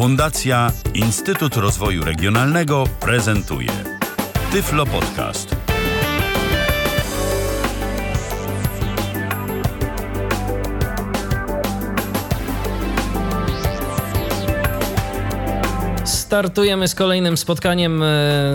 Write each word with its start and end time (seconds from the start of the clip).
Fundacja 0.00 0.72
Instytut 0.94 1.56
Rozwoju 1.56 2.04
Regionalnego 2.04 2.84
prezentuje 3.00 3.70
Tyflo 4.52 4.86
Podcast. 4.86 5.56
Startujemy 16.04 16.88
z 16.88 16.94
kolejnym 16.94 17.36
spotkaniem 17.36 18.02
e, 18.02 18.06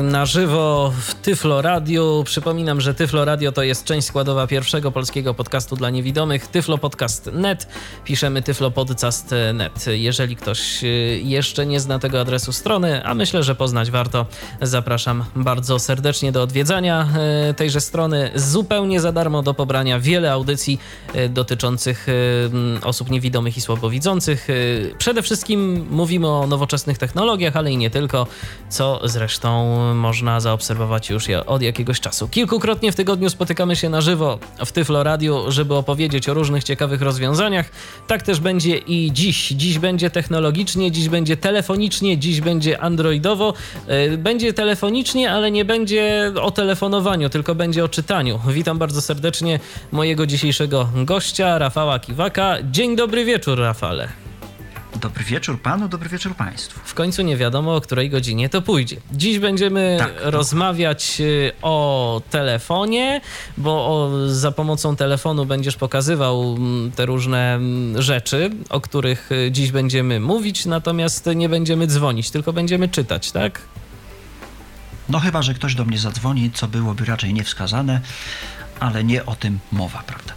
na 0.03 0.25
żywo 0.25 0.93
w 1.01 1.14
Tyflo 1.25 1.61
Radio. 1.61 2.23
Przypominam, 2.25 2.81
że 2.81 2.93
Tyflo 2.93 3.25
Radio 3.25 3.51
to 3.51 3.63
jest 3.63 3.83
część 3.83 4.07
składowa 4.07 4.47
pierwszego 4.47 4.91
polskiego 4.91 5.33
podcastu 5.33 5.75
dla 5.75 5.89
niewidomych 5.89 6.47
Tyflo 6.47 6.77
Podcast 6.77 7.29
Net. 7.33 7.67
Piszemy 8.03 8.41
Tyflo 8.41 8.71
Podcast 8.71 9.35
Net. 9.53 9.85
Jeżeli 9.87 10.35
ktoś 10.35 10.83
e, 10.83 10.87
jeszcze 11.17 11.65
nie 11.65 11.79
zna 11.79 11.99
tego 11.99 12.19
adresu 12.21 12.53
strony, 12.53 13.05
a 13.05 13.13
myślę, 13.13 13.43
że 13.43 13.55
poznać 13.55 13.91
warto, 13.91 14.25
zapraszam 14.61 15.25
bardzo 15.35 15.79
serdecznie 15.79 16.31
do 16.31 16.41
odwiedzania 16.41 17.07
e, 17.49 17.53
tejże 17.53 17.81
strony. 17.81 18.31
Zupełnie 18.35 19.01
za 19.01 19.11
darmo 19.11 19.43
do 19.43 19.53
pobrania 19.53 19.99
wiele 19.99 20.31
audycji 20.31 20.79
dotyczących 21.29 22.07
osób 22.83 23.09
niewidomych 23.09 23.57
i 23.57 23.61
słabowidzących. 23.61 24.47
Przede 24.97 25.21
wszystkim 25.21 25.87
mówimy 25.91 26.27
o 26.27 26.47
nowoczesnych 26.47 26.97
technologiach, 26.97 27.55
ale 27.55 27.71
i 27.71 27.77
nie 27.77 27.89
tylko, 27.89 28.27
co 28.69 29.01
zresztą 29.03 29.75
można 29.93 30.39
zaobserwować 30.39 31.09
już 31.09 31.14
od 31.45 31.61
jakiegoś 31.61 31.99
czasu. 31.99 32.27
Kilkukrotnie 32.27 32.91
w 32.91 32.95
tygodniu 32.95 33.29
spotykamy 33.29 33.75
się 33.75 33.89
na 33.89 34.01
żywo 34.01 34.39
w 34.65 34.71
Tyflo 34.71 35.03
Radio, 35.03 35.51
żeby 35.51 35.75
opowiedzieć 35.75 36.29
o 36.29 36.33
różnych 36.33 36.63
ciekawych 36.63 37.01
rozwiązaniach. 37.01 37.69
Tak 38.07 38.23
też 38.23 38.39
będzie 38.39 38.77
i 38.77 39.11
dziś. 39.13 39.49
Dziś 39.49 39.79
będzie 39.79 40.09
technologicznie, 40.09 40.91
dziś 40.91 41.09
będzie 41.09 41.37
telefonicznie, 41.37 42.17
dziś 42.17 42.41
będzie 42.41 42.81
androidowo. 42.81 43.53
E, 43.87 44.17
będzie 44.17 44.53
telefonicznie, 44.53 45.31
ale 45.31 45.51
nie 45.51 45.65
będzie 45.65 46.33
o 46.41 46.51
telefonowaniu, 46.51 47.29
tylko 47.29 47.55
będzie 47.55 47.83
o 47.83 47.87
czytaniu. 47.87 48.39
Witam 48.47 48.77
bardzo 48.77 49.01
serdecznie 49.01 49.59
mojego 49.91 50.25
dzisiejszego 50.25 50.89
gościa, 50.95 51.57
Rafała 51.57 51.99
Kiwaka. 51.99 52.57
Dzień 52.71 52.95
dobry 52.95 53.25
wieczór, 53.25 53.59
Rafale. 53.59 54.09
Dobry 54.95 55.23
wieczór 55.23 55.61
panu, 55.61 55.87
dobry 55.87 56.09
wieczór 56.09 56.35
państwu. 56.35 56.79
W 56.83 56.93
końcu 56.93 57.21
nie 57.21 57.37
wiadomo, 57.37 57.75
o 57.75 57.81
której 57.81 58.09
godzinie 58.09 58.49
to 58.49 58.61
pójdzie. 58.61 58.97
Dziś 59.11 59.39
będziemy 59.39 59.95
tak. 59.99 60.11
rozmawiać 60.21 61.17
y, 61.19 61.51
o 61.61 62.21
telefonie, 62.29 63.21
bo 63.57 63.71
o, 63.71 64.11
za 64.29 64.51
pomocą 64.51 64.95
telefonu 64.95 65.45
będziesz 65.45 65.75
pokazywał 65.75 66.55
mm, 66.57 66.91
te 66.91 67.05
różne 67.05 67.55
mm, 67.55 68.01
rzeczy, 68.01 68.49
o 68.69 68.81
których 68.81 69.31
y, 69.31 69.51
dziś 69.51 69.71
będziemy 69.71 70.19
mówić, 70.19 70.65
natomiast 70.65 71.29
nie 71.35 71.49
będziemy 71.49 71.87
dzwonić, 71.87 72.31
tylko 72.31 72.53
będziemy 72.53 72.89
czytać, 72.89 73.31
tak? 73.31 73.61
No 75.09 75.19
chyba, 75.19 75.41
że 75.41 75.53
ktoś 75.53 75.75
do 75.75 75.85
mnie 75.85 75.97
zadzwoni, 75.97 76.51
co 76.51 76.67
byłoby 76.67 77.05
raczej 77.05 77.33
niewskazane, 77.33 78.01
ale 78.79 79.03
nie 79.03 79.25
o 79.25 79.35
tym 79.35 79.59
mowa, 79.71 80.03
prawda? 80.07 80.33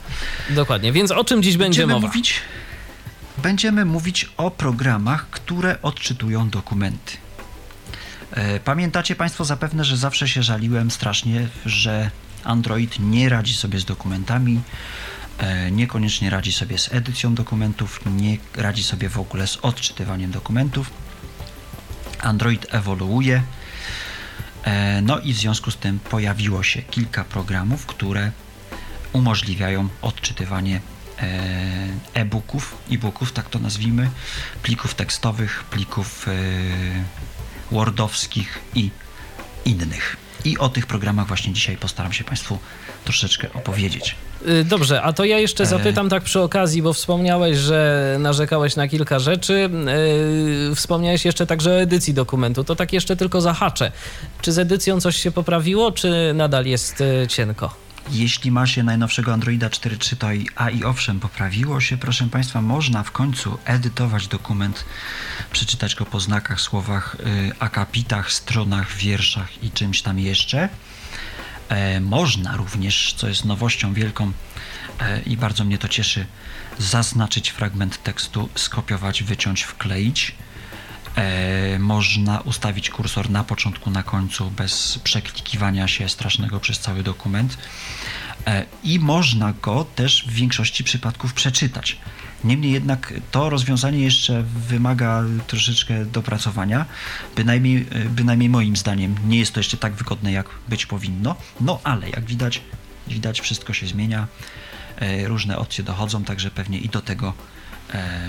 Dokładnie, 0.51 0.93
więc 0.93 1.11
o 1.11 1.25
czym 1.25 1.43
dziś 1.43 1.57
będzie 1.57 1.81
Będziemy 1.81 1.93
mowa? 1.93 2.07
mówić 2.07 2.41
będziemy 3.43 3.85
mówić 3.85 4.31
o 4.37 4.51
programach, 4.51 5.31
które 5.31 5.83
odczytują 5.83 6.51
dokumenty. 6.51 7.17
E, 8.31 8.61
pamiętacie 8.61 9.17
Państwo 9.17 9.45
zapewne, 9.45 9.85
że 9.85 9.97
zawsze 9.97 10.29
się 10.29 10.43
żaliłem 10.43 10.91
strasznie, 10.91 11.49
że 11.67 12.11
Android 12.45 12.99
nie 12.99 13.29
radzi 13.29 13.55
sobie 13.55 13.81
z 13.81 13.85
dokumentami, 13.85 14.61
e, 15.39 15.71
niekoniecznie 15.71 16.31
radzi 16.31 16.53
sobie 16.53 16.79
z 16.79 16.93
edycją 16.93 17.35
dokumentów, 17.35 18.01
nie 18.07 18.39
radzi 18.57 18.85
sobie 18.85 19.09
w 19.09 19.19
ogóle 19.19 19.47
z 19.47 19.57
odczytywaniem 19.57 20.31
dokumentów. 20.31 20.91
Android 22.21 22.67
ewoluuje, 22.71 23.43
e, 24.65 25.03
no 25.03 25.19
i 25.19 25.33
w 25.33 25.37
związku 25.37 25.71
z 25.71 25.77
tym 25.77 25.99
pojawiło 25.99 26.63
się 26.63 26.83
kilka 26.83 27.25
programów, 27.25 27.87
które 27.87 28.33
umożliwiają 29.13 29.89
odczytywanie 30.03 30.81
e-booków, 32.15 32.77
e-booków, 32.91 33.33
tak 33.33 33.51
to 33.51 33.59
nazwijmy, 33.59 34.11
plików 34.63 34.95
tekstowych, 34.95 35.65
plików 35.71 36.29
e, 36.29 36.33
wordowskich 37.71 38.59
i 38.75 38.91
innych. 39.65 40.17
I 40.45 40.59
o 40.59 40.69
tych 40.69 40.87
programach 40.87 41.27
właśnie 41.27 41.53
dzisiaj 41.53 41.77
postaram 41.77 42.13
się 42.13 42.25
Państwu 42.25 42.59
troszeczkę 43.05 43.53
opowiedzieć. 43.53 44.17
Y, 44.49 44.65
dobrze, 44.65 45.03
a 45.03 45.13
to 45.13 45.25
ja 45.25 45.39
jeszcze 45.39 45.65
e. 45.65 45.67
zapytam 45.67 46.09
tak 46.09 46.23
przy 46.23 46.41
okazji, 46.41 46.83
bo 46.83 46.93
wspomniałeś, 46.93 47.59
że 47.59 48.17
narzekałeś 48.21 48.77
na 48.77 48.89
kilka 48.89 49.19
rzeczy. 49.19 49.71
Wspomniałeś 50.75 51.25
jeszcze 51.25 51.47
także 51.47 51.71
o 51.71 51.81
edycji 51.81 52.15
dokumentu. 52.15 52.65
To 52.65 52.77
tak 52.77 52.93
jeszcze 52.93 53.17
tylko 53.17 53.41
zahaczę. 53.41 53.93
Czy 54.43 54.53
z 54.53 54.59
edycją 54.59 55.01
coś 55.01 55.17
się 55.17 55.31
poprawiło, 55.31 55.93
czy 55.93 56.33
nadal 56.35 56.67
jest 56.67 57.03
cienko? 57.29 57.88
Jeśli 58.11 58.51
ma 58.51 58.67
się 58.67 58.83
najnowszego 58.83 59.33
Androida 59.33 59.69
4.3, 59.69 60.17
to 60.17 60.33
i, 60.33 60.47
a 60.57 60.71
i 60.71 60.85
owszem, 60.85 61.21
poprawiło 61.21 61.81
się, 61.81 61.97
proszę 61.97 62.29
Państwa, 62.29 62.63
można 62.63 63.03
w 63.03 63.13
końcu 63.13 63.59
edytować 63.65 64.29
dokument, 64.29 64.85
przeczytać 65.53 65.95
go 65.95 66.05
po 66.05 66.21
znakach, 66.21 66.61
słowach, 66.61 67.17
y, 67.21 67.53
akapitach, 67.59 68.33
stronach, 68.33 68.93
wierszach 68.97 69.65
i 69.65 69.71
czymś 69.71 70.03
tam 70.03 70.19
jeszcze. 70.19 70.69
E, 71.69 72.01
można 72.01 72.57
również, 72.57 73.15
co 73.17 73.29
jest 73.29 73.45
nowością 73.45 73.95
wielką 73.95 74.33
e, 75.01 75.21
i 75.21 75.37
bardzo 75.37 75.65
mnie 75.65 75.79
to 75.79 75.89
cieszy, 75.89 76.27
zaznaczyć 76.79 77.51
fragment 77.51 78.03
tekstu, 78.03 78.49
skopiować, 78.55 79.23
wyciąć, 79.23 79.63
wkleić 79.63 80.35
można 81.79 82.41
ustawić 82.41 82.91
kursor 82.91 83.31
na 83.31 83.45
początku, 83.45 83.91
na 83.91 84.03
końcu, 84.03 84.51
bez 84.51 84.99
przeklikiwania 85.05 85.89
się 85.89 86.09
strasznego 86.09 86.61
przez 86.61 86.79
cały 86.79 87.03
dokument. 87.03 87.59
E, 88.47 88.65
I 88.85 88.99
można 88.99 89.53
go 89.63 89.87
też 89.95 90.25
w 90.29 90.33
większości 90.33 90.85
przypadków 90.85 91.35
przeczytać. 91.35 91.99
Niemniej 92.45 92.73
jednak 92.73 93.15
to 93.31 93.51
rozwiązanie 93.51 93.99
jeszcze 93.99 94.43
wymaga 94.43 95.25
troszeczkę 95.47 96.05
dopracowania, 96.05 96.87
bynajmniej, 97.37 97.87
e, 97.91 98.05
bynajmniej 98.05 98.49
moim 98.49 98.77
zdaniem 98.77 99.15
nie 99.27 99.39
jest 99.39 99.53
to 99.53 99.61
jeszcze 99.61 99.77
tak 99.77 99.95
wygodne, 99.95 100.33
jak 100.33 100.47
być 100.69 100.87
powinno. 100.87 101.37
No 101.61 101.81
ale 101.85 102.11
jak 102.11 102.25
widać, 102.25 102.61
widać 103.09 103.41
wszystko 103.41 103.73
się 103.73 103.87
zmienia, 103.87 104.27
różne 105.25 105.59
opcje 105.59 105.85
dochodzą, 105.85 106.25
także 106.25 106.51
pewnie 106.51 106.79
i 106.79 106.89
do 106.89 107.01
tego 107.01 107.35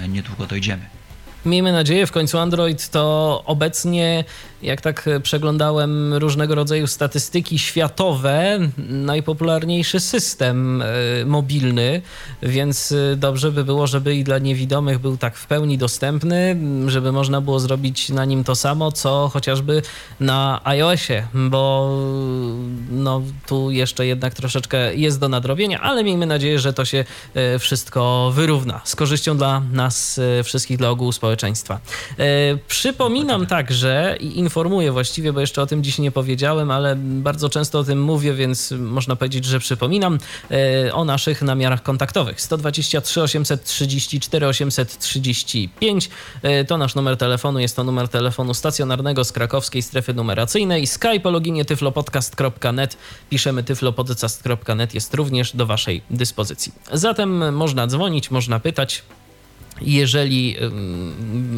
niedługo 0.07 0.45
dojdziemy. 0.47 0.98
Miejmy 1.45 1.71
nadzieję, 1.71 2.07
w 2.07 2.11
końcu 2.11 2.37
Android 2.37 2.89
to 2.89 3.43
obecnie 3.45 4.23
jak 4.61 4.81
tak 4.81 5.07
e, 5.07 5.19
przeglądałem 5.19 6.13
różnego 6.13 6.55
rodzaju 6.55 6.87
statystyki 6.87 7.59
światowe, 7.59 8.59
najpopularniejszy 8.77 9.99
system 9.99 10.81
e, 10.81 10.85
mobilny, 11.25 12.01
więc 12.43 12.91
e, 12.91 13.15
dobrze 13.15 13.51
by 13.51 13.63
było, 13.63 13.87
żeby 13.87 14.15
i 14.15 14.23
dla 14.23 14.39
niewidomych 14.39 14.99
był 14.99 15.17
tak 15.17 15.37
w 15.37 15.47
pełni 15.47 15.77
dostępny, 15.77 16.57
żeby 16.87 17.11
można 17.11 17.41
było 17.41 17.59
zrobić 17.59 18.09
na 18.09 18.25
nim 18.25 18.43
to 18.43 18.55
samo, 18.55 18.91
co 18.91 19.29
chociażby 19.33 19.81
na 20.19 20.61
iOSie, 20.63 21.27
bo 21.33 21.93
no, 22.91 23.21
tu 23.47 23.71
jeszcze 23.71 24.05
jednak 24.05 24.33
troszeczkę 24.33 24.95
jest 24.95 25.19
do 25.19 25.29
nadrobienia, 25.29 25.81
ale 25.81 26.03
miejmy 26.03 26.25
nadzieję, 26.25 26.59
że 26.59 26.73
to 26.73 26.85
się 26.85 27.05
wszystko 27.59 28.31
wyrówna. 28.35 28.81
Z 28.83 28.95
korzyścią 28.95 29.37
dla 29.37 29.61
nas 29.71 30.19
wszystkich, 30.43 30.77
dla 30.77 30.89
ogółu 30.89 31.11
społeczeństwa. 31.29 31.79
Przypominam 32.67 33.45
także 33.45 34.17
i 34.19 34.39
informuję 34.39 34.91
właściwie, 34.91 35.33
bo 35.33 35.39
jeszcze 35.39 35.61
o 35.61 35.65
tym 35.65 35.83
dziś 35.83 35.99
nie 35.99 36.11
powiedziałem, 36.11 36.71
ale 36.71 36.95
bardzo 36.95 37.49
często 37.49 37.79
o 37.79 37.83
tym 37.83 38.03
mówię, 38.03 38.33
więc 38.33 38.71
można 38.71 39.15
powiedzieć, 39.15 39.45
że 39.45 39.59
przypominam 39.59 40.17
e, 40.51 40.93
o 40.93 41.05
naszych 41.05 41.41
namiarach 41.41 41.83
kontaktowych. 41.83 42.41
123 42.41 43.21
834 43.21 44.47
835 44.47 46.09
to 46.67 46.77
nasz 46.77 46.95
numer 46.95 47.17
telefonu, 47.17 47.59
jest 47.59 47.75
to 47.75 47.83
numer 47.83 48.09
telefonu 48.09 48.53
stacjonarnego 48.53 49.23
z 49.23 49.31
krakowskiej 49.31 49.81
strefy 49.81 50.13
numeracyjnej. 50.13 50.87
Skype 50.87 51.23
o 51.23 51.31
loginie 51.31 51.65
tyflopodcast.net. 51.65 52.97
Piszemy 53.29 53.63
tyflopodcast.net 53.63 54.93
jest 54.93 55.13
również 55.13 55.55
do 55.55 55.65
Waszej 55.65 56.01
dyspozycji. 56.09 56.71
Zatem 56.91 57.55
można 57.55 57.87
dzwonić, 57.87 58.31
można 58.31 58.59
pytać. 58.59 59.03
Jeżeli 59.81 60.55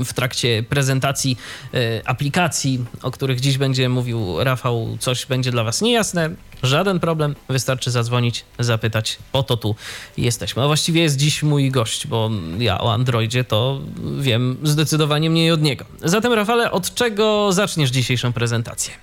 w 0.06 0.14
trakcie 0.14 0.64
prezentacji 0.64 1.38
e, 1.74 2.02
aplikacji, 2.06 2.86
o 3.02 3.12
których 3.12 3.40
dziś 3.40 3.58
będzie 3.58 3.90
mówił 3.90 4.44
Rafał, 4.44 4.98
coś 5.00 5.26
będzie 5.26 5.52
dla 5.52 5.64
Was 5.64 5.82
niejasne, 5.82 6.30
żaden 6.64 7.00
problem, 7.00 7.36
wystarczy 7.50 7.92
zadzwonić, 7.92 8.46
zapytać. 8.60 9.18
Po 9.32 9.44
to 9.44 9.58
tu 9.58 9.76
jesteśmy. 10.18 10.64
A 10.64 10.68
właściwie 10.68 11.02
jest 11.02 11.18
dziś 11.18 11.44
mój 11.44 11.72
gość, 11.72 12.08
bo 12.08 12.30
ja 12.60 12.82
o 12.82 12.94
Androidzie 12.94 13.44
to 13.44 13.82
wiem 14.20 14.58
zdecydowanie 14.64 15.30
mniej 15.30 15.52
od 15.52 15.62
niego. 15.62 15.86
Zatem, 16.04 16.34
Rafale, 16.34 16.72
od 16.72 16.94
czego 16.94 17.54
zaczniesz 17.54 17.90
dzisiejszą 17.90 18.34
prezentację? 18.34 18.94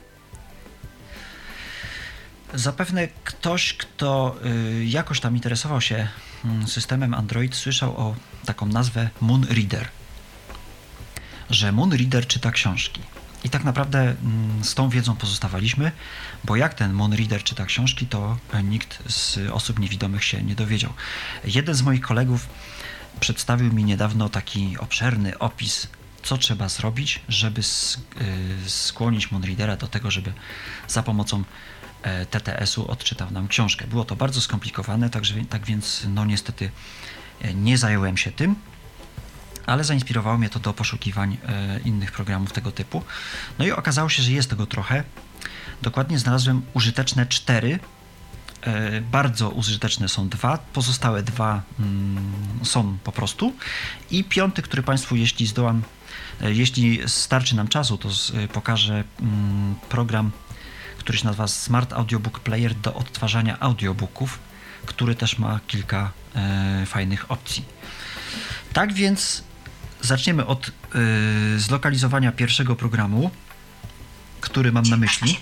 Zapewne 2.54 3.08
ktoś, 3.24 3.74
kto 3.74 4.36
y, 4.80 4.84
jakoś 4.84 5.20
tam 5.20 5.36
interesował 5.36 5.80
się 5.80 6.08
mm, 6.44 6.68
systemem 6.68 7.14
Android, 7.14 7.54
słyszał 7.54 7.96
o 7.96 8.14
taką 8.48 8.66
nazwę 8.66 9.10
Moon 9.20 9.44
Reader. 9.44 9.88
że 11.50 11.72
Moonreader 11.72 12.26
czyta 12.26 12.50
książki. 12.50 13.00
I 13.44 13.50
tak 13.50 13.64
naprawdę 13.64 14.00
mm, 14.00 14.64
z 14.64 14.74
tą 14.74 14.88
wiedzą 14.88 15.16
pozostawaliśmy, 15.16 15.92
bo 16.44 16.56
jak 16.56 16.74
ten 16.74 16.92
Moonreader 16.92 17.42
czyta 17.42 17.64
książki, 17.64 18.06
to 18.06 18.38
nikt 18.64 19.02
z 19.06 19.38
osób 19.52 19.78
niewidomych 19.78 20.24
się 20.24 20.42
nie 20.42 20.54
dowiedział. 20.54 20.92
Jeden 21.44 21.74
z 21.74 21.82
moich 21.82 22.00
kolegów 22.00 22.48
przedstawił 23.20 23.72
mi 23.72 23.84
niedawno 23.84 24.28
taki 24.28 24.78
obszerny 24.78 25.38
opis, 25.38 25.88
co 26.22 26.38
trzeba 26.38 26.68
zrobić, 26.68 27.20
żeby 27.28 27.60
y, 27.60 28.70
skłonić 28.70 29.30
Moonreadera 29.30 29.76
do 29.76 29.88
tego, 29.88 30.10
żeby 30.10 30.32
za 30.88 31.02
pomocą 31.02 31.44
TTS-u 32.30 32.90
odczytał 32.90 33.30
nam 33.30 33.48
książkę. 33.48 33.86
Było 33.86 34.04
to 34.04 34.16
bardzo 34.16 34.40
skomplikowane, 34.40 35.10
także, 35.10 35.34
tak 35.50 35.66
więc 35.66 36.06
no 36.08 36.24
niestety 36.24 36.70
e, 37.40 37.54
nie 37.54 37.78
zająłem 37.78 38.16
się 38.16 38.32
tym, 38.32 38.54
ale 39.66 39.84
zainspirowało 39.84 40.38
mnie 40.38 40.50
to 40.50 40.60
do 40.60 40.74
poszukiwań 40.74 41.36
e, 41.48 41.80
innych 41.84 42.12
programów 42.12 42.52
tego 42.52 42.72
typu. 42.72 43.02
No 43.58 43.64
i 43.64 43.70
okazało 43.70 44.08
się, 44.08 44.22
że 44.22 44.32
jest 44.32 44.50
tego 44.50 44.66
trochę. 44.66 45.04
Dokładnie 45.82 46.18
znalazłem 46.18 46.62
użyteczne 46.74 47.26
cztery. 47.26 47.78
E, 48.62 49.00
bardzo 49.00 49.50
użyteczne 49.50 50.08
są 50.08 50.28
dwa, 50.28 50.58
pozostałe 50.58 51.22
dwa 51.22 51.62
mm, 51.80 52.32
są 52.62 52.98
po 53.04 53.12
prostu. 53.12 53.52
I 54.10 54.24
piąty, 54.24 54.62
który 54.62 54.82
Państwu, 54.82 55.16
jeśli 55.16 55.46
zdołam, 55.46 55.82
e, 56.40 56.52
jeśli 56.52 57.00
starczy 57.06 57.56
nam 57.56 57.68
czasu, 57.68 57.98
to 57.98 58.08
pokażę 58.52 59.04
mm, 59.20 59.74
program, 59.88 60.30
który 61.08 61.18
się 61.18 61.26
nazywa 61.26 61.48
Smart 61.48 61.92
Audiobook 61.92 62.40
Player 62.40 62.74
do 62.74 62.94
odtwarzania 62.94 63.60
audiobooków, 63.60 64.38
który 64.86 65.14
też 65.14 65.38
ma 65.38 65.60
kilka 65.66 66.12
fajnych 66.86 67.30
opcji. 67.30 67.64
Tak 68.72 68.92
więc 68.92 69.42
Zaczniemy 70.00 70.46
od 70.46 70.70
yy, 70.94 71.58
zlokalizowania 71.58 72.32
pierwszego 72.32 72.76
programu, 72.76 73.30
który 74.40 74.72
mam 74.72 74.84
na 74.84 74.96
myśli. 74.96 75.38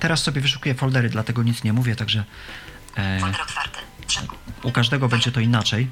Teraz 0.00 0.22
sobie 0.22 0.40
wyszukuję 0.40 0.74
foldery, 0.74 1.08
dlatego 1.08 1.42
nic 1.42 1.64
nie 1.64 1.72
mówię, 1.72 1.96
także 1.96 2.24
e, 2.96 3.20
u 4.62 4.72
każdego 4.72 5.08
będzie 5.08 5.32
to 5.32 5.40
inaczej. 5.40 5.88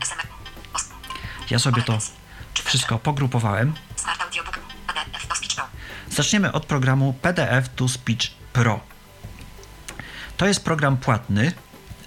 Ja 1.51 1.59
sobie 1.59 1.83
to 1.83 1.99
wszystko 2.63 2.99
pogrupowałem. 2.99 3.75
Zaczniemy 6.11 6.53
od 6.53 6.67
programu 6.67 7.13
PDF 7.13 7.69
to 7.77 7.89
Speech 7.89 8.31
Pro. 8.53 8.81
To 10.37 10.47
jest 10.47 10.65
program 10.65 10.97
płatny, 10.97 11.53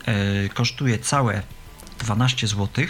e, 0.05 0.49
kosztuje 0.49 0.99
całe 0.99 1.41
12 1.99 2.47
zł. 2.47 2.85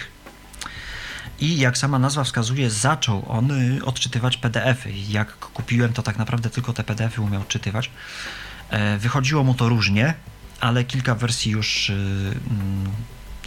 I 1.39 1.57
jak 1.57 1.77
sama 1.77 1.99
nazwa 1.99 2.23
wskazuje, 2.23 2.69
zaczął 2.69 3.25
on 3.27 3.51
y, 3.51 3.85
odczytywać 3.85 4.37
PDFy. 4.37 4.91
Jak 5.09 5.37
kupiłem, 5.37 5.93
to 5.93 6.03
tak 6.03 6.17
naprawdę 6.17 6.49
tylko 6.49 6.73
te 6.73 6.83
PDFy 6.83 7.21
umiał 7.21 7.41
odczytywać. 7.41 7.91
E, 8.69 8.97
wychodziło 8.97 9.43
mu 9.43 9.53
to 9.53 9.69
różnie, 9.69 10.13
ale 10.59 10.83
kilka 10.83 11.15
wersji 11.15 11.51
już 11.51 11.89
y, 11.89 11.93
mm, 11.93 12.91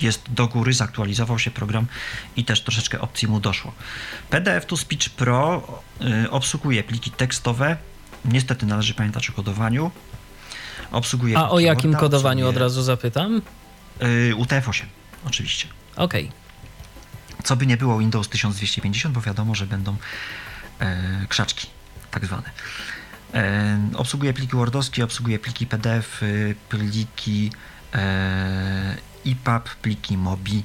jest 0.03 0.33
do 0.33 0.47
góry, 0.47 0.73
zaktualizował 0.73 1.39
się 1.39 1.51
program 1.51 1.87
i 2.37 2.45
też 2.45 2.61
troszeczkę 2.61 3.01
opcji 3.01 3.29
mu 3.29 3.41
doszło. 3.41 3.73
PDF 4.31 4.67
to 4.67 4.77
Speech 4.77 5.11
Pro 5.11 5.63
y, 6.25 6.31
obsługuje 6.31 6.85
pliki 6.85 7.11
tekstowe. 7.11 7.77
Niestety 8.25 8.67
należy 8.67 8.95
pamiętać 8.95 9.31
o 9.31 9.33
kodowaniu. 9.33 9.91
Obsługuje 10.91 11.39
A 11.39 11.51
o 11.51 11.61
jakim 11.61 11.91
Worda, 11.91 12.01
kodowaniu 12.01 12.49
od 12.49 12.57
razu 12.57 12.83
zapytam? 12.83 13.43
Yy, 14.01 14.35
UTF-8, 14.37 14.83
oczywiście. 15.27 15.67
Okej. 15.97 16.25
Okay. 16.25 16.45
Co 17.45 17.57
by 17.57 17.67
nie 17.67 17.77
było 17.77 17.99
Windows 17.99 18.29
1250, 18.29 19.15
bo 19.15 19.21
wiadomo, 19.21 19.55
że 19.55 19.67
będą 19.67 19.97
e, 20.81 21.27
krzaczki, 21.29 21.67
tak 22.11 22.27
zwane. 22.27 22.51
E, 23.35 23.79
obsługuje 23.95 24.33
pliki 24.33 24.57
Wordowskie, 24.57 25.05
obsługuje 25.05 25.39
pliki 25.39 25.67
PDF, 25.67 26.23
y, 26.23 26.55
pliki 26.69 27.53
e, 27.95 28.97
EPUB, 29.27 29.75
pliki 29.83 30.17
MOBI. 30.19 30.63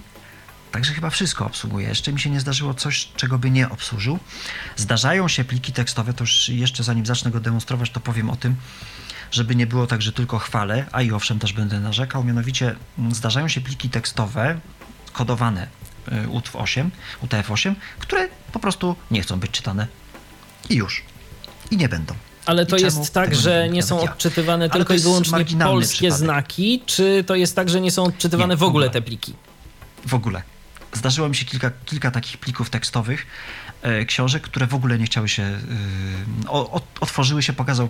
Także 0.72 0.94
chyba 0.94 1.10
wszystko 1.10 1.46
obsługuje. 1.46 1.88
Jeszcze 1.88 2.14
mi 2.14 2.20
się 2.20 2.30
nie 2.30 2.40
zdarzyło 2.40 2.74
coś, 2.74 3.10
czego 3.16 3.40
by 3.40 3.52
nie 3.52 3.70
obsłużył. 3.70 4.20
Zdarzają 4.76 5.28
się 5.28 5.44
pliki 5.44 5.74
tekstowe, 5.74 6.14
to 6.14 6.24
już 6.24 6.50
jeszcze 6.50 6.84
zanim 6.84 7.06
zacznę 7.06 7.32
go 7.32 7.40
demonstrować, 7.40 7.90
to 7.90 8.00
powiem 8.00 8.30
o 8.30 8.36
tym, 8.36 8.56
żeby 9.32 9.56
nie 9.56 9.68
było 9.68 9.88
tak, 9.88 10.02
że 10.02 10.14
tylko 10.14 10.40
chwalę, 10.40 10.86
a 10.92 11.02
i 11.02 11.12
owszem 11.12 11.40
też 11.40 11.54
będę 11.54 11.80
narzekał, 11.80 12.24
mianowicie 12.24 12.76
mm, 13.00 13.16
zdarzają 13.16 13.48
się 13.48 13.62
pliki 13.62 13.90
tekstowe 13.90 14.60
kodowane 15.14 15.68
y, 16.08 16.28
UTF-8, 16.28 16.90
UTF-8, 17.24 17.76
które 18.00 18.28
po 18.52 18.60
prostu 18.60 18.96
nie 19.12 19.22
chcą 19.22 19.40
być 19.40 19.52
czytane 19.52 19.88
i 20.70 20.76
już. 20.76 21.04
I 21.72 21.78
nie 21.78 21.90
będą. 21.90 22.16
Ale 22.46 22.66
to 22.66 22.78
jest 22.78 23.14
tak, 23.14 23.36
że 23.36 23.70
nie, 23.70 23.84
są 23.84 24.02
odczytywane 24.02 24.66
ja. 24.66 24.72
tylko 24.72 24.94
i 24.94 25.00
wyłącznie 25.00 25.46
polskie 25.64 25.98
przypadek. 25.98 26.18
znaki, 26.18 26.82
czy 26.86 27.24
to 27.28 27.36
jest 27.36 27.56
tak, 27.56 27.70
że 27.70 27.82
nie 27.82 27.92
są 27.92 28.04
odczytywane 28.04 28.54
nie, 28.54 28.58
w, 28.58 28.64
ogóle. 28.64 28.86
w 28.86 28.90
ogóle 28.90 28.90
te 28.90 29.02
pliki? 29.02 29.34
W 30.08 30.14
ogóle. 30.14 30.42
Zdarzyło 30.94 31.30
mi 31.30 31.36
się 31.36 31.46
kilka, 31.46 31.72
kilka 31.86 32.12
takich 32.12 32.38
plików 32.38 32.70
tekstowych, 32.70 33.26
E, 33.82 34.06
książek, 34.06 34.44
które 34.44 34.68
w 34.68 34.74
ogóle 34.74 35.00
nie 35.00 35.06
chciały 35.06 35.30
się, 35.30 35.44
e, 35.44 35.60
o, 36.48 36.82
otworzyły 37.00 37.44
się, 37.44 37.54
pokazał 37.54 37.90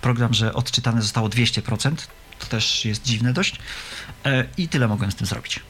program, 0.00 0.34
że 0.34 0.54
odczytane 0.54 1.02
zostało 1.02 1.28
200%, 1.28 2.08
to 2.38 2.46
też 2.46 2.84
jest 2.84 3.02
dziwne 3.02 3.32
dość 3.32 3.56
e, 4.24 4.44
i 4.56 4.68
tyle 4.68 4.88
mogłem 4.88 5.12
z 5.12 5.14
tym 5.14 5.26
zrobić. 5.26 5.60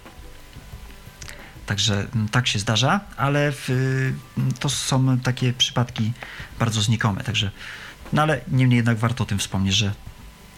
Także 1.70 2.06
tak 2.30 2.46
się 2.46 2.58
zdarza, 2.58 3.00
ale 3.16 3.52
w, 3.52 3.68
to 4.60 4.68
są 4.68 5.18
takie 5.18 5.52
przypadki 5.52 6.12
bardzo 6.58 6.82
znikome, 6.82 7.24
także 7.24 7.50
no 8.12 8.22
ale 8.22 8.40
niemniej 8.48 8.76
jednak 8.76 8.98
warto 8.98 9.24
o 9.24 9.26
tym 9.26 9.38
wspomnieć, 9.38 9.74
że 9.74 9.92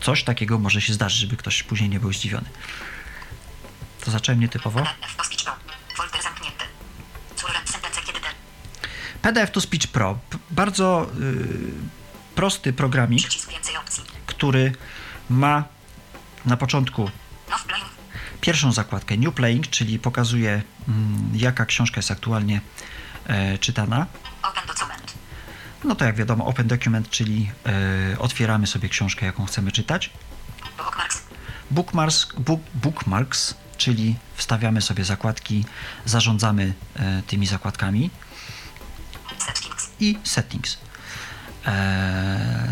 coś 0.00 0.24
takiego 0.24 0.58
może 0.58 0.80
się 0.80 0.92
zdarzyć, 0.92 1.20
żeby 1.20 1.36
ktoś 1.36 1.62
później 1.62 1.90
nie 1.90 2.00
był 2.00 2.12
zdziwiony. 2.12 2.48
To 4.04 4.10
zacząłem 4.10 4.40
nietypowo. 4.40 4.84
PDF 9.22 9.50
to 9.50 9.60
Speech 9.60 9.86
Pro. 9.86 10.18
Bardzo 10.50 11.10
y, 11.20 12.34
prosty 12.34 12.72
programik, 12.72 13.28
który 14.26 14.72
ma 15.30 15.64
na 16.44 16.56
początku 16.56 17.10
pierwszą 18.42 18.72
zakładkę 18.72 19.16
New 19.16 19.34
Playing, 19.34 19.66
czyli 19.66 19.98
pokazuje 19.98 20.62
mm, 20.88 21.30
jaka 21.34 21.66
książka 21.66 21.98
jest 21.98 22.10
aktualnie 22.10 22.60
e, 23.26 23.58
czytana. 23.58 24.06
No 25.84 25.94
to 25.94 26.04
jak 26.04 26.16
wiadomo, 26.16 26.46
Open 26.46 26.68
Document, 26.68 27.10
czyli 27.10 27.50
e, 28.12 28.18
otwieramy 28.18 28.66
sobie 28.66 28.88
książkę, 28.88 29.26
jaką 29.26 29.46
chcemy 29.46 29.72
czytać. 29.72 30.10
Bookmarks, 31.70 32.32
book, 32.38 32.60
bookmarks 32.74 33.54
czyli 33.76 34.16
wstawiamy 34.34 34.82
sobie 34.82 35.04
zakładki, 35.04 35.64
zarządzamy 36.04 36.74
e, 36.96 37.22
tymi 37.26 37.46
zakładkami 37.46 38.10
i 40.00 40.18
Settings. 40.24 40.78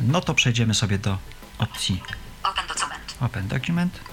No 0.02 0.20
to 0.20 0.34
przejdziemy 0.34 0.74
sobie 0.74 0.98
do 0.98 1.18
opcji 1.58 2.02
Open 2.42 2.66
Document. 2.66 3.16
Open 3.20 3.48
Document. 3.48 4.09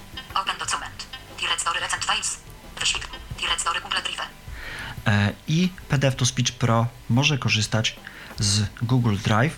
I 5.47 5.69
PDF 5.89 6.15
to 6.15 6.25
Speech 6.25 6.51
Pro 6.51 6.87
może 7.09 7.37
korzystać 7.37 7.95
z 8.39 8.65
Google 8.81 9.17
Drive. 9.23 9.57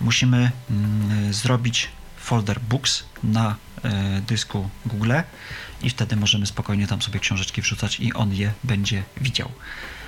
Musimy 0.00 0.50
mm, 0.70 1.32
zrobić 1.32 1.88
folder 2.16 2.60
Books 2.60 3.04
na 3.22 3.56
e, 3.84 4.20
dysku 4.20 4.70
Google 4.86 5.12
i 5.82 5.90
wtedy 5.90 6.16
możemy 6.16 6.46
spokojnie 6.46 6.86
tam 6.86 7.02
sobie 7.02 7.20
książeczki 7.20 7.62
wrzucać 7.62 8.00
i 8.00 8.12
on 8.12 8.34
je 8.34 8.52
będzie 8.64 9.02
widział. 9.20 9.52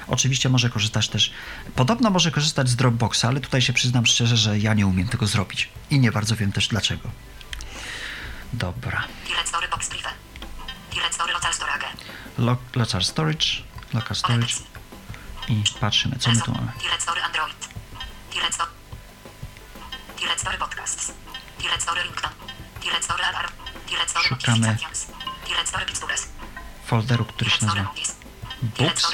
Oczywiście 0.07 0.49
może 0.49 0.71
korzystać 0.71 1.09
też, 1.09 1.33
podobno 1.75 2.11
może 2.11 2.31
korzystać 2.31 2.69
z 2.69 2.77
Dropboxa, 2.77 3.25
ale 3.25 3.41
tutaj 3.41 3.63
się 3.63 3.73
przyznam 3.73 4.07
szczerze, 4.07 4.37
że 4.37 4.59
ja 4.59 4.75
nie 4.75 4.87
umiem 4.87 5.09
tego 5.09 5.27
zrobić 5.27 5.69
i 5.91 6.01
nie 6.01 6.13
bardzo 6.13 6.37
wiem 6.37 6.53
też 6.53 6.69
dlaczego. 6.69 7.11
Dobra. 8.53 9.05
Local 12.77 13.03
storage, 13.05 13.47
local 13.95 14.17
storage 14.17 14.76
i 15.49 15.65
patrzymy, 15.81 16.17
co 16.19 16.31
my 16.31 16.41
tu 16.41 16.53
mamy. 16.53 16.73
Android. 17.25 17.69
podcasts. 20.59 21.13
Szukamy 24.29 24.77
folderu, 26.87 27.25
który 27.25 27.51
się 27.51 27.67
nazywa 27.67 27.85
Books. 27.85 28.17
Box. 28.63 29.07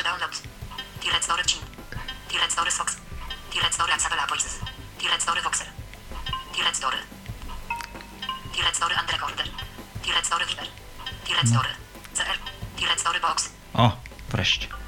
O, 13.75 13.97
wreszcie. 14.29 14.82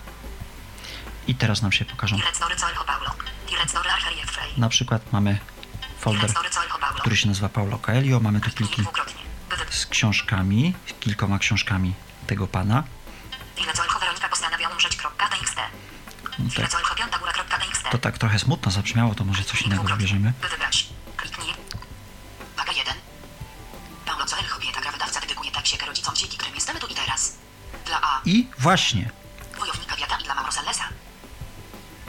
I 1.28 1.34
teraz 1.34 1.62
nam 1.62 1.72
się 1.72 1.84
pokażą. 1.84 2.16
Na 4.56 4.68
przykład 4.68 5.12
mamy 5.12 5.38
folder, 6.00 6.30
który 7.00 7.16
się 7.16 7.28
nazywa 7.28 7.48
Paulo 7.48 7.78
Coelho. 7.78 8.20
Mamy 8.20 8.40
tu 8.40 8.50
pliki 8.50 8.82
z 9.70 9.86
książkami, 9.86 10.74
kilkoma 11.00 11.38
książkami 11.38 11.94
tego 12.26 12.46
pana. 12.46 12.84
Ile 13.56 13.72
Tak. 17.82 17.92
To 17.92 17.98
tak 17.98 18.18
trochę 18.18 18.38
smutno 18.38 18.70
zabrzmiało, 18.70 19.14
to 19.14 19.24
może 19.24 19.44
coś 19.44 19.62
innego 19.62 19.82
wybierzemy. 19.82 20.32
By 20.42 20.48
wybrać. 20.48 20.86
Kliknij. 21.16 21.54
Waga 22.56 22.72
1. 22.72 22.94
Paulo 24.06 24.24
Coelho, 24.24 24.54
kobieta, 24.54 24.80
gra 24.80 24.92
wydawca, 24.92 25.20
dedykuje 25.20 25.50
taksiekę 25.50 25.86
rodzicom 25.86 26.14
dzieci, 26.14 26.38
którym 26.38 26.54
jesteśmy 26.54 26.80
tu 26.80 26.86
i 28.24 28.48
właśnie, 28.58 29.10
Wojownika 29.58 29.96
wiata 29.96 30.18
i 30.20 30.24
dla 30.24 30.34
Maurosellesa. 30.34 30.84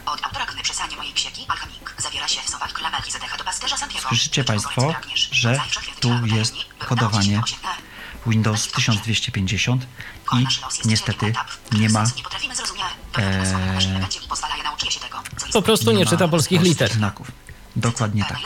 Od 0.06 0.26
autora 0.26 0.46
Przesanie 0.64 0.96
mojej 0.96 1.14
psieki, 1.14 1.46
alchemik, 1.48 1.96
zawiera 1.98 2.28
się 2.28 2.42
w 2.42 2.50
słowach 2.50 2.74
Klamelki 2.74 3.12
Zedecha 3.12 3.38
do 3.38 3.44
pasterza 3.44 3.78
Santiago. 3.78 4.08
Słyszycie 4.08 4.44
państwo, 4.44 4.94
że 5.32 5.60
tu 6.00 6.26
jest 6.26 6.54
kodowanie. 6.80 7.42
Windows 8.28 8.68
1250 8.68 9.86
Koń 10.26 10.48
i 10.86 10.88
niestety 10.88 11.34
nie 11.72 11.90
ma 11.90 12.06
co 12.06 12.16
jest 15.46 15.54
Po 15.54 15.62
prostu 15.62 15.92
nie 15.92 15.98
nie 15.98 16.06
czyta 16.06 16.28
polskich 16.28 16.62
liter. 16.62 16.94
znaków. 16.94 17.32
Dokładnie 17.76 18.24
A 18.26 18.28
tak. 18.28 18.38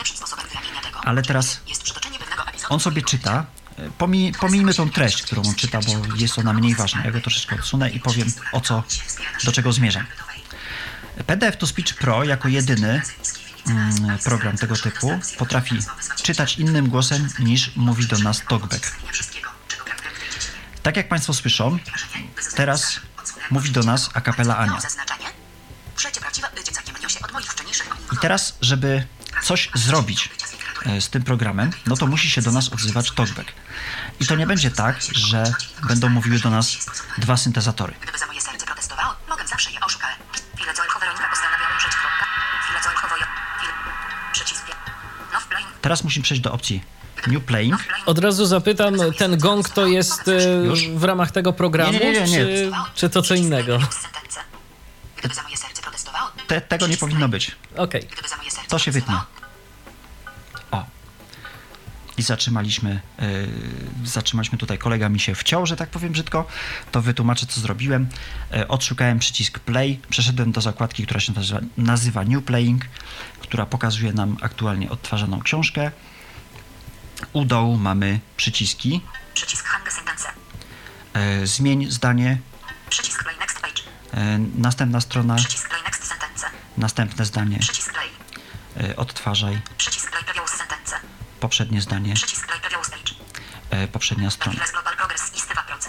Ale 1.04 1.22
teraz 1.22 1.60
on 2.68 2.80
sobie 2.80 3.02
czyta. 3.02 3.44
e, 3.78 3.90
Pomij, 3.90 4.32
pomijmy 4.32 4.74
tą 4.74 4.90
treść, 4.90 5.22
którą 5.22 5.42
on 5.42 5.54
czyta, 5.54 5.78
bo 5.80 6.14
jest 6.16 6.38
ona 6.38 6.52
mniej 6.52 6.74
ważna. 6.74 7.04
Ja 7.04 7.10
go 7.10 7.20
troszeczkę 7.20 7.56
odsunę 7.56 7.90
i 7.90 8.00
powiem 8.00 8.32
o 8.52 8.60
co, 8.60 8.82
do 9.44 9.52
czego 9.52 9.72
zmierzam. 9.72 10.06
PDF 11.30 11.56
to 11.56 11.66
Speech 11.66 11.94
Pro 11.94 12.24
jako 12.24 12.48
jedyny 12.48 13.02
mm, 13.66 14.18
program 14.18 14.56
tego 14.56 14.76
typu 14.76 15.20
potrafi 15.38 15.78
czytać 16.22 16.58
innym 16.58 16.88
głosem 16.88 17.28
niż 17.38 17.76
mówi 17.76 18.06
do 18.06 18.18
nas 18.18 18.42
TalkBack. 18.48 18.92
Tak 20.82 20.96
jak 20.96 21.08
Państwo 21.08 21.34
słyszą, 21.34 21.78
teraz 22.56 23.00
mówi 23.50 23.70
do 23.70 23.82
nas 23.82 24.10
a 24.14 24.20
cappella 24.20 24.56
Ania. 24.56 24.78
I 28.12 28.16
teraz, 28.20 28.56
żeby 28.60 29.06
coś 29.42 29.70
zrobić 29.74 30.30
e, 30.86 31.00
z 31.00 31.10
tym 31.10 31.22
programem, 31.22 31.70
no 31.86 31.96
to 31.96 32.06
musi 32.06 32.30
się 32.30 32.42
do 32.42 32.52
nas 32.52 32.68
odzywać 32.68 33.10
TalkBack. 33.10 33.52
I 34.20 34.26
to 34.26 34.36
nie 34.36 34.46
będzie 34.46 34.70
tak, 34.70 34.96
że 35.12 35.52
będą 35.88 36.08
mówiły 36.08 36.38
do 36.38 36.50
nas 36.50 36.76
dwa 37.18 37.36
syntezatory. 37.36 37.94
Teraz 45.90 46.04
musimy 46.04 46.22
przejść 46.22 46.42
do 46.42 46.52
opcji 46.52 46.82
New 47.26 47.44
Playing. 47.44 47.84
Od 48.06 48.18
razu 48.18 48.46
zapytam, 48.46 48.94
ten 49.18 49.38
gong 49.38 49.68
to 49.68 49.86
jest 49.86 50.28
e, 50.28 50.64
Już? 50.64 50.88
w 50.88 51.04
ramach 51.04 51.30
tego 51.30 51.52
programu, 51.52 51.92
Nie, 51.92 51.98
nie, 51.98 52.12
nie, 52.12 52.26
nie. 52.26 52.38
Czy, 52.38 52.70
czy 52.94 53.10
to 53.10 53.22
co 53.22 53.34
innego? 53.34 53.78
Sentence. 53.80 54.40
Gdyby 55.16 55.34
za 55.34 55.42
moje 55.42 55.56
serce 55.56 55.82
protestowało. 55.82 56.30
Te, 56.46 56.60
tego 56.60 56.86
nie 56.86 56.96
powinno 56.96 57.28
być. 57.28 57.56
Okej. 57.76 58.02
Serce 58.48 58.68
To 58.68 58.78
się 58.78 58.90
wytnie. 58.90 59.14
I 62.18 62.22
zatrzymaliśmy, 62.22 63.00
yy, 63.18 64.06
zatrzymaliśmy 64.06 64.58
tutaj. 64.58 64.78
Kolega 64.78 65.08
mi 65.08 65.20
się 65.20 65.34
wciął, 65.34 65.66
że 65.66 65.76
tak 65.76 65.90
powiem 65.90 66.12
brzydko. 66.12 66.46
To 66.92 67.02
wytłumaczę, 67.02 67.46
co 67.46 67.60
zrobiłem. 67.60 68.08
Yy, 68.50 68.68
odszukałem 68.68 69.18
przycisk 69.18 69.58
play, 69.58 70.00
przeszedłem 70.10 70.52
do 70.52 70.60
zakładki, 70.60 71.04
która 71.04 71.20
się 71.20 71.32
nazywa, 71.32 71.60
nazywa 71.76 72.24
New 72.24 72.44
Playing, 72.44 72.84
która 73.40 73.66
pokazuje 73.66 74.12
nam 74.12 74.36
aktualnie 74.40 74.90
odtwarzaną 74.90 75.40
książkę. 75.40 75.90
U 77.32 77.44
dołu 77.44 77.76
mamy 77.78 78.20
przyciski. 78.36 79.00
Przycisk 79.34 79.64
hang 79.64 79.92
sentence. 79.92 80.28
Yy, 81.14 81.46
zmień 81.46 81.90
zdanie. 81.90 82.38
Przycisk 82.90 83.22
play 83.24 83.38
next 83.38 83.60
page. 83.60 83.82
Yy, 84.12 84.38
następna 84.54 85.00
strona. 85.00 85.36
Przycisk 85.36 85.68
play 85.68 85.82
next 85.84 86.04
sentence. 86.04 86.46
Następne 86.76 87.24
zdanie. 87.24 87.58
Przycisk 87.58 87.92
play. 87.92 88.10
Odtwarzaj. 88.96 89.60
Przycisk 89.78 90.10
play 90.10 90.24
previous 90.24 90.50
sentence. 90.50 90.69
Poprzednie 91.40 91.80
zdanie. 91.80 92.14
Yy, 93.72 93.88
poprzednia 93.88 94.30
strona. 94.30 94.58
I 94.58 95.40
2%. 95.40 95.88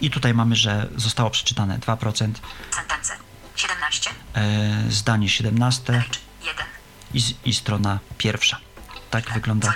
I 0.00 0.10
tutaj 0.10 0.34
mamy, 0.34 0.56
że 0.56 0.88
zostało 0.96 1.30
przeczytane 1.30 1.78
2%. 1.78 2.32
Sentence. 2.70 3.16
17. 3.56 4.10
E, 4.34 4.90
zdanie 4.90 5.28
17 5.28 5.92
Page 5.92 6.18
1. 6.42 6.66
i, 7.14 7.34
i 7.44 7.54
strona 7.54 7.98
pierwsza. 8.18 8.60
Tak 9.10 9.32
wygląda, 9.32 9.74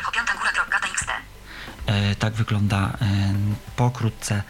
e, 1.86 2.14
tak 2.14 2.34
wygląda 2.34 2.76
e, 2.76 3.34
pokrótce 3.76 4.42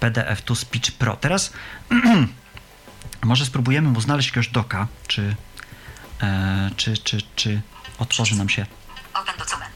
PDF 0.00 0.42
to 0.42 0.54
Speech 0.54 0.92
Pro. 0.92 1.16
Teraz 1.16 1.52
może 3.22 3.46
spróbujemy 3.46 3.88
mu 3.88 4.00
znaleźć 4.00 4.28
jakiegoś 4.28 4.48
doka, 4.48 4.86
czy, 5.06 5.36
e, 6.22 6.70
czy, 6.76 6.98
czy, 6.98 7.18
czy 7.36 7.62
otworzy 7.98 8.36
nam 8.36 8.48
się 8.48 8.66
Open 9.14 9.34
document. 9.38 9.73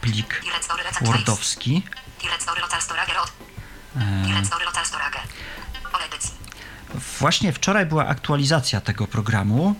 Plik 0.00 0.42
wordowski. 1.02 1.82
E. 3.96 4.24
Właśnie 7.18 7.52
wczoraj 7.52 7.86
była 7.86 8.06
aktualizacja 8.06 8.80
tego 8.80 9.06
programu 9.06 9.74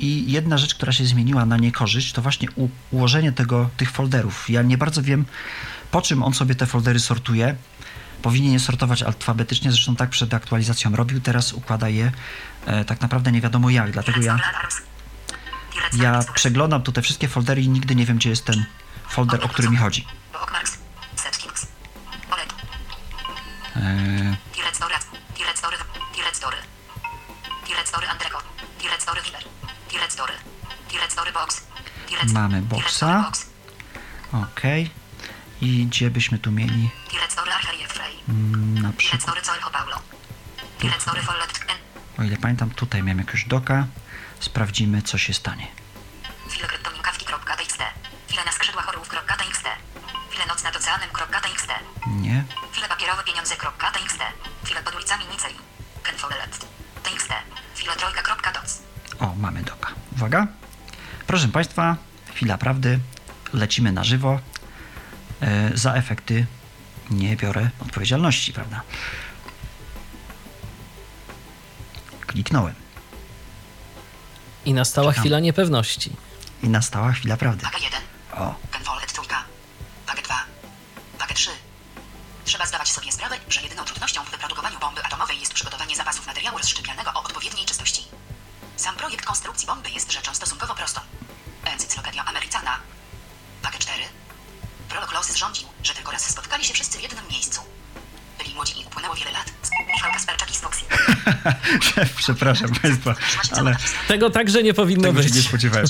i 0.00 0.32
jedna 0.32 0.58
rzecz, 0.58 0.74
która 0.74 0.92
się 0.92 1.04
zmieniła 1.04 1.46
na 1.46 1.56
niekorzyść, 1.56 2.12
to 2.12 2.22
właśnie 2.22 2.48
ułożenie 2.90 3.32
tego, 3.32 3.70
tych 3.76 3.90
folderów. 3.90 4.50
Ja 4.50 4.62
nie 4.62 4.78
bardzo 4.78 5.02
wiem, 5.02 5.24
po 5.90 6.02
czym 6.02 6.22
on 6.22 6.34
sobie 6.34 6.54
te 6.54 6.66
foldery 6.66 7.00
sortuje. 7.00 7.56
Powinien 8.22 8.52
je 8.52 8.60
sortować 8.60 9.02
alfabetycznie, 9.02 9.72
zresztą 9.72 9.96
tak 9.96 10.10
przed 10.10 10.34
aktualizacją 10.34 10.96
robił, 10.96 11.20
teraz 11.20 11.52
układa 11.52 11.88
je 11.88 12.12
e, 12.66 12.84
tak 12.84 13.00
naprawdę 13.00 13.32
nie 13.32 13.40
wiadomo 13.40 13.70
jak, 13.70 13.90
dlatego 13.90 14.20
ja, 14.20 14.38
ja 15.92 16.24
przeglądam 16.34 16.82
tu 16.82 16.92
te 16.92 17.02
wszystkie 17.02 17.28
foldery 17.28 17.62
i 17.62 17.68
nigdy 17.68 17.94
nie 17.94 18.06
wiem, 18.06 18.16
gdzie 18.16 18.30
jest 18.30 18.44
ten 18.44 18.64
folder, 19.12 19.44
o 19.44 19.48
który 19.48 19.70
mi 19.70 19.76
chodzi. 19.76 20.06
Mamy 32.32 32.62
boxa. 32.62 33.30
ok. 34.32 34.60
I 35.60 35.86
gdzie 35.86 36.10
byśmy 36.10 36.38
tu 36.38 36.50
mieli 36.52 36.90
mm, 38.28 38.82
na 38.82 38.92
przykład, 38.92 39.20
o 42.18 42.22
ile 42.22 42.36
pamiętam, 42.36 42.70
tutaj 42.70 43.02
miałem 43.02 43.18
jakiegoś 43.18 43.44
doka. 43.44 43.86
Sprawdzimy, 44.40 45.02
co 45.02 45.18
się 45.18 45.34
stanie. 45.34 45.66
Nie. 52.12 52.44
File 52.72 52.88
papierowe 52.88 53.24
pieniądze.txt. 53.24 54.18
File 54.64 54.82
pod 54.82 54.94
ulicami 54.94 55.24
Nicei. 55.32 55.54
File. 57.74 57.92
O, 59.20 59.34
mamy 59.36 59.62
doka. 59.62 59.88
Uwaga. 60.12 60.46
Proszę 61.26 61.48
Państwa, 61.48 61.96
chwila 62.34 62.58
prawdy. 62.58 62.98
Lecimy 63.52 63.92
na 63.92 64.04
żywo. 64.04 64.40
E, 65.40 65.70
za 65.74 65.94
efekty 65.94 66.46
nie 67.10 67.36
biorę 67.36 67.70
odpowiedzialności, 67.80 68.52
prawda? 68.52 68.80
Kliknąłem 72.26 72.74
I 74.64 74.74
nastała 74.74 75.08
Czekam. 75.10 75.22
chwila 75.22 75.40
niepewności. 75.40 76.16
i 76.62 76.68
nastała 76.68 77.12
chwila 77.12 77.36
prawdy. 77.36 77.64
Waga 77.64 77.78
1. 77.78 78.00
O, 78.32 78.54
Przepraszam 102.22 102.70
Państwa, 102.82 103.14
ale... 103.52 103.76
Tego 104.08 104.30
także 104.30 104.62
nie 104.62 104.74
powinno 104.74 105.02
tego 105.02 105.22
być. 105.22 105.34
nie 105.34 105.42
spodziewałem. 105.42 105.86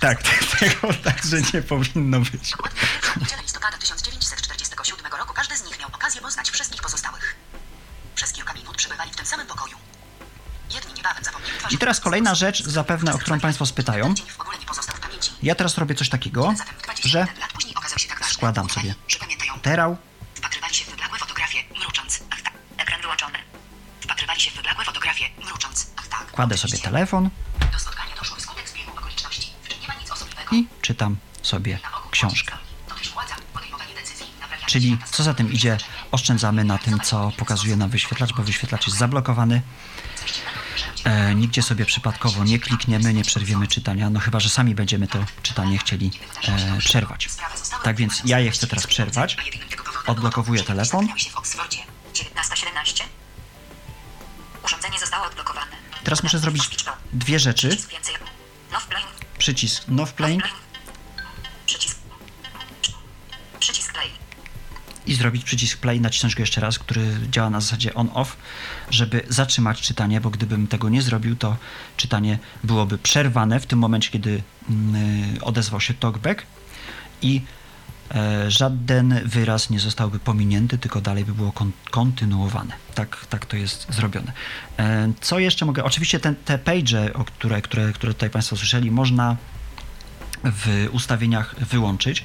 Tak, 0.00 0.22
tego 0.58 0.94
także 1.04 1.36
nie 1.54 1.62
powinno 1.62 2.20
być. 2.20 2.54
listopada 3.42 3.78
1947 3.78 5.12
roku 5.18 5.34
każdy 5.34 5.56
z 5.56 5.64
nich 5.64 5.80
miał 5.80 5.88
okazję 5.88 6.20
poznać 6.20 6.50
wszystkich 6.50 6.82
pozostałych. 6.82 7.36
Przez 8.14 8.32
kilka 8.32 8.52
minut 8.52 8.76
przebywali 8.76 9.10
w 9.12 9.16
tym 9.16 9.26
samym 9.26 9.46
pokoju. 9.46 9.76
Jedni 10.74 10.94
niebawem 10.94 11.22
I 11.70 11.78
teraz 11.78 12.00
kolejna 12.00 12.34
rzecz, 12.34 12.62
zapewne 12.62 13.14
o 13.14 13.18
którą 13.18 13.40
Państwo 13.40 13.66
spytają. 13.66 14.14
Ja 15.42 15.54
teraz 15.54 15.78
robię 15.78 15.94
coś 15.94 16.08
takiego, 16.08 16.54
że 17.04 17.26
tak 18.08 18.26
składam 18.26 18.70
sobie 18.70 18.94
terał 19.62 19.96
ma 26.40 26.46
nic 30.00 30.10
osobliwego. 30.10 30.48
i 30.52 30.66
czytam 30.82 31.16
sobie 31.42 31.78
książkę. 32.10 32.54
Czyli 34.66 34.98
co 35.12 35.22
za 35.22 35.34
tym 35.34 35.52
idzie, 35.52 35.78
oszczędzamy 36.10 36.64
na 36.64 36.78
tym, 36.78 37.00
co 37.00 37.32
pokazuje 37.36 37.76
nam 37.76 37.90
wyświetlacz, 37.90 38.32
bo 38.32 38.42
wyświetlacz 38.42 38.86
jest 38.86 38.98
zablokowany. 38.98 39.62
E, 41.04 41.34
nigdzie 41.34 41.62
sobie 41.62 41.84
przypadkowo 41.84 42.44
nie 42.44 42.58
klikniemy, 42.58 43.14
nie 43.14 43.24
przerwiemy 43.24 43.66
czytania, 43.66 44.10
no 44.10 44.20
chyba, 44.20 44.40
że 44.40 44.48
sami 44.48 44.74
będziemy 44.74 45.08
to 45.08 45.18
czytanie 45.42 45.78
chcieli 45.78 46.10
e, 46.48 46.78
przerwać. 46.78 47.28
Tak 47.82 47.96
więc 47.96 48.22
ja 48.24 48.40
je 48.40 48.50
chcę 48.50 48.66
teraz 48.66 48.86
przerwać. 48.86 49.36
Odblokowuję 50.06 50.62
telefon. 50.62 51.08
Teraz 56.10 56.22
muszę 56.22 56.38
zrobić 56.38 56.68
dwie 57.12 57.38
rzeczy. 57.38 57.76
Przycisk. 59.38 59.88
Now 59.88 60.12
play. 60.12 60.38
i 65.06 65.14
zrobić 65.14 65.44
przycisk 65.44 65.78
play, 65.78 66.00
nacisnąć 66.00 66.34
go 66.34 66.42
jeszcze 66.42 66.60
raz, 66.60 66.78
który 66.78 67.02
działa 67.30 67.50
na 67.50 67.60
zasadzie 67.60 67.94
on-off, 67.94 68.36
żeby 68.90 69.22
zatrzymać 69.28 69.80
czytanie, 69.80 70.20
bo 70.20 70.30
gdybym 70.30 70.66
tego 70.66 70.88
nie 70.88 71.02
zrobił, 71.02 71.36
to 71.36 71.56
czytanie 71.96 72.38
byłoby 72.64 72.98
przerwane 72.98 73.60
w 73.60 73.66
tym 73.66 73.78
momencie, 73.78 74.10
kiedy 74.10 74.42
mm, 74.70 75.38
odezwał 75.42 75.80
się 75.80 75.94
talkback 75.94 76.42
i 77.22 77.42
żaden 78.48 79.20
wyraz 79.24 79.70
nie 79.70 79.80
zostałby 79.80 80.18
pominięty, 80.18 80.78
tylko 80.78 81.00
dalej 81.00 81.24
by 81.24 81.34
było 81.34 81.52
kon- 81.52 81.72
kontynuowane. 81.90 82.74
Tak, 82.94 83.26
tak 83.30 83.46
to 83.46 83.56
jest 83.56 83.86
zrobione. 83.92 84.32
E, 84.78 85.12
co 85.20 85.38
jeszcze 85.38 85.66
mogę? 85.66 85.84
Oczywiście 85.84 86.20
ten, 86.20 86.36
te 86.44 86.58
page, 86.58 87.12
o 87.14 87.24
które, 87.24 87.62
które, 87.62 87.92
które 87.92 88.14
tutaj 88.14 88.30
Państwo 88.30 88.56
słyszeli, 88.56 88.90
można 88.90 89.36
w 90.44 90.88
ustawieniach 90.92 91.54
wyłączyć. 91.58 92.24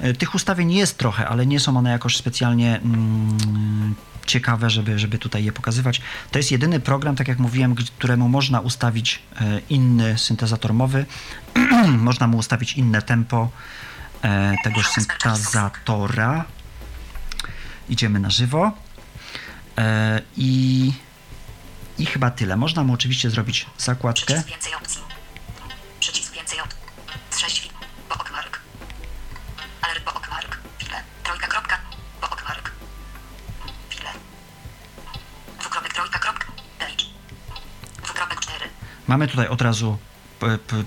E, 0.00 0.12
Tych 0.12 0.34
ustawień 0.34 0.72
jest 0.72 0.98
trochę, 0.98 1.28
ale 1.28 1.46
nie 1.46 1.60
są 1.60 1.76
one 1.76 1.90
jakoś 1.90 2.16
specjalnie 2.16 2.76
mm, 2.76 3.94
ciekawe, 4.26 4.70
żeby, 4.70 4.98
żeby 4.98 5.18
tutaj 5.18 5.44
je 5.44 5.52
pokazywać. 5.52 6.00
To 6.30 6.38
jest 6.38 6.52
jedyny 6.52 6.80
program, 6.80 7.16
tak 7.16 7.28
jak 7.28 7.38
mówiłem, 7.38 7.74
któremu 7.74 8.28
można 8.28 8.60
ustawić 8.60 9.22
e, 9.40 9.60
inny 9.70 10.18
syntezator 10.18 10.74
mowy, 10.74 11.06
można 12.08 12.26
mu 12.26 12.38
ustawić 12.38 12.72
inne 12.72 13.02
tempo 13.02 13.50
e, 14.22 14.54
tegoż 14.64 14.86
syntezatora. 14.86 16.44
Idziemy 17.88 18.20
na 18.20 18.30
żywo. 18.30 18.72
E, 19.78 20.20
I, 20.36 20.92
I 21.98 22.06
chyba 22.06 22.30
tyle. 22.30 22.56
Można 22.56 22.84
mu 22.84 22.92
oczywiście 22.92 23.30
zrobić 23.30 23.66
zakładkę. 23.78 24.42
Mamy 39.10 39.28
tutaj 39.28 39.48
od 39.48 39.62
razu 39.62 39.98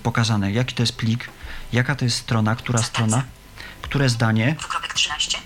pokazane, 0.03 0.51
jaki 0.51 0.75
to 0.75 0.83
jest 0.83 0.95
plik, 0.97 1.29
jaka 1.73 1.95
to 1.95 2.05
jest 2.05 2.17
strona, 2.17 2.55
która 2.55 2.83
strona, 2.83 3.23
które 3.81 4.09
zdanie. 4.09 4.55
Dwukropek 4.59 4.93
13. 4.93 5.37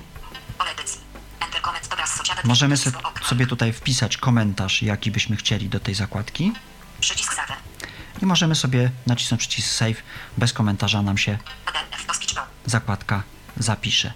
Pole 0.58 0.72
edycji. 0.72 1.00
Enter 1.40 1.62
comment 1.62 1.94
obraz 1.94 2.16
sąsiada. 2.16 2.42
Możemy 2.44 2.76
sobie 3.24 3.48
tutaj 3.48 3.74
wpisać 3.74 4.18
komentarz, 4.18 4.82
jaki 4.82 5.12
byśmy 5.12 5.36
chcieli 5.36 5.70
do 5.70 5.80
tej 5.80 5.96
zakładki 5.96 6.54
i 8.22 8.26
możemy 8.26 8.56
sobie 8.56 8.92
nacisnąć 9.06 9.42
przycisk 9.42 9.70
save. 9.70 10.04
Bez 10.38 10.54
komentarza 10.54 11.02
nam 11.02 11.18
się 11.18 11.38
zakładka 12.66 13.24
zapisze. 13.58 14.14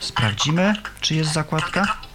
Sprawdzimy, 0.00 0.74
czy 1.00 1.14
jest 1.14 1.32
zakładka. 1.32 2.09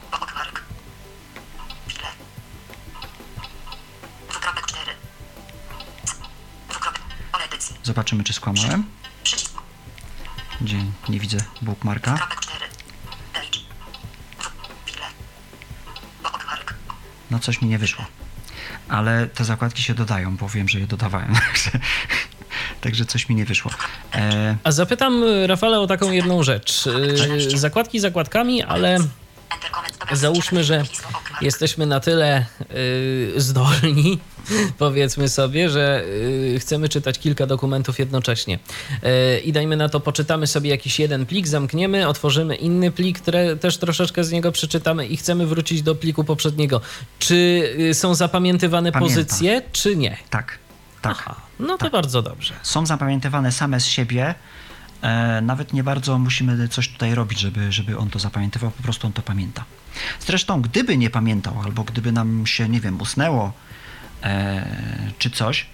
Zobaczymy, 7.86 8.24
czy 8.24 8.34
skłamałem. 8.34 8.86
Gdzie 10.62 10.78
nie 11.10 11.19
widzę 11.19 11.38
bookmarka. 11.62 12.12
Dwukropek 12.15 12.39
4. 12.41 12.60
Page. 13.34 13.48
Dwu- 14.39 14.50
Chwilę. 14.86 15.06
Bookmark. 16.24 16.74
No 17.32 17.39
coś 17.39 17.62
mi 17.62 17.69
nie 17.69 17.78
wyszło. 17.78 18.06
Ale 18.89 19.28
te 19.28 19.45
zakładki 19.45 19.82
się 19.84 19.93
dodają, 19.93 20.38
bo 20.38 20.50
wiem, 20.50 20.69
że 20.69 20.80
je 20.80 20.88
dodawałem. 20.88 21.34
Także, 22.82 23.06
coś 23.06 23.30
mi 23.30 23.36
nie 23.36 23.45
wyszło. 23.45 23.71
E, 24.15 24.58
A 24.63 24.71
zapytam 24.71 25.24
y, 25.24 25.48
Rafale 25.48 25.80
o 25.80 25.88
taką 25.88 26.12
jedną 26.12 26.43
rzecz. 26.43 26.88
Y, 27.54 27.58
Zakładki 27.60 28.00
zakładkami, 28.00 28.63
ale 28.63 28.98
załóżmy, 30.12 30.63
że 30.63 30.84
jesteśmy 31.41 31.86
na 31.86 31.99
tyle 31.99 32.45
y, 32.75 33.34
zdolni, 33.38 34.19
powiedzmy 34.77 35.29
sobie, 35.29 35.69
że 35.69 36.03
y, 36.55 36.60
chcemy 36.60 36.89
czytać 36.89 37.19
kilka 37.19 37.45
dokumentów 37.47 37.99
jednocześnie. 37.99 38.60
Y, 39.36 39.39
I 39.39 39.51
dajmy 39.51 39.77
na 39.77 39.89
to, 39.89 39.99
poczytamy 39.99 40.47
sobie 40.47 40.69
jakiś 40.69 40.99
jeden 40.99 41.25
plik, 41.25 41.47
zamkniemy, 41.47 42.08
otworzymy 42.08 42.55
inny 42.55 42.91
plik, 42.91 43.19
tre, 43.19 43.55
też 43.55 43.77
troszeczkę 43.77 44.23
z 44.23 44.31
niego 44.31 44.51
przeczytamy 44.51 45.08
i 45.08 45.17
chcemy 45.17 45.45
wrócić 45.45 45.81
do 45.81 45.95
pliku 45.95 46.23
poprzedniego. 46.23 46.81
Czy 47.19 47.36
y, 47.79 47.93
są 47.93 48.15
zapamiętywane 48.15 48.91
Pamiętam. 48.91 49.15
pozycje, 49.15 49.62
czy 49.71 49.95
nie? 49.95 50.17
tak, 50.29 50.58
tak. 51.01 51.15
Aha, 51.19 51.36
no 51.60 51.77
to 51.77 51.89
bardzo 51.89 52.21
dobrze. 52.21 52.53
są 52.63 52.86
zapamiętywane 52.86 53.51
same 53.51 53.79
z 53.79 53.86
siebie. 53.86 54.36
E, 55.06 55.41
nawet 55.41 55.74
nie 55.74 55.84
bardzo 55.84 56.18
musimy 56.18 56.68
coś 56.68 56.89
tutaj 56.89 57.15
robić, 57.15 57.39
żeby, 57.39 57.72
żeby 57.72 57.98
on 57.98 58.10
to 58.10 58.20
zapamiętywał, 58.20 58.72
po 58.72 58.84
prostu 58.84 59.08
on 59.08 59.13
to 59.13 59.22
pamięta. 59.22 59.65
Zresztą, 60.20 60.62
gdyby 60.62 60.98
nie 60.98 61.10
pamiętał, 61.10 61.62
albo 61.63 61.84
gdyby 61.84 62.12
nam 62.12 62.48
się, 62.48 62.70
nie 62.70 62.82
wiem, 62.82 63.02
usnęło 63.02 63.54
e, 64.24 65.12
czy 65.20 65.30
coś, 65.30 65.65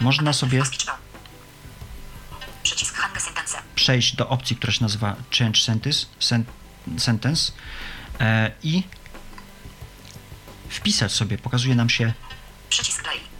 można 0.00 0.32
sobie 0.32 0.62
przejść 3.74 4.16
do 4.16 4.28
opcji, 4.28 4.56
która 4.56 4.72
się 4.72 4.84
nazywa 4.84 5.16
Change 5.38 5.60
Sentence, 5.60 6.06
sen, 6.20 6.44
sentence 6.98 7.52
e, 8.20 8.50
i 8.62 8.82
wpisać 10.68 11.12
sobie, 11.12 11.38
pokazuje 11.38 11.74
nam 11.74 11.90
się 11.90 12.12
Przycisk 12.70 13.02
play. 13.02 13.35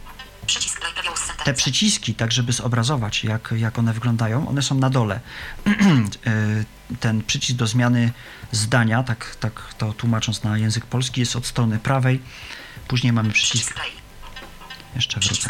Te 1.45 1.53
przyciski, 1.53 2.15
tak 2.15 2.31
żeby 2.31 2.53
zobrazować, 2.53 3.23
jak, 3.23 3.53
jak 3.57 3.79
one 3.79 3.93
wyglądają, 3.93 4.47
one 4.47 4.61
są 4.61 4.75
na 4.75 4.89
dole. 4.89 5.19
E, 6.27 6.95
Ten 6.99 7.23
przycisk 7.23 7.57
do 7.59 7.67
zmiany 7.67 8.11
zdania, 8.51 9.03
tak, 9.03 9.35
tak 9.35 9.73
to 9.77 9.93
tłumacząc 9.93 10.43
na 10.43 10.57
język 10.57 10.85
polski, 10.85 11.19
jest 11.19 11.35
od 11.35 11.45
strony 11.45 11.79
prawej. 11.79 12.21
Później 12.87 13.13
mamy 13.13 13.31
przycisk, 13.31 13.79
jeszcze 14.95 15.19
wrócę, 15.19 15.49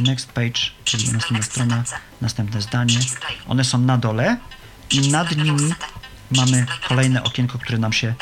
next 0.00 0.32
page. 0.32 0.60
Czyli 0.84 1.12
następna 1.12 1.42
strona, 1.42 1.84
następne 2.20 2.62
zdanie. 2.62 2.98
One 3.48 3.64
są 3.64 3.78
na 3.78 3.98
dole 3.98 4.36
i 4.90 5.08
nad 5.08 5.36
nimi 5.36 5.74
mamy 6.30 6.66
kolejne 6.88 7.22
okienko, 7.22 7.58
które 7.58 7.78
nam 7.78 7.92
się 7.92 8.14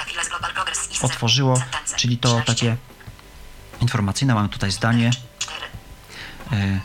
otworzyło, 1.02 1.62
czyli 1.96 2.18
to 2.18 2.28
13. 2.28 2.46
takie 2.46 2.76
informacyjne. 3.80 4.34
Mamy 4.34 4.48
tutaj 4.48 4.70
zdanie, 4.70 5.10
e, 6.52 6.80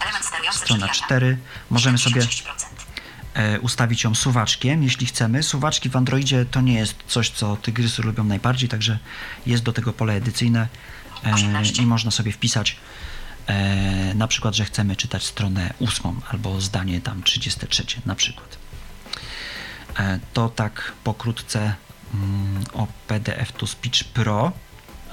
strona 0.51 0.87
drzwiami. 0.87 1.05
4. 1.05 1.37
Możemy 1.69 1.97
sobie 1.97 2.21
96%. 2.21 2.85
e, 3.33 3.59
ustawić 3.59 4.03
ją 4.03 4.15
suwaczkiem, 4.15 4.83
jeśli 4.83 5.05
chcemy. 5.05 5.43
Suwaczki 5.43 5.89
w 5.89 5.95
Androidzie 5.95 6.45
to 6.45 6.61
nie 6.61 6.73
jest 6.73 6.95
coś, 7.07 7.29
co 7.29 7.55
tygrysy 7.57 8.01
lubią 8.01 8.23
najbardziej, 8.23 8.69
także 8.69 8.99
jest 9.45 9.63
do 9.63 9.73
tego 9.73 9.93
pole 9.93 10.13
edycyjne 10.13 10.67
e, 11.25 11.33
18. 11.33 11.83
i 11.83 11.85
można 11.85 12.11
sobie 12.11 12.31
wpisać 12.31 12.77
na 14.15 14.27
przykład, 14.27 14.55
że 14.55 14.65
chcemy 14.65 14.95
czytać 14.95 15.23
stronę 15.23 15.73
8 15.79 16.21
albo 16.29 16.61
zdanie 16.61 17.01
tam 17.01 17.23
33 17.23 17.85
na 18.05 18.15
przykład. 18.15 18.57
To 20.33 20.49
tak 20.49 20.93
pokrótce 21.03 21.75
mm, 22.13 22.63
o 22.73 22.87
PDF 23.07 23.51
to 23.51 23.67
Speech 23.67 24.03
Pro. 24.03 24.51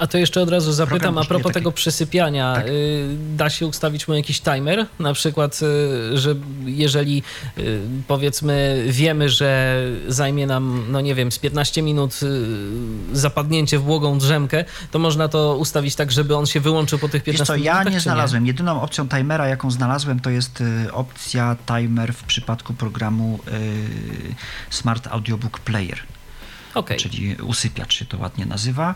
A 0.00 0.06
to 0.06 0.18
jeszcze 0.18 0.42
od 0.42 0.48
razu 0.48 0.72
zapytam, 0.72 1.18
a 1.18 1.24
propos 1.24 1.52
tego 1.52 1.72
przysypiania. 1.72 2.54
Tak. 2.54 2.66
y, 2.66 3.16
Da 3.36 3.50
się 3.50 3.66
ustawić 3.66 4.08
mu 4.08 4.14
jakiś 4.14 4.40
timer? 4.40 4.86
Na 4.98 5.12
przykład, 5.12 5.60
y, 5.62 6.18
że 6.18 6.34
jeżeli 6.64 7.22
y, 7.58 7.80
powiedzmy 8.08 8.84
wiemy, 8.88 9.28
że 9.28 9.80
zajmie 10.08 10.46
nam, 10.46 10.84
no 10.88 11.00
nie 11.00 11.14
wiem, 11.14 11.32
z 11.32 11.38
15 11.38 11.82
minut 11.82 12.20
zapadnięcie 13.12 13.78
w 13.78 13.82
błogą 13.82 14.18
drzemkę, 14.18 14.64
to 14.90 14.98
można 14.98 15.28
to 15.28 15.56
ustawić 15.56 15.94
tak, 15.94 16.12
żeby 16.12 16.36
on 16.36 16.46
się 16.46 16.60
wyłączył 16.60 16.98
po 16.98 17.08
tych 17.08 17.22
15 17.22 17.42
Wiesz 17.42 17.46
co, 17.46 17.64
ja 17.64 17.72
minutach, 17.72 17.92
nie 17.92 18.00
znalazłem. 18.00 18.46
Jedyną 18.46 18.82
opcją 18.82 19.08
timera, 19.08 19.48
jaką 19.48 19.70
znalazłem, 19.70 20.20
to 20.20 20.30
jest 20.30 20.62
opcja 20.92 21.56
timer 21.66 22.14
w 22.14 22.24
przypadku 22.24 22.74
programu 22.74 23.38
Smart 24.70 25.06
Audiobook 25.06 25.58
Player, 25.58 25.98
Okej. 26.74 26.98
czyli 26.98 27.34
usypiacz 27.36 27.94
się 27.94 28.04
to 28.04 28.18
ładnie 28.18 28.46
nazywa. 28.46 28.94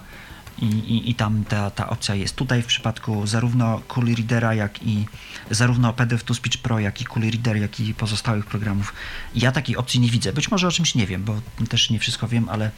I, 0.59 0.67
i, 0.67 1.11
I 1.11 1.15
tam 1.15 1.45
ta, 1.45 1.71
ta 1.71 1.91
opcja 1.91 2.15
jest. 2.15 2.37
Tutaj 2.37 2.63
w 2.63 2.67
przypadku 2.67 3.27
zarówno 3.27 3.81
Cool 3.89 4.07
Readera, 4.07 4.55
jak 4.55 4.83
i 4.83 5.07
zarówno 5.51 5.93
PDF 5.93 6.25
to 6.25 6.35
Speech 6.35 6.59
Pro, 6.59 6.79
jak 6.79 7.01
i 7.01 7.05
Cool 7.05 7.31
Reader, 7.31 7.57
jak 7.57 7.81
i 7.81 7.95
pozostałych 7.95 8.47
programów. 8.47 8.93
Ja 9.35 9.53
takiej 9.53 9.77
opcji 9.77 10.01
nie 10.01 10.11
widzę. 10.11 10.33
Być 10.33 10.51
może 10.51 10.69
o 10.69 10.71
czymś 10.71 10.95
nie 10.95 11.07
wiem, 11.07 11.25
bo 11.25 11.41
też 11.69 11.91
nie 11.91 11.99
wszystko 11.99 12.29
wiem, 12.29 12.49
ale 12.49 12.71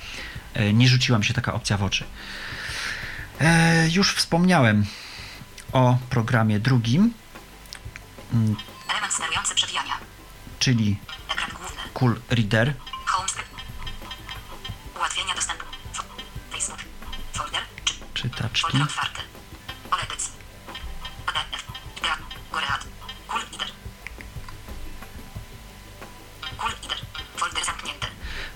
e, 0.55 0.73
nie 0.73 0.89
rzuciła 0.89 1.19
mi 1.19 1.25
się 1.25 1.35
taka 1.35 1.55
opcja 1.55 1.77
w 1.77 1.83
oczy. 1.83 2.05
E, 3.41 3.89
już 3.89 4.15
wspomniałem 4.15 4.87
o 5.73 5.99
programie 6.11 6.61
drugim, 6.61 7.13
mm, 8.33 8.57
Element 8.91 9.13
sterujący 9.13 9.55
przewijania. 9.55 9.95
czyli 10.59 10.97
Ekran. 11.29 11.51
Cool 11.95 12.21
Reader. 12.31 12.75
Ułatwienia 14.97 15.35
dostępu. 15.35 15.66
Czytaczki. 18.31 18.79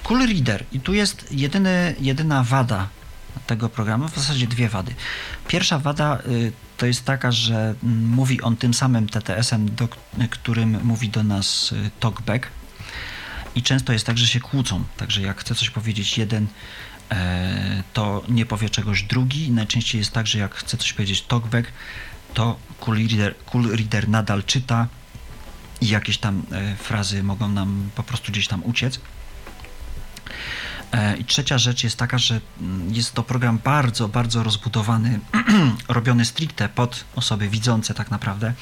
Cool 0.03 0.27
Reader. 0.27 0.65
I 0.73 0.81
tu 0.81 0.95
jest 0.95 1.33
jedyny, 1.33 1.95
jedyna 2.01 2.45
wada 2.45 2.89
tego 3.47 3.69
programu, 3.69 4.09
w 4.09 4.15
zasadzie 4.15 4.47
dwie 4.47 4.69
wady. 4.69 4.95
Pierwsza 5.49 5.79
wada 5.79 6.19
y, 6.27 6.53
to 6.77 6.87
jest 6.87 7.05
taka, 7.05 7.33
że 7.33 7.75
mm, 7.85 8.09
mówi 8.09 8.41
on 8.41 8.57
tym 8.57 8.75
samym 8.75 9.09
TTS-em, 9.09 9.75
do, 9.75 9.89
którym 10.31 10.81
mówi 10.85 11.09
do 11.09 11.23
nas 11.23 11.73
y, 11.73 11.91
TalkBack. 12.01 12.47
I 13.55 13.63
często 13.63 13.93
jest 13.93 14.07
tak, 14.07 14.19
że 14.19 14.27
się 14.27 14.41
kłócą. 14.41 14.85
Także 14.97 15.23
jak 15.23 15.41
chce 15.41 15.55
coś 15.55 15.71
powiedzieć 15.71 16.19
jeden, 16.19 16.47
to 17.93 18.23
nie 18.29 18.47
powie 18.47 18.71
czegoś 18.71 19.03
drugi. 19.03 19.51
Najczęściej 19.51 19.99
jest 19.99 20.13
tak, 20.13 20.27
że 20.27 20.39
jak 20.39 20.55
chce 20.55 20.77
coś 20.77 20.93
powiedzieć 20.93 21.23
TalkBack, 21.23 21.73
to 22.35 22.57
Cool 22.81 22.97
Reader, 22.97 23.35
cool 23.47 23.77
Reader 23.77 24.09
nadal 24.09 24.45
czyta 24.45 24.89
i 25.81 25.89
jakieś 25.89 26.19
tam 26.19 26.43
e, 26.53 26.77
frazy 26.77 27.23
mogą 27.23 27.49
nam 27.49 27.91
po 27.95 28.03
prostu 28.03 28.33
gdzieś 28.33 28.49
tam 28.49 28.65
uciec. 28.65 29.01
E, 30.93 31.17
I 31.17 31.25
trzecia 31.25 31.59
rzecz 31.59 31.85
jest 31.85 31.97
taka, 31.97 32.19
że 32.19 32.41
mm, 32.61 32.95
jest 32.95 33.13
to 33.13 33.23
program 33.23 33.59
bardzo, 33.65 34.09
bardzo 34.09 34.43
rozbudowany, 34.43 35.21
robiony 35.89 36.25
stricte 36.25 36.69
pod 36.69 37.05
osoby 37.17 37.49
widzące 37.49 37.95
tak 37.95 38.11
naprawdę, 38.11 38.53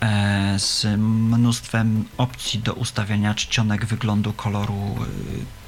e, 0.00 0.58
z 0.58 0.86
mnóstwem 0.98 2.04
opcji 2.16 2.60
do 2.60 2.74
ustawiania 2.74 3.34
czcionek, 3.34 3.84
wyglądu, 3.84 4.32
koloru, 4.32 4.96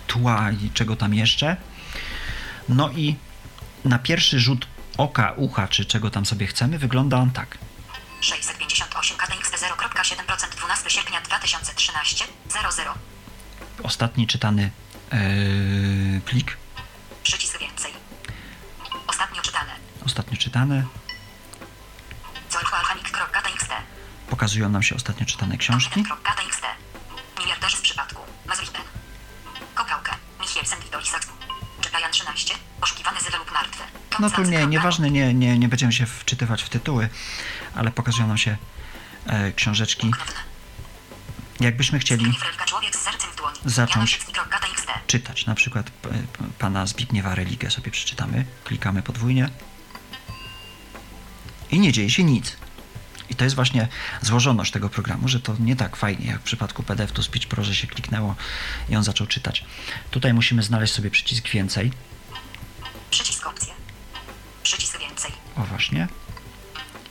tła 0.07 0.51
i 0.51 0.71
czego 0.71 0.97
tam 0.97 1.15
jeszcze. 1.15 1.57
No 2.69 2.91
i 2.91 3.17
na 3.85 3.99
pierwszy 3.99 4.41
rzut 4.41 4.67
oka, 4.99 5.33
ucha, 5.37 5.69
czy 5.69 5.85
czego 5.85 6.11
tam 6.11 6.27
sobie 6.27 6.47
chcemy, 6.47 6.79
wygląda 6.79 7.17
on 7.17 7.31
tak. 7.31 7.59
658 8.21 9.17
KTXT 9.17 9.55
0.7% 9.55 10.57
12 10.57 10.91
sierpnia 10.91 11.21
2013 11.21 12.25
00 12.49 12.95
Ostatni 13.83 14.27
czytany 14.27 14.71
e, 15.13 15.21
plik, 16.25 16.57
Przycisk 17.23 17.59
więcej. 17.59 17.93
Ostatnio 19.07 19.43
czytane. 19.43 19.73
ostatnio 20.05 20.37
czytane, 20.37 20.85
pokazują 24.31 24.69
nam 24.69 24.83
się 24.83 24.95
ostatnio 24.95 25.27
czytane 25.27 25.57
książki. 25.59 26.05
No 34.23 34.31
tu 34.31 34.43
nie, 34.43 34.67
nieważne, 34.67 35.11
nie, 35.11 35.35
nie, 35.35 35.59
nie 35.59 35.69
będziemy 35.69 35.93
się 35.93 36.07
wczytywać 36.07 36.63
w 36.63 36.69
tytuły, 36.69 37.09
ale 37.75 37.91
pokazują 37.93 38.27
nam 38.29 38.39
się 38.39 38.57
e, 39.27 39.53
książeczki. 39.53 40.11
Jakbyśmy 41.61 41.99
chcieli. 41.99 42.25
Zacząć. 43.65 44.21
Czytać, 45.07 45.47
na 45.47 45.55
przykład 45.55 45.91
p- 45.91 46.09
pana 46.59 46.87
Zbigniewa 46.87 47.35
Religę 47.35 47.71
sobie 47.71 47.91
przeczytamy, 47.91 48.45
klikamy 48.65 49.03
podwójnie 49.03 49.49
i 51.71 51.81
nie 51.81 51.93
dzieje 51.93 52.11
się 52.11 52.25
nic. 52.25 52.57
I 53.31 53.35
to 53.35 53.45
jest 53.45 53.57
właśnie 53.57 53.89
złożoność 54.21 54.73
tego 54.73 54.89
programu, 54.89 55.29
że 55.29 55.41
to 55.41 55.57
nie 55.61 55.77
tak 55.77 55.97
fajnie 55.97 56.27
jak 56.27 56.41
w 56.41 56.45
przypadku 56.45 56.83
PDF 56.83 57.13
to 57.13 57.23
Speech 57.23 57.47
Pro, 57.47 57.65
że 57.65 57.75
się 57.75 57.87
kliknęło 57.87 58.35
i 58.89 58.97
on 58.97 59.05
zaczął 59.05 59.27
czytać. 59.27 59.65
Tutaj 60.11 60.35
musimy 60.35 60.63
znaleźć 60.63 60.95
sobie 60.95 61.11
przycisk 61.11 61.49
więcej. 61.49 61.93
Przycisk 63.11 63.47
opcje. 63.47 63.82
O 65.57 65.63
właśnie. 65.63 66.09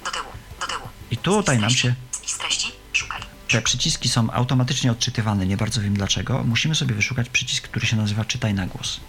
Do 0.06 0.12
tyłu. 0.12 0.25
Do 0.62 0.67
tyłu. 0.67 0.88
I 1.12 1.17
tutaj 1.17 1.60
nam 1.60 1.69
się 1.69 1.95
Spis 2.12 2.38
treści. 2.38 2.71
Szukaj. 2.93 3.21
te 3.47 3.62
przyciski 3.62 4.10
są 4.10 4.32
automatycznie 4.32 4.91
odczytywane, 4.91 5.45
nie 5.45 5.58
bardzo 5.58 5.82
wiem 5.82 5.93
dlaczego. 5.93 6.43
Musimy 6.43 6.75
sobie 6.75 6.95
wyszukać 6.95 7.30
przycisk, 7.30 7.63
który 7.67 7.88
się 7.88 7.97
nazywa 7.97 8.25
czytaj 8.25 8.54
na 8.54 8.67
głos. 8.67 8.99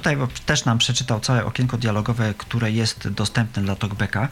Tutaj 0.00 0.16
też 0.46 0.64
nam 0.64 0.78
przeczytał 0.78 1.20
całe 1.20 1.44
okienko 1.44 1.78
dialogowe, 1.78 2.34
które 2.34 2.70
jest 2.70 3.08
dostępne 3.08 3.62
dla 3.62 3.76
TalkBacka, 3.76 4.28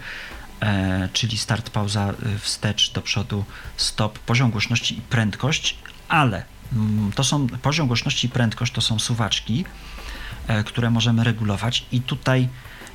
e, 0.61 1.09
czyli 1.13 1.39
start, 1.39 1.71
pauza, 1.71 2.11
y, 2.11 2.39
wstecz, 2.39 2.93
do 2.93 3.03
przodu, 3.03 3.45
stop, 3.77 4.19
poziom 4.19 4.51
głośności 4.51 4.99
i 4.99 5.01
prędkość, 5.01 5.79
ale 6.09 6.45
mm, 6.73 7.13
to 7.13 7.25
są 7.25 7.47
poziom 7.47 7.87
głośności 7.87 8.27
i 8.27 8.31
prędkość 8.31 8.73
to 8.73 8.81
są 8.81 8.99
suwaczki, 8.99 9.65
e, 10.47 10.65
które 10.65 10.91
możemy 10.91 11.25
regulować 11.25 11.87
i 11.93 12.01
tutaj 12.01 12.49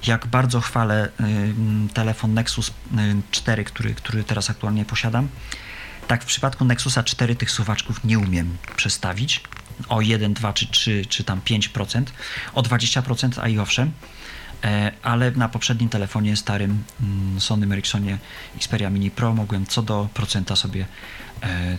jak 0.08 0.28
bardzo 0.28 0.62
chwalę 0.62 1.06
y, 1.08 1.24
mm, 1.24 1.90
telefon 1.90 2.34
Nexus 2.34 2.70
y, 2.70 2.74
4, 3.32 3.64
który, 3.64 3.96
który 3.96 4.24
teraz 4.24 4.50
aktualnie 4.50 4.86
posiadam, 4.86 5.28
tak 6.08 6.24
w 6.24 6.26
przypadku 6.26 6.66
Nexusa 6.66 7.04
4 7.04 7.36
tych 7.36 7.52
suwaczków 7.52 8.04
nie 8.04 8.20
umiem 8.20 8.58
przestawić 8.76 9.44
o 9.90 10.02
1, 10.02 10.34
2 10.34 10.54
czy 10.54 10.68
3 10.68 11.06
czy 11.10 11.24
tam 11.24 11.42
5%, 11.42 12.04
o 12.54 12.62
20%, 12.62 13.40
a 13.42 13.48
i 13.48 13.60
owszem, 13.60 13.92
E, 14.64 14.92
ale 15.04 15.32
na 15.32 15.50
poprzednim 15.50 15.90
telefonie 15.90 16.38
starym 16.38 16.84
mm, 17.02 17.42
Sony 17.42 17.74
Ericssonie 17.74 18.18
Xperia 18.56 18.90
Mini 18.90 19.12
Pro 19.12 19.34
mogłem 19.34 19.66
co 19.66 19.82
do 19.82 20.10
procenta 20.14 20.56
sobie 20.56 20.86
e, 21.44 21.78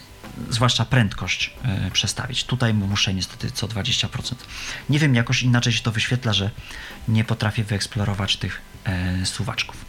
zwłaszcza 0.50 0.84
prędkość 0.84 1.54
e, 1.64 1.90
przestawić. 1.90 2.44
Tutaj 2.44 2.74
muszę 2.74 3.14
niestety 3.14 3.50
co 3.50 3.68
20%. 3.68 4.34
Nie 4.88 4.98
wiem, 4.98 5.14
jakoś 5.14 5.42
inaczej 5.42 5.72
się 5.72 5.82
to 5.82 5.92
wyświetla, 5.92 6.32
że 6.32 6.50
nie 7.08 7.24
potrafię 7.24 7.64
wyeksplorować 7.64 8.36
tych 8.36 8.62
suwaczków. 9.24 9.84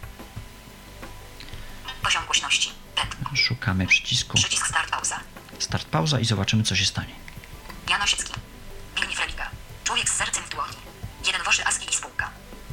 Poziom 2.02 2.24
głośności. 2.24 2.70
Szukamy 3.34 3.86
przycisku 3.86 4.36
Przycisk 4.36 4.66
start 4.66 4.90
pauza. 4.90 5.20
start 5.58 5.86
pauza 5.86 6.20
i 6.20 6.24
zobaczymy 6.24 6.62
co 6.62 6.76
się 6.76 6.84
stanie. 6.84 7.14
Jan 7.88 8.02
Osiecki. 8.02 8.32
Zbigniew 8.96 9.20
Religa. 9.20 9.50
Człowiek 9.84 10.08
z 10.10 10.16
sercem 10.16 10.44
w 10.44 10.48
dłoni. 10.48 10.76
Jeden 11.26 11.42
Woszy 11.42 11.66
Aski 11.66 11.90
i 11.90 11.94
spółka. 11.94 12.30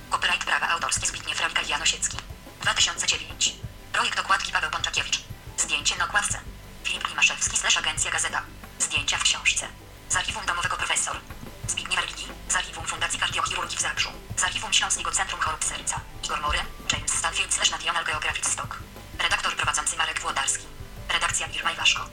Copyright 0.09 0.45
prawa 0.45 0.67
autorskie 0.69 1.07
Zbigniew 1.07 1.41
Religa 1.41 1.61
i 1.61 1.67
Jan 1.67 1.81
Osiecki. 1.81 2.17
2009. 2.61 3.55
Projekt 3.93 4.19
okładki 4.19 4.51
Paweł 4.51 4.71
Pączakiewicz. 4.71 5.19
Zdjęcie 5.57 5.95
na 5.97 6.05
okładce. 6.05 6.39
Filip 6.83 7.03
Klimaszewski 7.03 7.57
slash 7.57 7.77
agencja 7.77 8.11
Gazeta. 8.11 8.41
Zdjęcia 8.79 9.17
w 9.17 9.23
książce. 9.23 9.67
Z 10.09 10.15
archiwum 10.15 10.45
domowego 10.45 10.77
profesor. 10.77 11.19
Zbigniew 11.67 12.01
Religi. 12.01 12.27
Z 12.49 12.55
archiwum 12.55 12.85
Fundacji 12.85 13.19
Kardiochirurgii 13.19 13.77
w 13.77 13.81
Zabrzu. 13.81 14.09
Z 14.37 14.43
archiwum 14.43 14.73
Śląskiego 14.73 15.11
Centrum 15.11 15.39
Chorób 15.41 15.63
Serca. 15.63 15.99
Igor 16.23 16.41
Mory. 16.41 16.59
James 16.93 17.11
Stanfield 17.11 17.53
slash 17.53 17.71
National 17.71 18.05
Geographic 18.05 18.47
Stock. 18.47 18.77
Redaktor 19.19 19.55
prowadzący 19.55 19.97
Marek 19.97 20.19
Włodarski. 20.21 20.65
Redakcja 21.13 21.47
Birma 21.47 21.71
i 21.71 21.75
Waszko. 21.75 22.05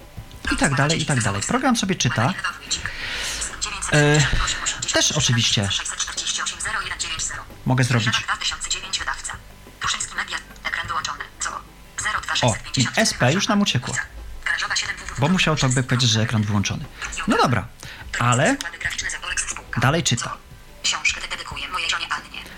I 0.52 0.56
tak 0.56 0.74
dalej, 0.74 1.02
i 1.02 1.06
tak 1.06 1.22
dalej. 1.22 1.42
Program 1.42 1.76
sobie 1.76 1.94
czyta. 1.94 2.34
E, 3.92 4.26
też 4.92 5.12
oczywiście 5.12 5.68
mogę 7.66 7.84
zrobić. 7.84 8.06
Żabak 8.06 8.24
2009 8.24 8.98
wydawca. 8.98 9.32
Tuszyński 9.80 10.16
Media. 10.16 10.38
Ekran 10.64 10.86
wyłączony. 10.86 11.24
Co? 11.40 11.60
O, 12.42 12.54
i 12.76 12.86
SP 13.10 13.22
już 13.32 13.48
nam 13.48 13.60
uciekło. 13.60 13.94
Garażowa 14.44 14.76
7 14.76 14.96
www. 14.96 15.14
Bo 15.20 15.28
musiał 15.28 15.56
to 15.56 15.68
by 15.68 15.82
powiedzieć, 15.82 16.10
że 16.10 16.20
ekran 16.20 16.42
wyłączony. 16.42 16.84
No 17.28 17.36
dobra, 17.36 17.68
ale 18.18 18.56
dalej 19.76 20.02
czyta. 20.02 20.36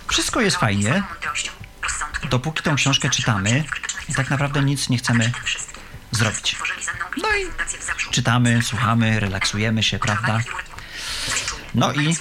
Wszystko 0.07 0.41
jest 0.41 0.57
fajnie, 0.57 1.03
dopóki 2.29 2.63
tą 2.63 2.75
książkę 2.75 3.09
czytamy 3.09 3.63
i 4.09 4.13
tak 4.13 4.29
naprawdę 4.29 4.63
nic 4.63 4.89
nie 4.89 4.97
chcemy 4.97 5.31
zrobić. 6.11 6.55
No 7.17 7.29
i 7.35 7.45
czytamy, 8.11 8.61
słuchamy, 8.63 9.19
relaksujemy 9.19 9.83
się, 9.83 9.99
prawda? 9.99 10.39
No 11.75 11.93
i 11.93 12.15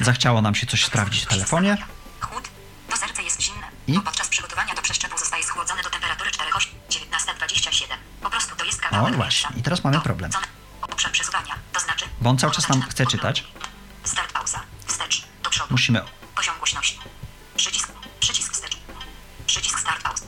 zachciało 0.00 0.42
nam 0.42 0.54
się 0.54 0.66
coś 0.66 0.84
sprawdzić 0.84 1.24
w 1.24 1.26
telefonie. 1.26 1.76
Chłód, 2.20 2.48
to 2.90 2.96
serce 2.96 3.22
jest 3.22 3.42
zimne. 3.42 3.66
I? 3.86 3.92
Bo 3.92 4.00
podczas 4.00 4.28
przygotowania 4.28 4.74
do 4.74 4.82
przeszczepu 4.82 5.18
zostaje 5.18 5.44
schłodzone 5.44 5.82
do 5.82 5.90
temperatury 5.90 6.30
4,19,27. 6.30 7.84
Po 8.22 8.30
prostu 8.30 8.56
to 8.56 8.64
jest 8.64 8.80
kawałek 8.80 9.14
O, 9.14 9.16
właśnie. 9.16 9.50
I 9.56 9.62
teraz 9.62 9.84
mamy 9.84 10.00
problem. 10.00 10.30
Obszar 10.82 11.12
przesuwania, 11.12 11.54
to 11.72 11.80
znaczy... 11.80 12.04
Bo 12.20 12.30
on 12.30 12.38
cały 12.38 12.52
czas 12.52 12.68
nam 12.68 12.82
chce 12.82 13.06
czytać. 13.06 13.44
Start 14.04 14.32
pauza, 14.32 14.60
wstecz, 14.86 15.22
do 15.42 15.50
przodu. 15.50 15.68
Musimy 15.70 16.02
Poziom 16.36 16.54
głośności. 16.58 16.98
Przycisk, 17.56 17.92
przycisk 18.20 18.52
wstecz. 18.52 18.76
Przycisk 19.46 19.80
start 19.80 20.02
pauza. 20.02 20.24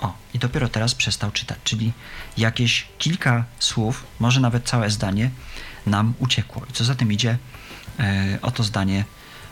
O, 0.00 0.14
i 0.34 0.38
dopiero 0.38 0.68
teraz 0.68 0.94
przestał 0.94 1.30
czytać, 1.30 1.58
czyli 1.64 1.92
jakieś 2.36 2.86
kilka 2.98 3.44
słów, 3.58 4.04
może 4.18 4.40
nawet 4.40 4.68
całe 4.68 4.90
zdanie 4.90 5.30
nam 5.86 6.14
uciekło. 6.18 6.62
I 6.70 6.72
co 6.72 6.84
za 6.84 6.94
tym 6.94 7.12
idzie, 7.12 7.38
o 8.42 8.50
to 8.50 8.62
zdanie 8.62 9.04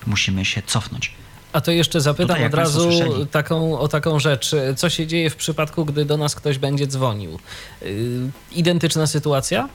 musimy 0.06 0.44
się 0.44 0.62
cofnąć. 0.66 1.12
A 1.52 1.60
to 1.60 1.70
jeszcze 1.70 2.00
zapytam 2.00 2.28
Tutaj, 2.36 2.46
od 2.46 2.54
razu 2.54 2.90
taką, 3.30 3.78
o 3.78 3.88
taką 3.88 4.18
rzecz. 4.18 4.54
Co 4.76 4.90
się 4.90 5.06
dzieje 5.06 5.30
w 5.30 5.36
przypadku, 5.36 5.84
gdy 5.84 6.04
do 6.04 6.16
nas 6.16 6.34
ktoś 6.34 6.58
będzie 6.58 6.86
dzwonił? 6.86 7.38
Yy, 7.82 7.88
identyczna 8.52 9.06
sytuacja? 9.06 9.68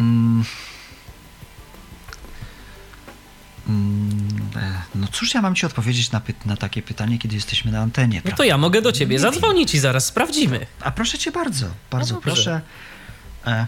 Mm. 0.00 0.44
Mm, 3.68 4.28
e, 4.56 4.82
No 4.94 5.06
cóż 5.12 5.34
ja 5.34 5.42
mam 5.42 5.54
ci 5.54 5.66
odpowiedzieć 5.66 6.10
na, 6.10 6.20
py- 6.20 6.46
na 6.46 6.56
takie 6.56 6.82
pytanie, 6.82 7.18
kiedy 7.18 7.34
jesteśmy 7.34 7.72
na 7.72 7.80
antenie? 7.80 8.16
No 8.16 8.22
prawda? 8.22 8.36
to 8.36 8.44
ja 8.44 8.58
mogę 8.58 8.82
do 8.82 8.92
ciebie 8.92 9.18
zadzwonić 9.18 9.74
i 9.74 9.78
zaraz 9.78 10.06
sprawdzimy. 10.06 10.66
A 10.80 10.90
proszę 10.90 11.18
cię 11.18 11.32
bardzo, 11.32 11.66
bardzo 11.90 12.14
No 12.14 12.20
dobrze. 12.20 12.60
proszę. 13.44 13.64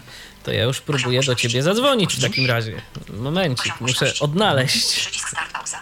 To 0.47 0.51
ja 0.51 0.63
już 0.63 0.81
próbuję 0.81 1.21
do 1.23 1.35
ciebie 1.35 1.63
zadzwonić 1.63 2.15
w 2.15 2.21
takim 2.21 2.45
razie. 2.45 2.81
Momencik, 3.09 3.81
muszę 3.81 4.13
odnaleźć. 4.19 4.95
Przycisk 4.95 5.29
start 5.29 5.51
pauza. 5.51 5.79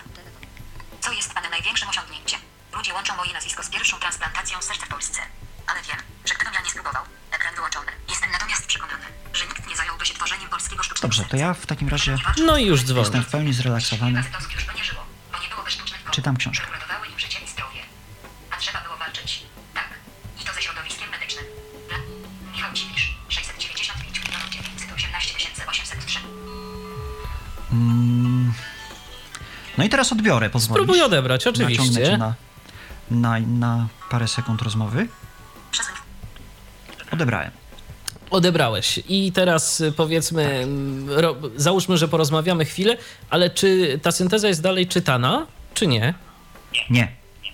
Co 1.01 1.12
jest 1.12 1.34
Pana 1.34 1.49
największym 1.49 1.89
osiągnięciem? 1.89 2.39
Ludzie 2.73 2.93
łączą 2.93 3.15
moje 3.15 3.34
nazwisko 3.34 3.63
z 3.63 3.69
pierwszą 3.69 3.99
transplantacją 3.99 4.62
serca 4.62 4.86
w 4.86 4.89
Polsce. 4.89 5.21
Ale 5.67 5.82
wiem, 5.82 5.97
że 6.25 6.34
gdybym 6.36 6.54
ja 6.54 6.62
nie 6.62 6.69
spróbował, 6.69 7.04
ekran 7.32 7.56
wyłączony. 7.56 7.91
Jestem 8.10 8.32
natomiast 8.32 8.65
przekonany, 8.67 9.06
że 9.34 9.45
nikt 9.45 9.69
nie 9.69 9.75
zająłby 9.75 10.06
się 10.06 10.13
tworzeniem 10.13 10.49
polskiego 10.49 10.84
sztucznego 10.84 11.08
dobrze, 11.08 11.25
to 11.30 11.38
ja 11.38 11.54
w 11.54 11.65
takim 11.65 11.89
razie 11.89 12.17
No 12.45 12.58
i 12.58 12.65
już 12.65 12.84
dzwonię. 12.84 12.99
jestem 12.99 13.23
w 13.23 13.28
pełni 13.28 13.54
zrelaksowany. 13.54 14.23
Wiele 14.23 14.38
osób 14.38 14.51
No 29.78 29.84
i 29.84 29.90
teraz 29.90 30.12
odbiorę, 30.12 30.50
pozwolisz? 30.50 30.84
Spróbuj 30.84 31.02
odebrać, 31.04 31.46
Naciągnę 31.46 31.76
cię 31.76 31.82
oczywiście. 31.82 32.18
na, 32.18 32.36
na, 33.12 33.40
na 33.40 33.88
parę 34.10 34.28
sekund 34.28 34.62
rozmowy. 34.62 35.08
Odebrałem. 37.12 37.52
Odebrałeś. 38.30 39.00
I 39.10 39.32
teraz 39.32 39.82
y, 39.82 39.92
powiedzmy, 39.92 40.44
mm, 40.44 41.10
ro, 41.10 41.36
załóżmy, 41.56 41.98
że 41.98 42.08
porozmawiamy 42.08 42.66
chwilę, 42.66 42.98
ale 43.30 43.50
czy 43.50 44.00
ta 44.04 44.12
synteza 44.12 44.48
jest 44.48 44.62
dalej 44.62 44.88
czytana, 44.88 45.48
czy 45.74 45.88
nie? 45.88 46.14
Nie, 46.90 47.12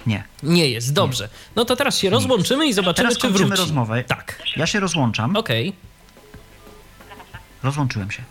nie. 0.08 0.24
Nie 0.44 0.70
jest, 0.70 0.94
dobrze. 0.94 1.30
No 1.56 1.66
to 1.66 1.76
teraz 1.76 1.98
się 1.98 2.10
rozłączymy 2.10 2.68
i 2.68 2.74
zobaczymy, 2.74 3.08
Teraz 3.10 3.22
czy 3.22 3.30
wróci. 3.30 3.56
rozmowę. 3.56 4.04
Tak. 4.04 4.42
Ja 4.56 4.68
się 4.68 4.80
rozłączam. 4.80 5.36
Okej. 5.36 5.74
Rozłączyłem 7.64 8.12
się. 8.12 8.24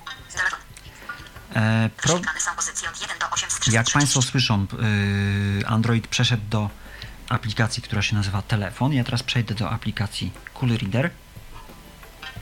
Z 1.54 1.96
330. 1.96 3.72
jak 3.72 3.86
Państwo 3.90 4.22
słyszą, 4.22 4.66
y, 5.60 5.66
Android 5.66 6.06
przeszedł 6.08 6.42
do 6.50 6.70
aplikacji, 7.28 7.82
która 7.82 8.02
się 8.02 8.14
nazywa 8.16 8.42
Telefon. 8.42 8.92
Ja 8.92 9.04
teraz 9.04 9.22
przejdę 9.22 9.54
do 9.54 9.70
aplikacji 9.70 10.32
Cool 10.54 10.76
Reader. 10.76 11.10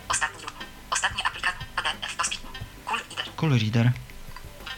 Ostatni. 0.08 0.44
Ostatnia 0.90 1.24
aplikacja. 1.24 1.58
Cool 2.84 2.98
Reader. 2.98 3.34
Cool 3.36 3.50
Reader. 3.58 3.92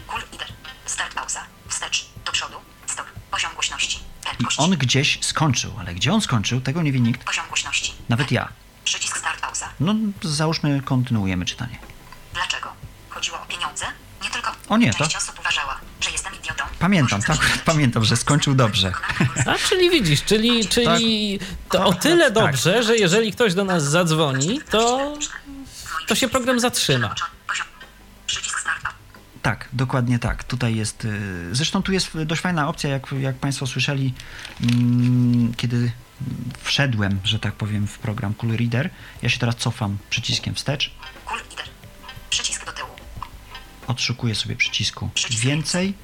Cool 0.07 0.21
Reader. 0.21 0.49
Start 0.87 1.15
pauza. 1.15 1.41
Wstecz. 1.69 2.07
Do 2.25 2.33
przodu. 2.33 2.57
Stop. 2.87 3.07
Poziom 3.31 3.53
głośności. 3.55 3.99
I 4.41 4.45
on 4.57 4.71
gdzieś 4.71 5.19
skończył, 5.25 5.73
ale 5.79 5.95
gdzie 5.95 6.13
on 6.13 6.21
skończył, 6.21 6.61
tego 6.61 6.83
nie 6.83 6.93
wie 6.93 7.01
nikt, 7.01 7.25
Poziom 7.25 7.47
głośności. 7.49 7.95
nawet 8.09 8.33
ja. 8.33 8.49
Przycisk 8.85 9.19
start 9.19 9.41
pauza. 9.41 9.69
No, 9.81 9.95
załóżmy, 10.23 10.83
kontynuujemy 10.83 11.45
czytanie. 11.45 11.79
Dlaczego? 12.35 12.73
Chodziło 13.11 13.41
o 13.43 13.47
pieniądze? 13.47 13.87
Nie 14.23 14.31
tylko. 14.31 14.53
O 14.71 14.77
nie, 14.77 14.93
to- 14.95 15.09
uważała. 15.41 15.81
Pamiętam, 16.79 17.23
tak, 17.23 17.39
pamiętam, 17.65 18.05
że 18.05 18.17
skończył 18.17 18.55
dobrze. 18.55 18.93
A 19.47 19.59
czyli 19.69 19.91
widzisz, 19.91 20.25
czyli, 20.25 20.67
czyli 20.69 21.39
to 21.71 21.85
o 21.85 21.93
tyle 21.93 22.25
tak. 22.25 22.45
dobrze, 22.45 22.83
że 22.83 22.97
jeżeli 22.97 23.33
ktoś 23.33 23.55
do 23.55 23.65
nas 23.65 23.85
zadzwoni, 23.85 24.61
to, 24.71 25.15
to 26.07 26.15
się 26.15 26.29
program 26.29 26.61
zatrzyma. 26.61 27.15
Tak, 29.43 29.69
dokładnie 29.73 30.19
tak. 30.19 30.45
Tutaj 30.45 30.77
jest. 30.77 31.05
y, 31.05 31.49
Zresztą 31.53 31.83
tu 31.83 31.93
jest 31.93 32.23
dość 32.25 32.41
fajna 32.41 32.69
opcja, 32.69 32.91
jak, 32.91 33.13
jak 33.21 33.37
Państwo 33.37 33.67
słyszeli, 33.67 34.15
mm, 34.63 35.55
kiedy 35.57 35.93
wszedłem, 36.63 37.21
że 37.25 37.39
tak 37.39 37.55
powiem, 37.55 37.87
w 37.87 37.99
program 37.99 38.35
Cool 38.35 38.57
Reader. 38.57 38.91
Ja 39.23 39.29
się 39.29 39.39
teraz 39.39 39.57
cofam 39.57 39.99
przyciskiem 40.11 40.55
wstecz, 40.55 40.91
Cool 41.25 41.39
Reader. 41.39 41.67
Przycisk 42.31 42.67
do 42.67 42.73
tyłu. 42.73 42.90
Odszukuję 43.91 44.35
sobie 44.35 44.57
przycisku 44.57 45.11
Przycisk 45.15 45.43
więcej. 45.43 45.95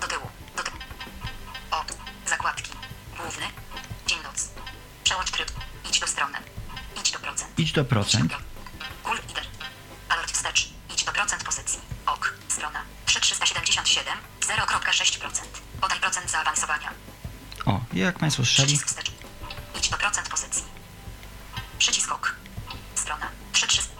Do 0.00 0.06
tyłu. 0.06 0.26
Do 0.56 0.62
tyłu. 0.62 0.76
O. 1.70 1.84
Zakładki. 2.28 2.70
Główny. 3.16 3.46
Dzień 4.06 4.18
noc. 4.22 4.48
Przełącz 5.04 5.30
tryb. 5.30 5.52
Idź 5.90 6.00
do 6.00 6.06
strony. 6.06 6.38
Idź 7.00 7.10
do 7.10 7.18
procent. 7.18 7.58
Idź 7.58 7.72
do 7.72 7.84
procent. 7.84 8.32
Cool 9.02 9.16
Reader. 9.16 9.44
Alert 10.08 10.30
wstecz. 10.32 10.68
Idź 10.94 11.04
do 11.04 11.12
procent 11.12 11.44
pozycji. 11.44 11.78
Ok. 12.06 12.34
Strona. 12.48 12.82
3377. 13.06 14.14
0,6%. 14.40 15.42
Podaj 15.80 16.00
procent 16.00 16.30
zaawansowania. 16.30 16.90
O, 17.66 17.80
jak 17.92 18.18
Państwo 18.18 18.44
słyszeli, 18.44 18.68
Przycisk 18.68 18.88
wstecz. 18.88 19.10
Idź 19.78 19.88
do 19.88 19.96
procent 19.96 20.28
pozycji. 20.28 20.62
Przycisk 21.78 22.12
ok. 22.12 22.34
Strona. 22.94 23.30
3300. 23.52 23.93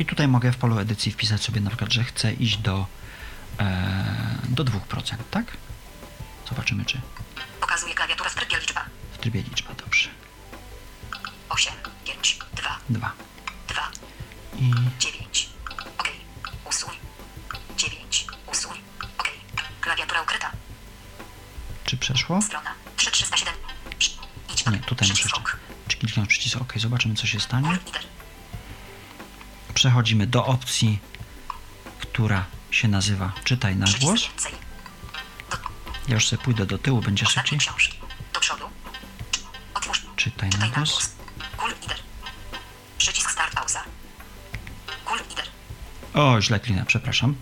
I 0.00 0.06
tutaj 0.06 0.28
mogę 0.28 0.52
w 0.52 0.56
polu 0.56 0.78
edycji 0.78 1.12
wpisać 1.12 1.42
sobie 1.42 1.60
na 1.60 1.70
przykład, 1.70 1.92
że 1.92 2.04
chcę 2.04 2.32
iść 2.32 2.56
do, 2.56 2.86
e, 3.60 4.38
do 4.48 4.64
2%, 4.64 5.16
tak? 5.30 5.56
Zobaczymy, 6.48 6.84
czy 6.84 7.00
Pokazuje 7.60 7.94
klawiaturę 7.94 8.30
w 8.30 8.34
trybie 8.34 8.58
liczba. 8.60 8.84
w 9.12 9.18
trybie 9.18 9.42
liczba 9.42 9.74
dobrze. 9.74 10.08
8, 11.48 11.72
5, 12.04 12.38
2, 12.54 12.78
2. 12.90 13.12
2, 13.68 13.90
I 14.58 14.70
9. 14.98 15.48
OK. 15.98 16.08
Usuń. 16.68 16.94
9. 17.76 18.26
Usuń. 18.52 18.78
OK. 19.18 19.28
Klawiatura 19.80 20.22
ukryta. 20.22 20.50
czy 21.84 21.96
przeszło? 21.96 22.42
Strona. 22.42 22.70
3307. 22.96 23.54
Przy- 23.98 24.10
Idź 24.52 24.62
do 24.64 24.70
Nie, 24.70 24.78
tutaj 24.78 25.08
muszę 25.08 25.22
jeszcze. 25.22 25.42
Czy 25.88 25.96
kliknąć 25.96 26.28
przycisk 26.28 26.56
OK? 26.56 26.72
Zobaczymy, 26.76 27.14
co 27.14 27.26
się 27.26 27.40
stanie. 27.40 27.68
Reader. 27.68 28.02
Przechodzimy 29.74 30.26
do 30.26 30.46
opcji, 30.46 30.98
która 32.00 32.44
się 32.70 32.88
nazywa 32.88 33.32
Czytaj 33.44 33.76
na 33.76 33.86
głos. 34.00 34.20
Ja 36.08 36.14
już 36.14 36.28
sobie 36.28 36.42
pójdę 36.42 36.66
do 36.66 36.78
tyłu, 36.78 37.00
będzie 37.00 37.26
szybciej. 37.26 37.58
Czytaj 40.16 40.50
na 40.50 40.68
głos. 40.68 41.10
Przycisk 42.98 43.30
start 43.30 43.54
pauza. 43.54 43.84
O, 46.14 46.40
źle 46.40 46.60
klinę, 46.60 46.84
przepraszam. 46.86 47.36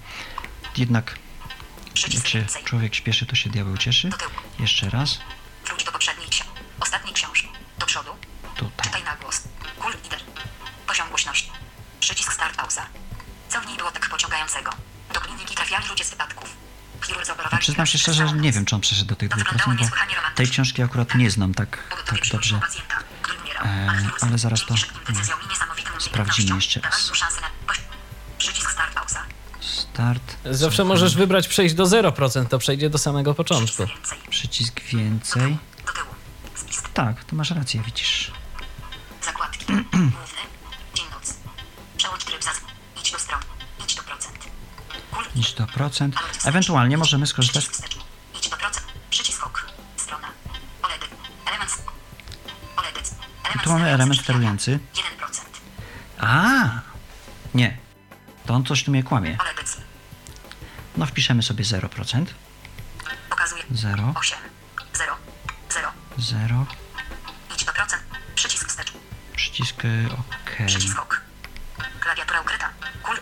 Jednak 0.77 1.19
jak 2.15 2.27
się 2.29 2.47
człowiek 2.65 2.95
śpieszy, 2.95 3.27
to 3.27 3.37
się 3.37 3.51
diabeł 3.51 3.77
cieszy. 3.77 4.11
Jeszcze 4.59 4.91
raz. 4.91 5.19
Wróć 5.67 5.85
do 5.85 5.93
poprzedniej 5.93 6.29
książki. 6.29 6.53
Ostatniej 6.81 7.15
książki. 7.15 7.49
Do 7.79 7.87
przodu. 7.87 8.11
Tutaj. 8.57 9.03
Pauza. 12.69 12.87
Co 13.49 13.61
w 13.61 13.67
niej 13.67 13.77
było 13.77 13.91
tak 13.91 14.09
pociągającego? 14.09 14.71
Do 15.15 15.21
kliniki 15.21 15.55
trafiali 15.55 15.89
ludzie 15.89 16.05
z 16.05 16.11
wypadków. 16.11 16.57
Przyznam 17.61 17.87
się 17.87 17.99
szczerze, 17.99 18.29
że 18.29 18.35
nie 18.35 18.53
wiem, 18.53 18.65
czy 18.65 18.75
on 18.75 18.81
przeszedł 18.81 19.09
do 19.09 19.17
tych 19.17 19.31
2%, 19.31 19.77
bo 19.77 19.85
tej 20.35 20.49
książki 20.49 20.83
akurat 20.83 21.15
nie 21.15 21.31
znam 21.31 21.55
tak, 21.55 21.79
tak 22.07 22.27
dobrze. 22.33 22.61
E, 23.65 24.11
ale 24.21 24.39
zaraz 24.39 24.67
to 24.67 24.75
mm, 25.09 25.25
sprawdzimy 25.99 26.55
jeszcze 26.55 26.81
raz. 26.81 27.13
Przycisk 28.39 28.71
start. 29.61 30.37
Zawsze 30.45 30.85
możesz 30.85 31.17
wybrać 31.17 31.49
przejść 31.49 31.75
do 31.75 31.85
0%, 31.85 32.47
to 32.47 32.59
przejdzie 32.59 32.91
do 32.91 32.99
samego 32.99 33.35
początku. 33.35 33.87
Przycisk 33.87 33.91
więcej. 33.91 34.31
Przycisk 34.31 34.81
więcej. 34.81 35.59
Do 35.87 35.93
tyłu. 35.93 36.11
Spis. 36.55 36.83
Tak, 36.95 37.25
to 37.25 37.37
masz 37.37 37.51
rację, 37.51 37.83
widzisz. 37.87 38.33
Zakładki. 39.23 39.67
Idź 45.39 45.55
do 45.55 45.67
procent. 45.67 46.15
Ewentualnie 46.45 46.97
możemy 46.97 47.27
skorzystać. 47.27 47.69
I 53.55 53.59
tu 53.59 53.71
mamy 53.71 53.89
element 53.89 54.21
sterujący. 54.21 54.79
1%. 54.95 55.01
A, 56.19 56.69
nie. 57.55 57.79
To 58.47 58.55
on 58.55 58.65
coś 58.65 58.85
tu 58.85 58.91
mnie 58.91 59.03
kłamie. 59.03 59.39
No 60.97 61.07
wpiszemy 61.07 61.43
sobie 61.43 61.65
0%. 61.65 62.27
Pokazuje. 63.31 63.63
0, 63.71 64.13
8. 64.17 64.39
0. 64.95 65.13
0. 65.71 65.89
0. 66.19 66.67
Idź 67.55 67.65
do 67.65 67.73
procent. 67.73 68.03
Przycisk 68.35 68.69
wstecz. 68.69 68.93
Przycisk 69.37 69.85
y, 69.85 70.09
OK. 70.13 70.67
Przycisk 70.67 70.99
ok. 70.99 71.21
Klawiatura 72.01 72.41
ukryta. 72.41 72.71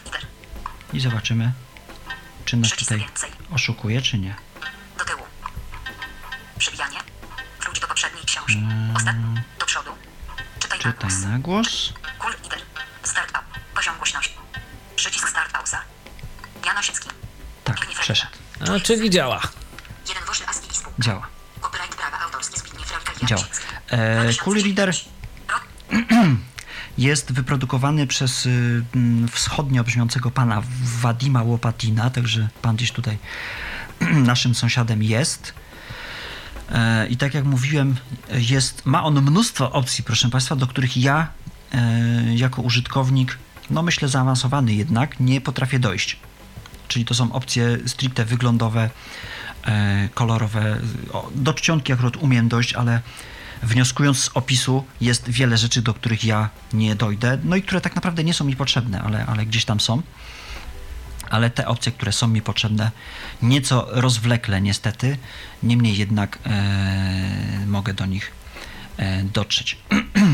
Lider. 0.05 0.27
I 0.93 1.01
zobaczymy, 1.01 1.53
czy 2.47 2.57
nas 2.57 2.71
tutaj 2.71 2.99
więcej. 2.99 3.31
oszukuje, 3.55 4.03
czy 4.03 4.19
nie. 4.19 4.35
Do 4.99 5.05
tyłu. 5.05 5.23
Przewijanie. 6.59 6.99
Wróć 7.61 7.81
do 7.81 7.87
poprzedniej 7.87 8.25
książki. 8.25 8.67
Ostatni. 8.97 9.35
Do 9.59 9.67
przodu. 9.67 9.91
Czytaj 10.59 10.79
na 10.79 10.93
Czytaj 10.93 11.11
głos. 11.11 11.23
na 11.23 11.39
głos. 11.39 11.93
Kul 12.19 12.33
lider. 12.43 12.59
Start 13.03 13.31
up. 13.31 13.43
Poziom 13.75 13.97
głośności. 13.97 14.35
Przycisk 14.97 15.29
start 15.29 15.53
pauza. 15.53 15.83
Jan 16.67 16.79
Osiecki. 16.79 17.09
Tak, 17.65 17.77
przeszedł. 18.01 18.33
A, 18.61 18.81
czyli 18.81 19.11
działa. 19.11 19.41
Jeden 20.09 20.25
woszy 20.25 20.47
ASCII. 20.47 20.69
Działa. 20.99 21.27
Copyright 21.61 21.97
prawa 21.97 22.19
autorskie 22.19 22.59
Zbigniew 22.61 22.89
Działa. 23.25 23.43
E, 23.89 23.97
2009. 23.97 24.39
Cool 24.39 24.63
Reader 24.63 24.95
jest 27.07 27.33
wyprodukowany 27.33 28.07
przez 28.07 28.47
y, 28.47 28.83
mm, 28.95 29.29
wschodnio 29.29 29.85
brzmiącego 29.85 30.31
pana 30.31 30.63
Wadima 31.01 31.43
Łopatina, 31.43 32.11
także 32.11 32.49
pan 32.63 32.77
gdzieś 32.77 32.93
tutaj 32.93 33.19
naszym 34.33 34.55
sąsiadem 34.55 35.03
jest. 35.03 35.55
E, 36.73 37.07
I 37.07 37.17
tak 37.17 37.35
jak 37.35 37.45
mówiłem, 37.45 37.97
jest, 38.31 38.87
ma 38.87 39.05
on 39.05 39.23
mnóstwo 39.23 39.73
opcji, 39.73 40.05
proszę 40.05 40.31
Państwa, 40.31 40.57
do 40.57 40.67
których 40.67 40.97
ja 40.97 41.29
e, 41.73 42.35
jako 42.35 42.63
użytkownik, 42.63 43.39
no 43.71 43.83
myślę 43.83 44.09
zaawansowany 44.09 44.75
jednak, 44.75 45.21
nie 45.21 45.41
potrafię 45.41 45.79
dojść. 45.79 46.17
Czyli 46.89 47.05
to 47.05 47.15
są 47.15 47.33
opcje 47.33 47.79
stricte 47.87 48.25
wyglądowe, 48.25 48.91
e, 49.67 50.09
kolorowe. 50.15 50.81
Do 51.35 51.55
czcionki 51.55 51.93
akurat 51.93 52.17
umiem 52.17 52.49
dojść, 52.49 52.75
ale 52.75 53.01
wnioskując 53.63 54.19
z 54.25 54.31
opisu 54.35 54.85
jest 55.01 55.29
wiele 55.31 55.57
rzeczy, 55.57 55.83
do 55.83 55.95
których 55.95 56.25
ja 56.25 56.49
nie 56.73 56.95
dojdę, 56.95 57.39
no 57.45 57.57
i 57.57 57.63
które 57.63 57.81
tak 57.81 57.95
naprawdę 57.95 58.25
nie 58.25 58.35
są 58.35 58.45
mi 58.45 58.57
potrzebne, 58.57 59.03
ale, 59.03 59.27
ale 59.27 59.47
gdzieś 59.47 59.65
tam 59.65 59.81
są. 59.81 60.03
Ale 61.31 61.51
te 61.51 61.67
opcje, 61.69 61.93
które 61.93 62.13
są 62.13 62.29
mi 62.29 62.43
potrzebne, 62.43 62.91
nieco 63.43 63.87
rozwlekle 63.91 64.61
niestety, 64.61 65.19
niemniej 65.63 65.97
jednak 65.97 66.39
e, 66.47 67.67
mogę 67.67 67.95
do 67.95 68.07
nich 68.07 68.33
e, 68.97 69.23
dotrzeć. 69.25 69.79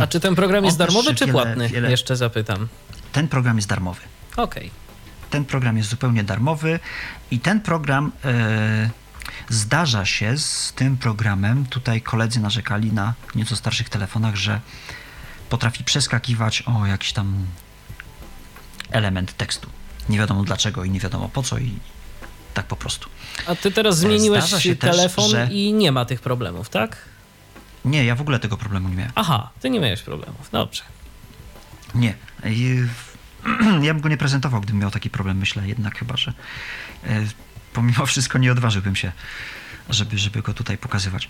A 0.00 0.06
czy 0.06 0.20
ten 0.20 0.34
program 0.34 0.64
jest 0.64 0.78
darmowy 0.78 1.14
czy 1.14 1.26
wiele- 1.26 1.32
płatny? 1.32 1.68
wiele- 1.68 1.90
Jeszcze 1.90 2.16
zapytam. 2.16 2.68
Ten 3.12 3.28
program 3.28 3.56
jest 3.56 3.68
darmowy. 3.68 4.00
Okej. 4.36 4.70
ten 5.30 5.44
program 5.44 5.76
jest 5.76 5.88
zupełnie 5.90 6.24
darmowy 6.24 6.80
i 7.30 7.40
ten 7.40 7.60
program 7.60 8.12
e, 8.24 8.90
zdarza 9.48 10.04
się 10.04 10.38
z 10.38 10.72
tym 10.72 10.96
programem. 10.96 11.66
Tutaj 11.66 12.02
koledzy 12.02 12.40
narzekali 12.40 12.92
na 12.92 13.14
nieco 13.34 13.56
starszych 13.56 13.88
telefonach, 13.88 14.36
że 14.36 14.60
potrafi 15.48 15.84
przeskakiwać 15.84 16.62
o 16.62 16.86
jakiś 16.86 17.12
tam 17.12 17.46
element 18.90 19.36
tekstu. 19.36 19.70
Nie 20.08 20.18
wiadomo 20.18 20.42
dlaczego 20.44 20.84
i 20.84 20.90
nie 20.90 21.00
wiadomo 21.00 21.28
po 21.28 21.42
co 21.42 21.58
i 21.58 21.72
tak 22.54 22.66
po 22.66 22.76
prostu. 22.76 23.08
A 23.46 23.54
ty 23.54 23.70
teraz 23.70 23.98
zmieniłeś 23.98 24.44
Zdarza 24.44 24.60
się 24.60 24.76
też, 24.76 24.90
telefon 24.96 25.30
że- 25.30 25.48
i 25.50 25.72
nie 25.72 25.92
ma 25.92 26.04
tych 26.04 26.20
problemów, 26.20 26.68
tak? 26.68 26.96
Nie, 27.84 28.04
ja 28.04 28.14
w 28.14 28.20
ogóle 28.20 28.38
tego 28.38 28.56
problemu 28.56 28.88
nie 28.88 28.96
miałem. 28.96 29.12
Aha, 29.14 29.50
ty 29.60 29.70
nie 29.70 29.80
miałeś 29.80 30.02
problemów. 30.02 30.50
Dobrze. 30.52 30.82
Nie. 31.94 32.14
Ja 33.82 33.94
bym 33.94 34.00
go 34.00 34.08
nie 34.08 34.16
prezentował, 34.16 34.60
gdybym 34.60 34.80
miał 34.80 34.90
taki 34.90 35.10
problem, 35.10 35.38
myślę 35.38 35.68
jednak 35.68 35.98
chyba, 35.98 36.16
że 36.16 36.32
e, 37.04 37.26
pomimo 37.72 38.06
wszystko 38.06 38.38
nie 38.38 38.52
odważyłbym 38.52 38.96
się, 38.96 39.12
żeby, 39.90 40.18
żeby 40.18 40.42
go 40.42 40.54
tutaj 40.54 40.78
pokazywać. 40.78 41.28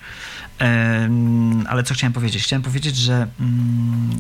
Ale 1.69 1.83
co 1.85 1.95
chciałem 1.95 2.13
powiedzieć? 2.13 2.43
Chciałem 2.45 2.63
powiedzieć, 2.63 2.97
że 2.97 3.27
mm, 3.41 4.11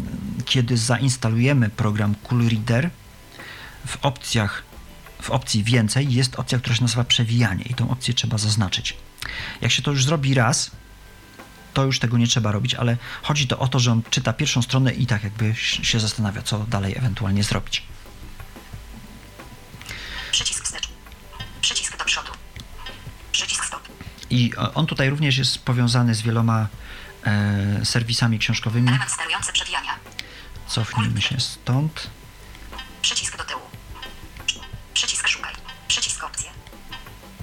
kiedy 0.45 0.77
zainstalujemy 0.77 1.71
program 1.71 2.15
Cool 2.15 2.49
Reader, 2.49 2.91
w 3.87 3.97
opcjach, 4.03 4.63
w 5.23 5.31
opcji 5.31 5.65
więcej 5.65 6.15
jest 6.15 6.37
opcja, 6.37 6.59
która 6.59 6.77
się 6.77 6.83
nazywa 6.83 7.05
przewijanie 7.05 7.65
i 7.65 7.75
tą 7.75 7.91
opcję 7.91 8.15
trzeba 8.15 8.39
zaznaczyć. 8.39 8.97
Jak 9.61 9.73
się 9.73 9.83
to 9.83 9.91
już 9.91 10.05
zrobi 10.05 10.35
raz, 10.35 10.71
to 11.75 11.85
już 11.85 11.99
tego 11.99 12.19
nie 12.19 12.27
trzeba 12.27 12.53
robić, 12.53 12.75
ale 12.75 12.97
chodzi 13.23 13.47
to 13.47 13.59
o 13.59 13.69
to, 13.69 13.79
że 13.79 13.93
on 13.93 14.03
czyta 14.11 14.33
pierwszą 14.33 14.63
stronę 14.63 14.93
i 14.93 15.07
tak 15.07 15.25
jakby 15.25 15.55
się 15.57 16.01
zastanawia, 16.01 16.43
co 16.43 16.59
dalej 16.59 16.95
ewentualnie 16.97 17.43
zrobić. 17.43 17.83
Przycisk 20.33 20.62
I 24.33 24.53
on 24.75 24.87
tutaj 24.87 25.11
również 25.11 25.39
jest 25.39 25.59
powiązany 25.59 26.15
z 26.15 26.23
wieloma 26.23 26.69
e, 27.27 27.85
serwisami 27.85 28.39
książkowymi. 28.39 28.89
Element 28.89 29.11
sterujący 29.11 29.53
przewijania. 29.53 29.95
Cofnijmy 30.67 31.23
się 31.23 31.41
stąd. 31.41 32.11
Przycisk 33.03 33.37
do 33.37 33.45
tyłu. 33.45 33.61
Przycisk 34.95 35.29
szukaj. 35.29 35.55
Przycisk 35.89 36.25
opcje. 36.25 36.51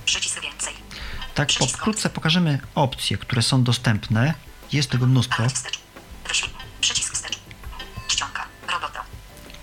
Przycisk 0.05 0.41
więcej. 0.41 0.73
Tak 1.35 1.49
pokrótce 1.59 2.09
pokażemy 2.09 2.59
opcje, 2.75 3.17
które 3.17 3.41
są 3.41 3.63
dostępne. 3.63 4.33
Jest 4.71 4.89
tego 4.89 5.07
mnóstwo. 5.07 5.43
Przycisk 6.81 7.13
wstecz. 7.13 7.39
Czcionka. 8.07 8.45
Roboto. 8.71 8.99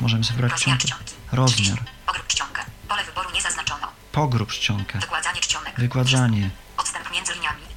Możemy 0.01 0.25
sobie 0.25 0.37
wybrać 0.37 0.53
Rozmiar 0.53 0.79
czcionki. 0.79 1.15
Rozmiar. 1.33 1.79
Ogród 2.07 2.27
czcionkę. 2.27 2.65
Pole 2.89 3.05
wyboru 3.05 3.31
nie 3.35 3.43
zaznaczono. 3.43 3.89
Pogrób 4.13 4.53
czcionkę. 4.53 4.99
Wygładzanie 4.99 5.41
czcionek. 5.41 5.81
Wygładzanie. 5.81 6.51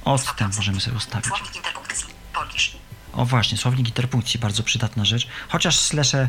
100%. 0.04 0.56
możemy 0.56 0.80
sobie 0.80 0.96
ustawić. 0.96 1.26
Słownik 1.26 1.56
interpunkcji. 1.56 2.06
Polisz. 2.32 2.76
O 3.12 3.24
właśnie, 3.24 3.58
słownik 3.58 3.88
interpunkcji, 3.88 4.40
bardzo 4.40 4.62
przydatna 4.62 5.04
rzecz. 5.04 5.28
Chociaż 5.48 5.78
slesze, 5.78 6.28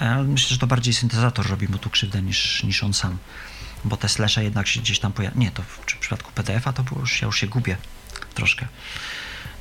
e, 0.00 0.22
myślę, 0.22 0.48
że 0.48 0.58
to 0.58 0.66
bardziej 0.66 0.94
syntezator 0.94 1.48
robi 1.48 1.68
mu 1.68 1.78
tu 1.78 1.90
krzywdę 1.90 2.22
niż, 2.22 2.62
niż 2.62 2.82
on 2.84 2.94
sam. 2.94 3.18
Bo 3.84 3.96
te 3.96 4.08
slesze 4.08 4.44
jednak 4.44 4.68
się 4.68 4.80
gdzieś 4.80 4.98
tam 4.98 5.12
pojawiają. 5.12 5.40
Nie, 5.40 5.50
to 5.50 5.62
w, 5.62 5.66
w 5.66 5.98
przypadku 5.98 6.32
PDF-a 6.32 6.72
to 6.72 6.82
było 6.82 7.00
już, 7.00 7.22
ja 7.22 7.26
już 7.26 7.40
się 7.40 7.46
gubię 7.46 7.76
troszkę. 8.34 8.68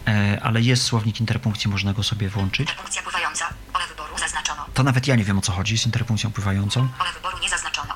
E, 0.08 0.40
ale 0.44 0.62
jest 0.62 0.84
słownik 0.84 1.20
interpunkcji, 1.20 1.70
można 1.70 1.94
go 1.94 2.04
sobie 2.04 2.30
włączyć. 2.30 2.60
Interpunkcja 2.70 3.02
pływająca. 3.02 3.50
Pole 3.74 3.88
wyboru 3.88 4.18
zaznaczono. 4.18 4.66
To 4.74 4.84
nawet 4.84 5.08
ja 5.08 5.16
nie 5.16 5.24
wiem 5.24 5.38
o 5.40 5.42
co 5.42 5.52
chodzi 5.52 5.78
z 5.78 5.86
interpunkcją 5.86 6.32
pływającą. 6.32 6.88
Pole 6.98 7.14
wyboru 7.14 7.40
nie 7.40 7.50
zaznaczono. 7.50 7.94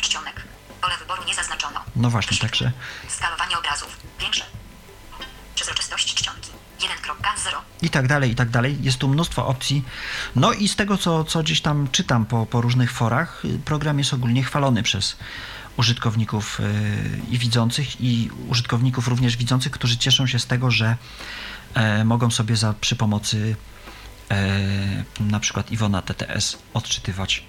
Czcionek. 0.00 0.42
Pole 0.80 0.96
wyboru 0.98 1.24
nie 1.24 1.34
zaznaczono. 1.34 1.80
No 1.96 2.10
właśnie, 2.10 2.38
także 2.38 2.72
i 7.86 7.90
tak 7.90 8.06
dalej, 8.08 8.30
i 8.30 8.34
tak 8.34 8.50
dalej. 8.50 8.76
Jest 8.80 8.98
tu 8.98 9.08
mnóstwo 9.08 9.46
opcji. 9.46 9.84
No 10.36 10.52
i 10.52 10.68
z 10.68 10.76
tego, 10.76 10.98
co, 10.98 11.24
co 11.24 11.42
gdzieś 11.42 11.60
tam 11.60 11.88
czytam 11.92 12.26
po, 12.26 12.46
po 12.46 12.60
różnych 12.60 12.92
forach, 12.92 13.42
program 13.64 13.98
jest 13.98 14.14
ogólnie 14.14 14.42
chwalony 14.42 14.82
przez 14.82 15.16
użytkowników 15.76 16.60
y, 16.60 16.64
i 17.30 17.38
widzących, 17.38 18.00
i 18.00 18.30
użytkowników 18.48 19.08
również 19.08 19.36
widzących, 19.36 19.72
którzy 19.72 19.96
cieszą 19.96 20.26
się 20.26 20.38
z 20.38 20.46
tego, 20.46 20.70
że 20.70 20.96
e, 21.74 22.04
mogą 22.04 22.30
sobie 22.30 22.56
za, 22.56 22.74
przy 22.80 22.96
pomocy 22.96 23.56
e, 24.30 25.04
na 25.20 25.40
przykład 25.40 25.70
Iwona 25.70 26.02
TTS 26.02 26.58
odczytywać 26.74 27.44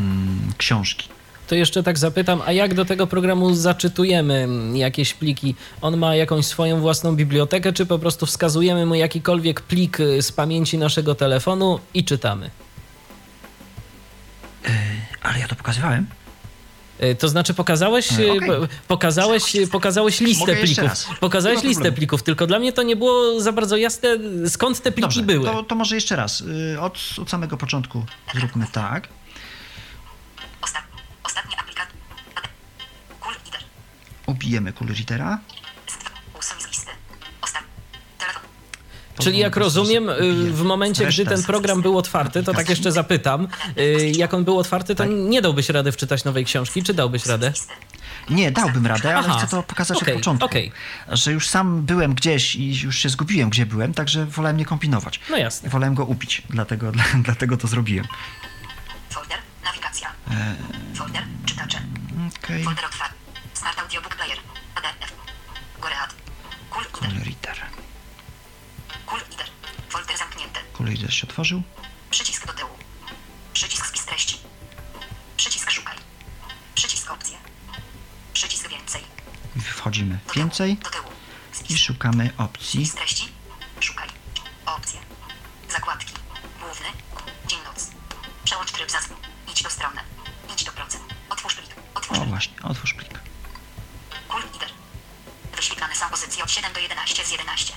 mm, 0.00 0.52
książki. 0.58 1.15
To 1.48 1.54
jeszcze 1.54 1.82
tak 1.82 1.98
zapytam, 1.98 2.42
a 2.46 2.52
jak 2.52 2.74
do 2.74 2.84
tego 2.84 3.06
programu 3.06 3.54
zaczytujemy 3.54 4.48
jakieś 4.74 5.14
pliki? 5.14 5.54
On 5.80 5.96
ma 5.96 6.14
jakąś 6.14 6.46
swoją 6.46 6.80
własną 6.80 7.16
bibliotekę, 7.16 7.72
czy 7.72 7.86
po 7.86 7.98
prostu 7.98 8.26
wskazujemy 8.26 8.86
mu 8.86 8.94
jakikolwiek 8.94 9.60
plik 9.60 9.98
z 10.20 10.32
pamięci 10.32 10.78
naszego 10.78 11.14
telefonu 11.14 11.80
i 11.94 12.04
czytamy? 12.04 12.50
Ale 15.22 15.38
ja 15.38 15.48
to 15.48 15.54
pokazywałem. 15.54 16.06
Y, 17.02 17.14
To 17.14 17.28
znaczy 17.28 17.54
pokazałeś, 17.54 18.12
E, 18.12 18.16
y, 18.22 18.40
po- 18.46 18.68
pokazałeś, 18.88 19.56
pokazałeś 19.72 20.20
listę 20.20 20.56
plików. 20.56 20.84
raz. 20.84 21.06
Pokazałeś 21.20 21.62
listę 21.62 21.92
plików, 21.92 22.22
tylko 22.22 22.46
dla 22.46 22.58
mnie 22.58 22.72
to 22.72 22.82
nie 22.82 22.96
było 22.96 23.40
za 23.40 23.52
bardzo 23.52 23.76
jasne, 23.76 24.08
skąd 24.48 24.80
te 24.80 24.92
pliki 24.92 25.02
Dobrze, 25.02 25.22
były. 25.22 25.44
to, 25.46 25.62
to 25.62 25.74
może 25.74 25.94
jeszcze 25.94 26.16
raz. 26.16 26.40
Y, 26.74 26.80
Od, 26.80 26.98
od 27.22 27.30
samego 27.30 27.56
początku 27.56 28.04
zróbmy 28.34 28.66
tak. 28.72 29.08
Ubijemy. 34.26 34.72
Telefon. 38.18 38.42
Czyli 39.18 39.38
jak 39.38 39.56
rozumiem, 39.56 40.08
y, 40.08 40.52
w 40.52 40.62
momencie, 40.62 41.06
gdy 41.06 41.26
ten 41.26 41.42
program 41.42 41.82
był 41.82 41.98
otwarty, 41.98 42.42
to 42.42 42.54
tak 42.54 42.68
jeszcze 42.68 42.92
zapytam, 42.92 43.48
y, 43.78 44.12
jak 44.16 44.34
on 44.34 44.44
był 44.44 44.58
otwarty, 44.58 44.94
to 44.94 45.04
Tak. 45.04 45.12
nie 45.12 45.42
dałbyś 45.42 45.68
rady 45.68 45.92
wczytać 45.92 46.24
nowej 46.24 46.44
książki, 46.44 46.82
czy 46.82 46.94
dałbyś 46.94 47.26
radę? 47.26 47.52
Nie, 48.30 48.52
dałbym 48.52 48.86
radę, 48.86 49.16
ale 49.16 49.26
Aha. 49.28 49.38
chcę 49.38 49.46
to 49.56 49.62
pokazać 49.62 50.02
Okej, 50.02 50.14
od 50.14 50.20
początku. 50.20 50.46
okej. 50.46 50.72
Że 51.08 51.32
już 51.32 51.48
sam 51.48 51.82
byłem 51.82 52.14
gdzieś 52.14 52.56
i 52.56 52.80
już 52.80 52.98
się 52.98 53.08
zgubiłem, 53.08 53.50
gdzie 53.50 53.66
byłem, 53.66 53.94
także 53.94 54.26
wolałem 54.26 54.56
nie 54.56 54.64
kombinować. 54.64 55.20
No 55.30 55.36
jasne. 55.36 55.68
Wolałem 55.68 55.94
go 55.94 56.04
upić, 56.04 56.42
dlatego, 56.50 56.92
dla, 56.92 57.04
dlatego 57.24 57.56
to 57.56 57.68
zrobiłem. 57.68 58.06
Folder. 59.10 59.38
Nawigacja. 59.64 60.08
Folder. 60.94 61.22
Czytacze. 61.46 61.78
Okej, 62.44 62.64
Folder 62.64 62.84
otwarty. 62.84 63.15
Smart 63.58 63.78
Audiobook 63.78 64.14
Player. 64.16 64.38
PDF. 64.74 65.12
Goread. 65.80 66.10
Cool 66.70 66.84
Reader. 67.02 67.24
reader. 67.24 67.56
Cool 69.06 69.20
Reader. 69.20 69.46
Folder 69.88 70.18
zamknięty. 70.18 70.60
Cool 70.72 70.88
reader 70.88 71.14
się 71.14 71.26
otworzył. 71.26 71.62
Przycisk 72.10 72.46
do 72.46 72.52
tyłu. 72.52 72.70
Przycisk 73.52 73.86
spis 73.86 74.04
treści. 74.06 74.38
Przycisk 75.36 75.70
szukaj. 75.70 75.96
Przycisk 76.74 77.10
opcje. 77.10 77.38
Przycisk 78.32 78.68
więcej. 78.68 79.02
I 79.56 79.60
Wchodzimy 79.60 80.18
Do 80.26 80.32
więcej 80.34 80.76
Do 80.76 80.90
tyłu. 80.90 81.08
i 81.68 81.78
szukamy 81.78 82.30
opcji. 82.38 82.86
spis 82.86 82.94
treści. 82.94 83.28
Szukaj. 83.80 84.08
Opcje. 84.66 85.00
Zakładki. 85.70 86.12
Główny. 86.60 86.86
Dzień 87.46 87.58
noc. 87.64 87.90
Przełącz 88.44 88.72
tryb 88.72 88.90
zazw. 88.90 89.12
Idź 89.52 89.62
do 89.62 89.70
strony. 89.70 90.00
Idź 90.54 90.64
do 90.64 90.72
procent. 90.72 91.04
Otwórz 91.30 91.54
plik. 91.54 91.70
Otwórz 91.94 92.16
O 92.18 92.20
plik. 92.20 92.30
właśnie, 92.30 92.62
otwórz 92.62 92.94
od 96.46 96.50
7 96.52 96.72
do 96.72 96.80
11 96.80 97.26
z 97.26 97.30
11. 97.32 97.72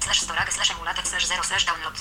Slash 0.00 0.20
storage 0.20 0.52
slash 0.52 0.70
emulator 0.70 1.04
slash 1.06 1.26
0 1.26 1.44
slash 1.44 1.64
download. 1.64 1.94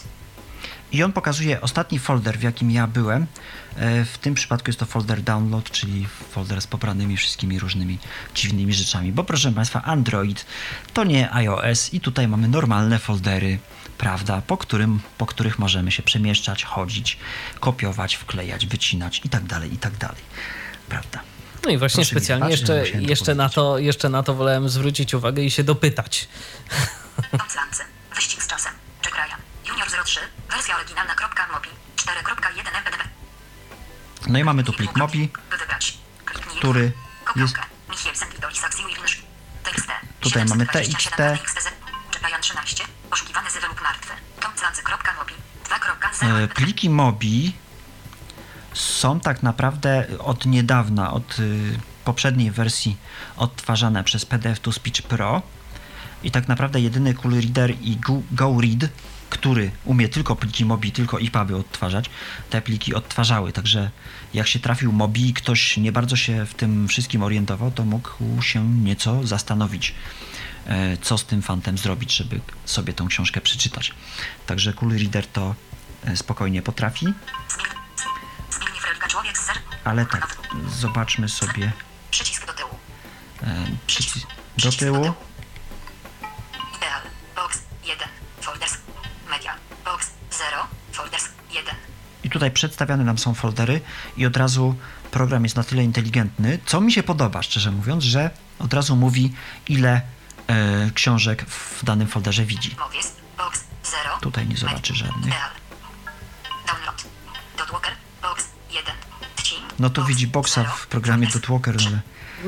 I 0.92 1.04
on 1.04 1.12
pokazuje 1.14 1.62
ostatni 1.62 2.00
folder, 2.00 2.40
w 2.40 2.44
jakim 2.44 2.72
ja 2.72 2.88
byłem. 2.88 3.28
E, 3.76 4.06
W 4.06 4.18
tym 4.18 4.34
przypadku 4.34 4.70
jest 4.70 4.80
to 4.80 4.86
folder 4.86 5.22
download, 5.22 5.72
czyli 5.72 6.08
folder 6.32 6.62
z 6.62 6.68
pobranymi 6.68 7.18
wszystkimi 7.18 7.60
różnymi 7.60 8.00
dziwnymi 8.36 8.74
rzeczami. 8.74 9.12
Bo 9.12 9.24
proszę 9.24 9.52
Państwa, 9.52 9.82
Android 9.84 10.46
to 10.94 11.04
nie 11.04 11.34
iOS 11.34 11.94
i 11.94 12.00
tutaj 12.00 12.28
mamy 12.28 12.48
normalne 12.48 13.00
foldery, 13.00 13.60
prawda, 13.98 14.42
po, 14.42 14.58
którym, 14.58 15.00
po 15.18 15.26
których 15.26 15.60
możemy 15.60 15.92
się 15.92 16.04
przemieszczać, 16.04 16.64
chodzić, 16.64 17.18
kopiować, 17.60 18.16
wklejać, 18.16 18.66
wycinać 18.66 19.22
i 19.26 19.30
tak 19.30 19.44
dalej, 19.44 19.74
i 19.74 19.78
tak. 19.78 19.94
Prawda? 20.90 21.33
No 21.64 21.70
i 21.70 21.78
właśnie 21.78 22.06
Proszę 22.06 22.12
specjalnie 22.12 22.50
jeszcze, 22.50 22.90
jeszcze, 22.90 23.36
na 23.36 23.50
to, 23.50 23.78
jeszcze 23.78 24.10
na 24.10 24.24
to 24.24 24.34
wolałem 24.34 24.70
zwrócić 24.70 25.14
uwagę 25.14 25.42
i 25.42 25.52
się 25.52 25.64
dopytać. 25.64 26.28
Wyścig 28.16 28.44
z 28.44 28.48
czasem. 28.48 28.74
Jack 29.06 29.16
Ryan. 29.16 29.42
Junior 29.68 29.88
03. 30.06 30.20
Wersja 30.50 30.76
oryginalna. 30.76 31.14
Mobi. 31.54 31.70
4.1 31.96 32.78
MPDB. 32.78 33.04
No 34.28 34.40
i 34.40 34.44
mamy 34.44 34.64
tu 34.64 34.74
plik. 34.74 34.92
Kliknij. 34.94 35.30
który 36.58 36.92
jest... 37.36 37.56
Tutaj 40.22 40.46
mamy 40.46 40.66
727 40.66 40.68
TXT. 40.68 41.18
TXT. 41.18 41.72
Czepajan 42.12 42.42
13. 42.42 42.84
Poszukiwany 43.10 43.52
zywy 43.52 43.68
lub 43.68 43.82
martwy. 43.82 44.14
Tomclancy.mobi. 44.40 45.34
2.0 45.70 46.44
E, 46.44 46.48
Pliki 46.48 46.90
MOBI 46.90 47.54
są 48.74 49.20
tak 49.20 49.44
naprawdę 49.44 50.06
od 50.20 50.46
niedawna, 50.46 51.14
od 51.14 51.40
y, 51.40 51.80
poprzedniej 52.06 52.52
wersji 52.52 52.98
odtwarzane 53.38 54.04
przez 54.04 54.26
PDF 54.26 54.60
to 54.60 54.72
Speech 54.72 55.02
Pro. 55.02 55.42
I 56.24 56.32
tak 56.32 56.48
naprawdę 56.48 56.82
jedyny 56.82 57.14
Cool 57.14 57.34
Reader 57.34 57.74
i 57.82 57.98
Go- 57.98 58.22
GoRead, 58.32 58.90
który 59.30 59.72
umie 59.86 60.10
tylko 60.10 60.36
pliki 60.36 60.66
MOBI, 60.66 60.92
tylko 60.92 61.22
EPUBy 61.22 61.56
odtwarzać, 61.56 62.10
te 62.50 62.62
pliki 62.62 62.94
odtwarzały, 62.94 63.52
także 63.52 63.92
jak 64.34 64.48
się 64.48 64.60
trafił 64.60 64.92
MOBI 64.92 65.30
i 65.30 65.34
ktoś 65.34 65.78
nie 65.78 65.92
bardzo 65.92 66.16
się 66.16 66.46
w 66.46 66.54
tym 66.54 66.88
wszystkim 66.88 67.24
orientował, 67.24 67.72
to 67.72 67.86
mógł 67.86 68.42
się 68.42 68.70
nieco 68.70 69.28
zastanowić, 69.28 69.96
e, 70.68 70.98
co 70.98 71.18
z 71.18 71.26
tym 71.26 71.42
fantem 71.42 71.78
zrobić, 71.78 72.16
żeby 72.16 72.40
sobie 72.66 72.94
tą 72.94 73.08
książkę 73.08 73.42
przeczytać. 73.42 73.94
Także 74.46 74.74
Cool 74.74 74.98
Reader 74.98 75.28
to 75.28 75.56
e, 76.06 76.16
spokojnie 76.18 76.62
potrafi, 76.62 77.06
ale 79.84 80.06
tak, 80.06 80.38
zobaczmy 80.70 81.30
sobie 81.30 81.72
Przycisk 82.12 82.48
do 82.48 82.54
tyłu. 82.54 82.70
e, 83.44 83.66
przycisk 83.88 84.28
do 84.64 84.72
tyłu. 84.72 85.14
Ideal. 86.78 87.02
Box 87.36 87.60
1. 87.84 88.08
Folders. 88.42 88.74
Media. 89.30 89.56
Box 89.86 90.12
0. 90.32 90.68
Folders 90.92 91.26
1. 91.52 91.76
I 92.24 92.30
tutaj 92.30 92.52
przedstawiane 92.52 93.04
nam 93.04 93.18
są 93.18 93.34
foldery 93.34 93.82
i 94.18 94.26
od 94.26 94.38
razu 94.38 94.76
program 95.12 95.44
jest 95.44 95.56
na 95.56 95.64
tyle 95.64 95.84
inteligentny, 95.84 96.60
co 96.66 96.82
mi 96.82 96.92
się 96.94 97.04
podoba, 97.04 97.44
szczerze 97.44 97.72
mówiąc, 97.72 98.04
że 98.04 98.30
od 98.60 98.74
razu 98.74 98.96
mówi, 98.96 99.34
ile 99.68 100.02
e, 100.48 100.92
książek 100.94 101.46
w 101.46 101.86
danym 101.86 102.08
folderze 102.08 102.46
widzi. 102.46 102.76
Movies. 102.80 103.14
Box 103.38 103.64
0. 103.84 104.18
Tutaj 104.22 104.48
nie 104.48 104.58
zobaczy 104.58 104.96
żadnych. 104.96 105.34
No 109.80 109.90
to 109.90 110.02
Box 110.02 110.08
widzi 110.10 110.28
boxa 110.28 110.62
0. 110.64 110.70
w 110.78 110.88
programie 110.88 111.28
Dotwalker, 111.28 111.76
ale 111.88 112.00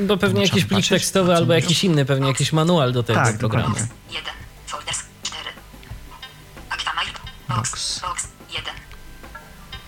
Bo 0.07 0.17
pewnie 0.17 0.41
jakiś 0.41 0.53
plik 0.53 0.69
zobaczyć, 0.69 0.89
tekstowy 0.89 1.31
albo 1.35 1.45
mówią. 1.45 1.55
jakiś 1.61 1.83
inny, 1.83 2.05
pewnie 2.05 2.27
jakiś 2.27 2.53
manual 2.53 2.93
do 2.93 3.03
tego 3.03 3.19
Tak, 3.19 3.37
programu. 3.37 3.67
dokładnie. 3.69 3.95
1. 4.11 4.33
Folders 4.67 4.99
4. 5.23 5.39
Actamail. 6.69 7.09
Box. 7.49 7.69
Box. 7.71 7.99
Box 7.99 8.27
1. 8.49 8.73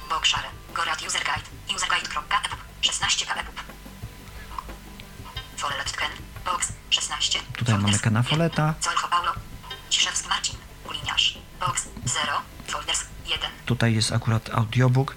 Boxshare. 0.10 0.46
Gorat 0.76 1.02
User 1.08 1.22
Guide. 1.24 1.76
Userguide.epub. 1.76 2.60
16 2.82 3.26
kepub. 3.26 3.62
Foreletken. 5.58 6.10
Box 6.46 6.68
16. 6.90 7.40
Tutaj 7.58 7.76
mamy 7.78 7.94
1. 7.94 8.24
Folleta. 8.24 8.74
Colcho 8.80 9.08
Paulo. 9.08 9.32
Ciszewski 9.90 10.30
Marcin. 10.30 10.56
Uliniarz. 10.90 11.38
Box 11.60 11.84
0. 12.06 12.32
Folders 12.68 13.00
1. 13.26 13.50
tutaj 13.66 13.96
jest 13.96 14.12
akurat 14.12 14.50
audiobook. 14.54 15.16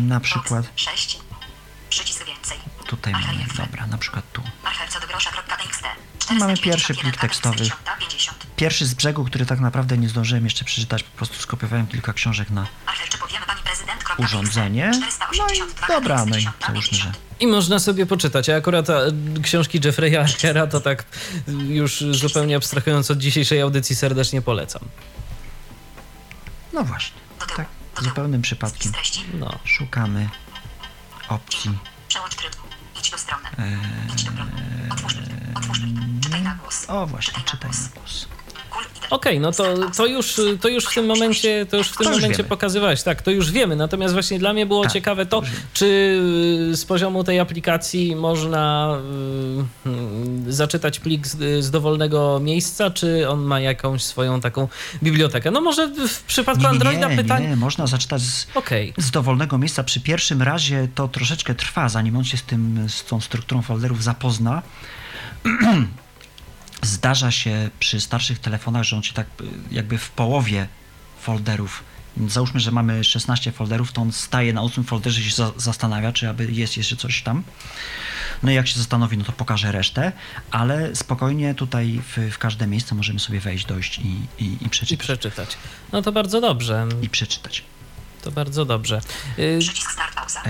Na 0.00 0.20
Box 0.20 0.28
przykład. 0.32 0.64
6. 0.76 0.91
Tutaj 3.02 3.12
mamy, 3.12 3.44
dobra, 3.56 3.86
na 3.86 3.98
przykład 3.98 4.24
tu. 4.32 4.42
Mamy 6.38 6.56
pierwszy 6.56 6.94
plik 6.94 7.16
tekstowy. 7.16 7.70
50. 8.00 8.46
Pierwszy 8.56 8.86
z 8.86 8.94
brzegu, 8.94 9.24
który 9.24 9.46
tak 9.46 9.60
naprawdę 9.60 9.98
nie 9.98 10.08
zdążyłem 10.08 10.44
jeszcze 10.44 10.64
przeczytać, 10.64 11.02
po 11.02 11.16
prostu 11.16 11.36
skopiowałem 11.38 11.86
kilka 11.86 12.12
książek 12.12 12.50
na 12.50 12.66
Archer, 12.86 13.08
czy 13.08 13.18
powiemy 13.18 13.46
pani 13.46 13.60
prezydent? 13.62 14.04
urządzenie. 14.18 14.90
No 15.38 15.46
i 15.48 15.58
dobra, 15.88 16.24
no 16.24 16.36
i 16.36 16.48
załóżmy, 16.66 16.98
że 16.98 17.12
I 17.40 17.46
można 17.46 17.78
sobie 17.78 18.06
poczytać. 18.06 18.48
A 18.48 18.56
akurat 18.56 18.90
a, 18.90 19.00
książki 19.42 19.80
Jeffrey'a 19.80 20.16
Archera 20.20 20.66
to 20.66 20.80
tak 20.80 21.04
y, 21.48 21.52
już 21.52 22.04
zupełnie 22.10 22.56
abstrahując 22.56 23.10
od 23.10 23.18
dzisiejszej 23.18 23.60
audycji 23.60 23.96
serdecznie 23.96 24.42
polecam. 24.42 24.82
no 26.72 26.84
właśnie, 26.84 27.20
tak 27.56 27.66
zupełnym 28.02 28.42
przypadkiem. 28.42 28.92
No. 29.34 29.58
szukamy 29.64 30.28
opcji 31.28 31.78
Eee. 33.58 33.78
Otwórz. 34.90 35.14
O 36.88 37.06
właśnie, 37.06 37.34
Czytaj 37.44 37.70
na 37.70 37.88
głos. 37.94 38.28
Okej, 39.12 39.40
no 39.40 39.52
to, 39.52 39.64
to, 39.96 40.06
już, 40.06 40.40
to 40.60 40.68
już 40.68 40.84
w 40.84 40.94
tym 40.94 41.06
momencie, 41.06 41.66
to 41.66 41.76
już 41.76 41.88
w 41.88 41.96
tym 41.96 42.06
To 42.06 42.12
momencie 42.12 42.44
pokazywałeś. 42.44 43.02
Tak, 43.02 43.22
to 43.22 43.30
już 43.30 43.50
wiemy. 43.50 43.76
Natomiast 43.76 44.14
właśnie 44.14 44.38
dla 44.38 44.52
mnie 44.52 44.66
było 44.66 44.82
Tak, 44.82 44.92
ciekawe 44.92 45.26
to, 45.26 45.42
czy 45.72 45.86
y, 46.72 46.76
z 46.76 46.84
poziomu 46.84 47.24
tej 47.24 47.40
aplikacji 47.40 48.16
można 48.16 48.96
y, 49.86 50.48
y, 50.48 50.52
zaczytać 50.52 51.00
plik 51.00 51.26
z, 51.26 51.64
z 51.64 51.70
dowolnego 51.70 52.40
miejsca, 52.40 52.90
czy 52.90 53.28
on 53.28 53.40
ma 53.40 53.60
jakąś 53.60 54.02
swoją 54.02 54.40
taką 54.40 54.68
bibliotekę. 55.02 55.50
No 55.50 55.60
może 55.60 55.88
w 56.08 56.22
przypadku 56.22 56.62
Nie, 56.62 56.68
Androida 56.68 57.08
nie, 57.08 57.16
pytań. 57.16 57.42
nie, 57.42 57.56
można 57.56 57.86
zaczytać 57.86 58.22
z, 58.22 58.46
Okej. 58.54 58.94
z 58.96 59.10
dowolnego 59.10 59.58
miejsca. 59.58 59.84
Przy 59.84 60.00
pierwszym 60.00 60.42
razie 60.42 60.88
to 60.94 61.08
troszeczkę 61.08 61.54
trwa, 61.54 61.88
zanim 61.88 62.16
on 62.16 62.24
się 62.24 62.36
z 62.36 62.42
tym, 62.42 62.86
z 62.88 63.04
tą 63.04 63.20
strukturą 63.20 63.62
folderów 63.62 64.02
zapozna. 64.02 64.62
Zdarza 66.82 67.30
się 67.30 67.70
przy 67.78 68.00
starszych 68.00 68.38
telefonach, 68.38 68.82
że 68.82 68.96
on 68.96 69.02
się 69.02 69.12
tak 69.12 69.26
y, 69.40 69.44
jakby 69.70 69.98
w 69.98 70.10
połowie 70.10 70.68
folderów 71.20 71.84
Załóżmy, 72.28 72.60
że 72.60 72.70
mamy 72.70 73.04
16 73.04 73.52
folderów, 73.52 73.92
to 73.92 74.02
on 74.02 74.12
staje 74.12 74.52
na 74.52 74.62
8 74.62 74.84
folderze 74.84 75.20
i 75.20 75.24
się 75.24 75.34
za, 75.34 75.52
zastanawia, 75.56 76.12
czy 76.12 76.28
aby 76.28 76.52
jest 76.52 76.76
jeszcze 76.76 76.96
coś 76.96 77.22
tam. 77.22 77.42
No 78.42 78.50
i 78.50 78.54
jak 78.54 78.68
się 78.68 78.78
zastanowi, 78.78 79.18
no 79.18 79.24
to 79.24 79.32
pokaże 79.32 79.72
resztę, 79.72 80.12
ale 80.50 80.96
spokojnie 80.96 81.54
tutaj 81.54 82.00
w, 82.16 82.32
w 82.34 82.38
każde 82.38 82.66
miejsce 82.66 82.94
możemy 82.94 83.20
sobie 83.20 83.40
wejść, 83.40 83.64
dojść 83.66 83.98
i, 83.98 84.16
i, 84.38 84.44
i 84.44 84.64
I 84.64 84.68
przeczytać. 84.68 84.98
przeczytać. 84.98 85.56
No 85.92 86.02
to 86.02 86.12
bardzo 86.12 86.40
dobrze. 86.40 86.86
I 87.02 87.08
przeczytać. 87.08 87.64
To 88.22 88.32
bardzo 88.32 88.64
dobrze. 88.64 89.00
Y, 89.38 89.58
Przycisk 89.60 89.92
start 89.92 90.14
pauza. 90.14 90.42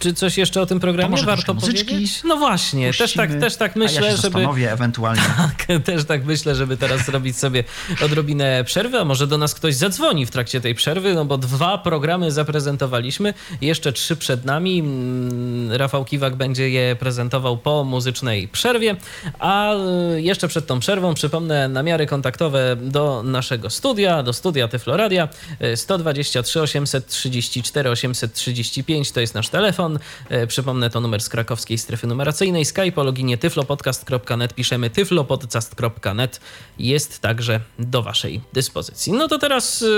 Czy 0.00 0.14
coś 0.14 0.38
jeszcze 0.38 0.60
o 0.60 0.66
tym 0.66 0.80
programie 0.80 1.06
To 1.06 1.10
może 1.10 1.26
warto 1.26 1.54
powiedzieć? 1.54 2.22
No 2.24 2.36
właśnie, 2.36 2.92
też 2.92 3.12
tak, 3.12 3.28
puścimy, 3.28 3.40
też 3.40 3.56
tak 3.56 3.76
a 3.76 3.78
ja 3.80 3.84
myślę, 3.84 4.10
się 4.10 4.16
żeby. 4.16 4.70
ewentualnie. 4.70 5.22
Tak, 5.36 5.82
też 5.84 6.04
tak 6.04 6.24
myślę, 6.24 6.54
żeby 6.54 6.76
teraz 6.76 7.06
zrobić 7.06 7.36
sobie 7.36 7.64
odrobinę 8.04 8.64
przerwy, 8.64 8.98
a 8.98 9.04
może 9.04 9.26
do 9.26 9.38
nas 9.38 9.54
ktoś 9.54 9.74
zadzwoni 9.74 10.26
w 10.26 10.30
trakcie 10.30 10.60
tej 10.60 10.74
przerwy, 10.74 11.14
no 11.14 11.24
bo 11.24 11.38
dwa 11.38 11.78
programy 11.78 12.32
zaprezentowaliśmy, 12.32 13.34
jeszcze 13.60 13.92
trzy 13.92 14.16
przed 14.16 14.44
nami. 14.44 14.80
Mm, 14.80 15.72
Rafał 15.72 16.04
Kiwak 16.04 16.36
będzie 16.36 16.70
je 16.70 16.96
prezentował 16.96 17.58
po 17.58 17.84
muzycznej 17.84 18.48
przerwie, 18.48 18.96
a 19.38 19.74
y, 20.16 20.22
jeszcze 20.22 20.48
przed 20.48 20.66
tą 20.66 20.80
przerwą 20.80 21.14
przypomnę 21.14 21.68
namiary 21.68 22.06
kontaktowe 22.06 22.76
do 22.76 23.22
naszego 23.22 23.70
studia, 23.70 24.22
do 24.22 24.32
studia 24.32 24.68
Tyfloradia 24.68 25.28
y, 25.62 25.76
123 25.76 26.60
834 26.60 27.90
835 27.90 29.12
to 29.12 29.20
jest 29.20 29.34
nasz 29.34 29.48
telefon. 29.48 29.89
Y, 30.32 30.46
Przypomnę 30.46 30.90
to 30.90 31.00
numer 31.00 31.22
z 31.22 31.28
krakowskiej 31.28 31.78
strefy 31.78 32.06
numeracyjnej. 32.06 32.64
Skype 32.64 32.96
o 32.96 33.04
loginie 33.04 33.38
tyflopodcast.net 33.38 34.54
piszemy 34.54 34.90
tyflopodcast.net 34.90 36.40
jest 36.78 37.20
także 37.20 37.60
do 37.78 38.02
waszej 38.02 38.40
dyspozycji. 38.52 39.12
No 39.12 39.28
to 39.28 39.38
teraz 39.38 39.82
y, 39.82 39.88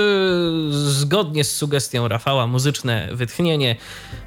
zgodnie 0.71 1.43
z 1.43 1.55
sugestią 1.55 2.07
Rafała 2.07 2.47
muzyczne 2.47 3.09
wytchnienie 3.11 3.75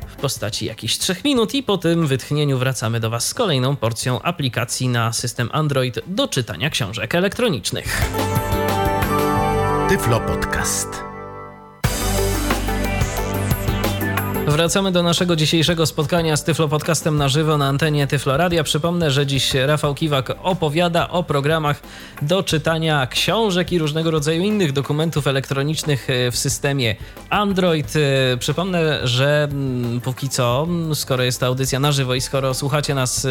w 0.08 0.16
postaci 0.16 0.66
jakichś 0.66 0.98
trzech 0.98 1.24
minut 1.24 1.54
i 1.54 1.62
po 1.62 1.78
tym 1.78 2.06
wytchnieniu 2.06 2.58
wracamy 2.58 3.00
do 3.00 3.10
was 3.10 3.28
z 3.28 3.34
kolejną 3.34 3.76
porcją 3.76 4.22
aplikacji 4.22 4.88
na 4.88 5.12
system 5.12 5.50
Android 5.52 5.98
do 6.06 6.28
czytania 6.28 6.70
książek 6.70 7.14
elektronicznych. 7.14 8.10
Tyflo 9.88 10.20
Podcast. 10.20 11.15
Wracamy 14.46 14.92
do 14.92 15.02
naszego 15.02 15.36
dzisiejszego 15.36 15.86
spotkania 15.86 16.36
z 16.36 16.44
Tyflo 16.44 16.68
Podcastem 16.68 17.16
na 17.16 17.28
żywo 17.28 17.58
na 17.58 17.66
antenie 17.66 18.06
Tyflo 18.06 18.36
Radia. 18.36 18.64
Przypomnę, 18.64 19.10
że 19.10 19.26
dziś 19.26 19.54
Rafał 19.54 19.94
Kiwak 19.94 20.32
opowiada 20.42 21.08
o 21.08 21.22
programach 21.22 21.80
do 22.22 22.42
czytania 22.42 23.06
książek 23.06 23.72
i 23.72 23.78
różnego 23.78 24.10
rodzaju 24.10 24.42
innych 24.42 24.72
dokumentów 24.72 25.26
elektronicznych 25.26 26.10
e, 26.10 26.30
w 26.30 26.38
systemie 26.38 26.96
Android. 27.30 27.92
E, 27.96 28.36
Przypomnę, 28.36 29.06
że 29.06 29.48
mm, 29.50 30.00
póki 30.00 30.28
co, 30.28 30.66
mm, 30.68 30.94
skoro 30.94 31.22
jest 31.22 31.40
ta 31.40 31.46
audycja 31.46 31.80
na 31.80 31.92
żywo 31.92 32.14
i 32.14 32.20
skoro 32.20 32.54
słuchacie 32.54 32.94
nas 32.94 33.24
e, 33.24 33.28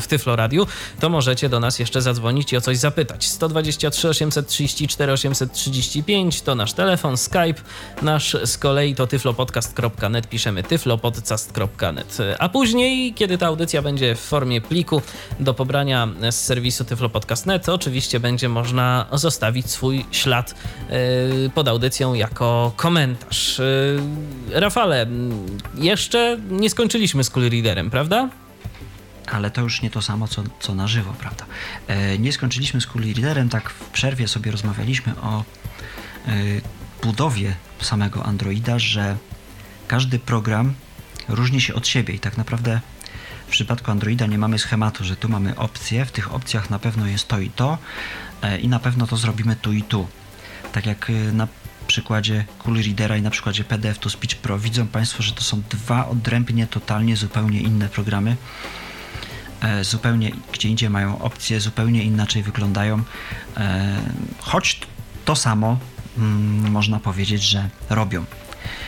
w 0.00 0.04
Tyflo 0.08 0.36
Radiu, 0.36 0.66
to 1.00 1.08
możecie 1.08 1.48
do 1.48 1.60
nas 1.60 1.78
jeszcze 1.78 2.02
zadzwonić 2.02 2.52
i 2.52 2.56
o 2.56 2.60
coś 2.60 2.78
zapytać. 2.78 3.28
123 3.28 4.08
834 4.08 5.12
835 5.12 6.42
to 6.42 6.54
nasz 6.54 6.72
telefon, 6.72 7.16
Skype, 7.16 7.60
nasz 8.02 8.36
z 8.44 8.58
kolei 8.58 8.94
to 8.94 9.06
tyflopodcast.net, 9.06 10.26
tyflopodcast.net. 10.68 12.18
A 12.38 12.48
później, 12.48 13.14
kiedy 13.14 13.38
ta 13.38 13.46
audycja 13.46 13.82
będzie 13.82 14.14
w 14.14 14.20
formie 14.20 14.60
pliku 14.60 15.02
do 15.40 15.54
pobrania 15.54 16.08
z 16.30 16.34
serwisu 16.34 16.84
tyflopodcast.net, 16.84 17.68
oczywiście 17.68 18.20
będzie 18.20 18.48
można 18.48 19.06
zostawić 19.12 19.70
swój 19.70 20.04
ślad 20.10 20.54
yy, 20.90 21.50
pod 21.54 21.68
audycją 21.68 22.14
jako 22.14 22.72
komentarz. 22.76 23.58
Yy, 24.48 24.60
Rafale, 24.60 25.06
jeszcze 25.74 26.38
nie 26.50 26.70
skończyliśmy 26.70 27.24
z 27.24 27.30
Cool 27.30 27.50
Readerem, 27.50 27.90
prawda? 27.90 28.28
ale 29.30 29.50
to 29.50 29.60
już 29.60 29.82
nie 29.82 29.90
to 29.90 30.02
samo, 30.02 30.28
co, 30.28 30.42
co 30.60 30.74
na 30.74 30.86
żywo, 30.86 31.14
prawda? 31.20 31.44
E, 31.86 32.18
nie 32.18 32.32
skończyliśmy 32.32 32.80
z 32.80 32.86
Cool 32.86 33.04
Readerem, 33.04 33.48
tak 33.48 33.70
w 33.70 33.90
przerwie 33.90 34.28
sobie 34.28 34.50
rozmawialiśmy 34.50 35.12
o 35.22 35.44
e, 36.26 36.32
budowie 37.02 37.54
samego 37.80 38.24
Androida, 38.24 38.78
że 38.78 39.16
każdy 39.90 40.18
program 40.18 40.74
różni 41.28 41.60
się 41.60 41.74
od 41.74 41.86
siebie 41.86 42.14
i 42.14 42.18
tak 42.18 42.36
naprawdę 42.36 42.80
w 43.46 43.50
przypadku 43.50 43.90
Androida 43.90 44.26
nie 44.26 44.38
mamy 44.38 44.58
schematu, 44.58 45.04
że 45.04 45.16
tu 45.16 45.28
mamy 45.28 45.56
opcje, 45.56 46.04
w 46.04 46.12
tych 46.12 46.34
opcjach 46.34 46.70
na 46.70 46.78
pewno 46.78 47.06
jest 47.06 47.28
to 47.28 47.38
i 47.38 47.50
to 47.50 47.78
e, 48.42 48.58
i 48.58 48.68
na 48.68 48.78
pewno 48.78 49.06
to 49.06 49.16
zrobimy 49.16 49.56
tu 49.56 49.72
i 49.72 49.82
tu. 49.82 50.08
Tak 50.72 50.86
jak 50.86 51.10
e, 51.10 51.12
na 51.12 51.48
przykładzie 51.86 52.44
Cool 52.58 52.82
Readera 52.82 53.16
i 53.16 53.22
na 53.22 53.30
przykładzie 53.30 53.64
PDF 53.64 53.98
to 53.98 54.10
Speech 54.10 54.36
Pro 54.36 54.58
widzą 54.58 54.86
Państwo, 54.86 55.22
że 55.22 55.32
to 55.32 55.42
są 55.42 55.62
dwa 55.70 56.08
odrębnie, 56.08 56.66
totalnie, 56.66 57.16
zupełnie 57.16 57.60
inne 57.60 57.88
programy 57.88 58.36
e, 59.60 59.84
zupełnie 59.84 60.32
gdzie 60.52 60.68
indziej 60.68 60.90
mają 60.90 61.18
opcje, 61.18 61.60
zupełnie 61.60 62.02
inaczej 62.02 62.42
wyglądają. 62.42 63.02
Choć 64.40 64.80
to 65.24 65.36
samo 65.36 65.78
mm, 66.18 66.70
można 66.70 67.00
powiedzieć, 67.00 67.42
że 67.42 67.68
robią. 67.88 68.24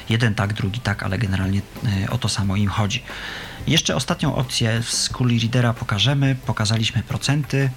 Jeden 0.09 0.35
tak, 0.35 0.53
drugi 0.53 0.81
tak, 0.81 1.03
ale 1.03 1.19
generalnie 1.19 1.61
e, 2.05 2.11
o 2.11 2.19
to 2.19 2.29
samo 2.29 2.57
im 2.57 2.69
chodzi. 2.69 3.03
Jeszcze 3.67 3.97
ostatnią 3.97 4.35
opcję 4.35 4.83
z 4.83 5.09
Cool 5.09 5.31
Readera 5.41 5.75
pokażemy. 5.75 6.37
Pokazaliśmy 6.47 7.03
procenty, 7.03 7.71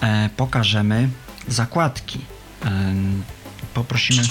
e, 0.00 0.30
pokażemy 0.36 1.08
zakładki. 1.48 2.20
E, 2.64 2.94
poprosimy 3.74 4.22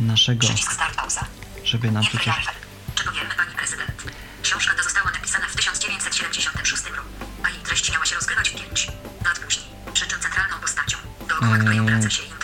naszego, 0.00 0.46
żeby 1.64 1.90
nam 1.92 2.04
tu 2.04 2.18
coś... 2.18 2.28
Archer. 2.28 2.54
Czego 2.94 3.12
wiemy, 3.12 3.30
pani 3.36 3.54
prezydent? 3.56 4.04
Książka 4.42 4.74
ta 4.74 4.82
została 4.82 5.10
napisana 5.10 5.46
w 5.48 5.56
1976 5.56 6.84
roku, 6.84 7.08
a 7.42 7.50
jej 7.50 7.58
treść 7.58 7.92
miała 7.92 8.06
się 8.06 8.14
rozgrywać 8.14 8.50
w 8.50 8.54
pięć 8.54 8.86
lat 9.24 9.38
później. 9.38 9.66
Przy 9.94 10.06
czym 10.06 10.20
centralną 10.20 10.56
postacią, 10.60 10.98
dookoła 11.28 11.58
której 11.58 11.80
obraca 11.80 12.10
się. 12.10 12.35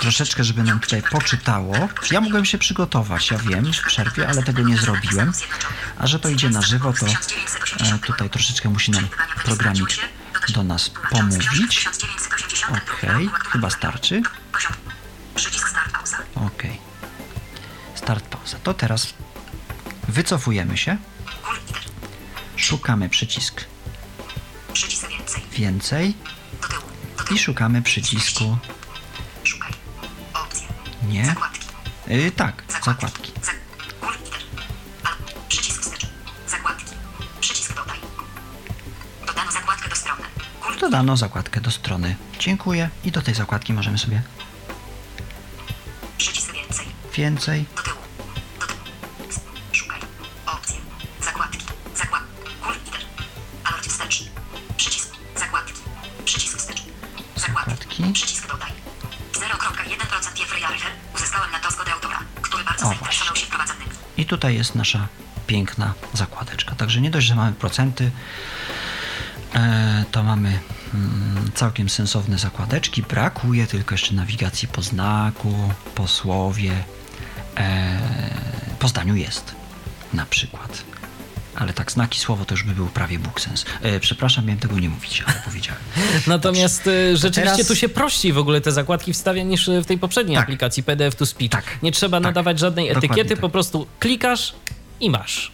Troszeczkę, 0.00 0.44
żeby 0.44 0.62
nam 0.62 0.80
tutaj 0.80 1.02
poczytało. 1.02 1.88
Ja 2.10 2.20
mogłem 2.20 2.44
się 2.44 2.58
przygotować, 2.58 3.30
ja 3.30 3.38
wiem, 3.38 3.72
w 3.72 3.82
przerwie, 3.82 4.28
ale 4.28 4.42
tego 4.42 4.62
nie 4.62 4.76
zrobiłem. 4.76 5.32
A 5.98 6.06
że 6.06 6.18
to 6.18 6.28
idzie 6.28 6.50
na 6.50 6.62
żywo, 6.62 6.92
to 6.92 7.06
e, 7.06 7.98
tutaj 7.98 8.30
troszeczkę 8.30 8.68
musi 8.68 8.90
nam 8.90 9.08
programik 9.44 9.88
do 10.48 10.62
nas 10.62 10.90
pomówić. 11.10 11.88
Okej, 12.68 13.30
chyba 13.52 13.70
starczy. 13.70 14.22
Przycisk 15.34 15.68
start 17.94 18.26
pauza. 18.28 18.58
To 18.62 18.74
teraz 18.74 19.14
wycofujemy 20.08 20.76
się, 20.76 20.96
szukamy 22.56 23.08
przycisk 23.08 23.64
więcej. 25.52 26.14
i 27.34 27.38
szukamy 27.38 27.82
przycisku. 27.82 28.58
Nie. 31.08 31.26
Zakładki. 31.26 31.66
Y, 32.10 32.30
tak, 32.32 32.62
zakładki. 32.84 33.32
Przycisk 35.48 35.82
wstecz. 35.82 36.06
Zakładki. 36.48 36.94
Przycisk 37.40 37.74
dodaj. 37.76 37.98
Dodano 39.26 39.52
zakładkę 39.52 39.88
do 39.88 39.96
strony. 39.96 40.22
Cool 40.60 40.78
Dodano 40.78 41.16
zakładkę 41.16 41.60
do 41.60 41.70
strony. 41.70 42.16
Dziękuję 42.38 42.90
i 43.04 43.12
do 43.12 43.22
tej 43.22 43.34
zakładki 43.34 43.72
możemy 43.72 43.98
sobie 43.98 44.22
Przycisk 46.18 46.52
więcej. 46.52 46.86
więcej 47.14 47.66
tutaj 64.48 64.58
jest 64.58 64.74
nasza 64.74 65.08
piękna 65.46 65.94
zakładeczka. 66.14 66.74
Także 66.74 67.00
nie 67.00 67.10
dość, 67.10 67.26
że 67.26 67.34
mamy 67.34 67.52
procenty, 67.52 68.10
e, 69.54 70.04
to 70.10 70.22
mamy 70.22 70.58
mm, 70.94 71.50
całkiem 71.54 71.88
sensowne 71.88 72.38
zakładeczki. 72.38 73.02
Brakuje 73.02 73.66
tylko 73.66 73.94
jeszcze 73.94 74.14
nawigacji 74.14 74.68
po 74.68 74.82
znaku, 74.82 75.54
po 75.94 76.06
słowie. 76.06 76.84
E, 77.56 77.98
po 78.78 78.88
zdaniu 78.88 79.16
jest 79.16 79.54
na 80.12 80.26
przykład. 80.26 80.84
Ale 81.58 81.72
tak 81.72 81.92
znaki 81.92 82.18
słowo 82.18 82.44
to 82.44 82.54
już 82.54 82.62
by 82.62 82.72
był 82.74 82.86
prawie 82.86 83.18
buksens. 83.18 83.64
E, 83.82 84.00
przepraszam, 84.00 84.44
miałem 84.46 84.60
tego 84.60 84.78
nie 84.78 84.88
mówić, 84.88 85.22
ale 85.26 85.36
powiedziałem. 85.44 85.82
Natomiast 86.26 86.86
y, 86.86 87.16
rzeczywiście 87.16 87.52
teraz- 87.52 87.66
tu 87.68 87.76
się 87.76 87.88
prościej 87.88 88.32
w 88.32 88.38
ogóle 88.38 88.60
te 88.60 88.72
zakładki 88.72 89.12
wstawia 89.12 89.42
niż 89.42 89.68
y, 89.68 89.82
w 89.82 89.86
tej 89.86 89.98
poprzedniej 89.98 90.36
Tak. 90.36 90.44
aplikacji 90.44 90.82
PDF 90.82 91.14
to 91.14 91.26
Speech. 91.26 91.50
Tak. 91.50 91.64
Nie 91.82 91.92
trzeba 91.92 92.16
Tak. 92.16 92.22
nadawać 92.24 92.58
żadnej 92.58 92.88
Dokładnie 92.88 93.08
etykiety, 93.08 93.30
tak. 93.34 93.40
po 93.40 93.48
prostu 93.48 93.86
klikasz 93.98 94.54
i 95.00 95.10
masz. 95.10 95.52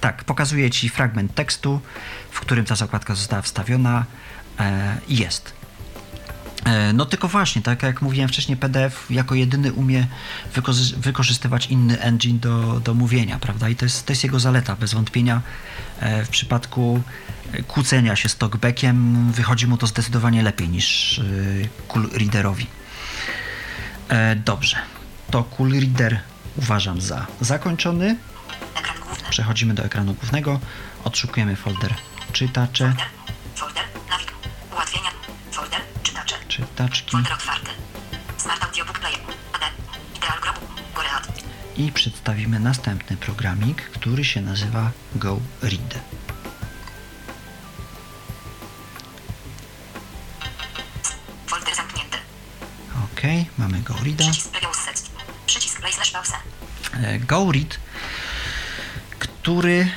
Tak, 0.00 0.24
pokazuje 0.24 0.70
Ci 0.70 0.88
fragment 0.88 1.34
tekstu, 1.34 1.80
w 2.30 2.40
którym 2.40 2.64
ta 2.64 2.76
zakładka 2.76 3.14
została 3.14 3.42
wstawiona 3.42 4.04
e, 4.60 4.96
i 5.08 5.16
jest. 5.16 5.52
E, 6.64 6.92
No 6.92 7.06
tylko 7.06 7.28
właśnie, 7.28 7.62
tak 7.62 7.82
jak 7.82 8.02
mówiłem 8.02 8.28
wcześniej, 8.28 8.56
PDF 8.56 9.06
jako 9.10 9.34
jedyny 9.34 9.72
umie 9.72 10.06
wykorzy- 10.54 10.96
wykorzystywać 10.96 11.66
inny 11.66 12.00
engine 12.00 12.38
do, 12.38 12.80
do 12.80 12.94
mówienia, 12.94 13.38
prawda? 13.38 13.68
I 13.68 13.76
to 13.76 13.84
jest, 13.84 14.06
to 14.06 14.12
jest 14.12 14.24
jego 14.24 14.40
zaleta, 14.40 14.76
bez 14.76 14.94
wątpienia. 14.94 15.40
E, 16.00 16.24
W 16.24 16.28
przypadku 16.28 17.02
e, 17.52 17.62
kłócenia 17.62 18.16
się 18.16 18.28
z 18.28 18.36
talkbackiem 18.36 19.32
wychodzi 19.32 19.66
mu 19.66 19.76
to 19.76 19.86
zdecydowanie 19.86 20.42
lepiej 20.42 20.68
niż 20.68 21.20
cool 21.88 22.10
readerowi. 22.12 22.66
Dobrze, 24.44 24.76
to 25.30 25.42
cool 25.44 25.72
reader 25.72 26.20
uważam 26.56 27.00
za 27.00 27.26
zakończony. 27.40 28.16
Przechodzimy 29.30 29.74
do 29.74 29.84
ekranu 29.84 30.14
głównego, 30.14 30.60
odszukujemy 31.04 31.56
folder 31.56 31.94
czytacze, 32.32 32.84
Folder. 32.84 33.06
Folder. 33.54 33.84
I 41.76 41.92
przedstawimy 41.92 42.60
następny 42.60 43.16
programik, 43.16 43.82
który 43.82 44.24
się 44.24 44.40
nazywa 44.40 44.90
Go 45.14 45.40
Read. 45.62 45.94
Folder 51.46 51.74
zamknięty. 51.74 52.18
Ok, 53.04 53.20
mamy 53.58 53.80
Go 53.80 53.94
Reada. 54.04 54.24
E, 57.02 57.18
Go 57.18 57.52
Read, 57.52 57.78
który 59.18 59.90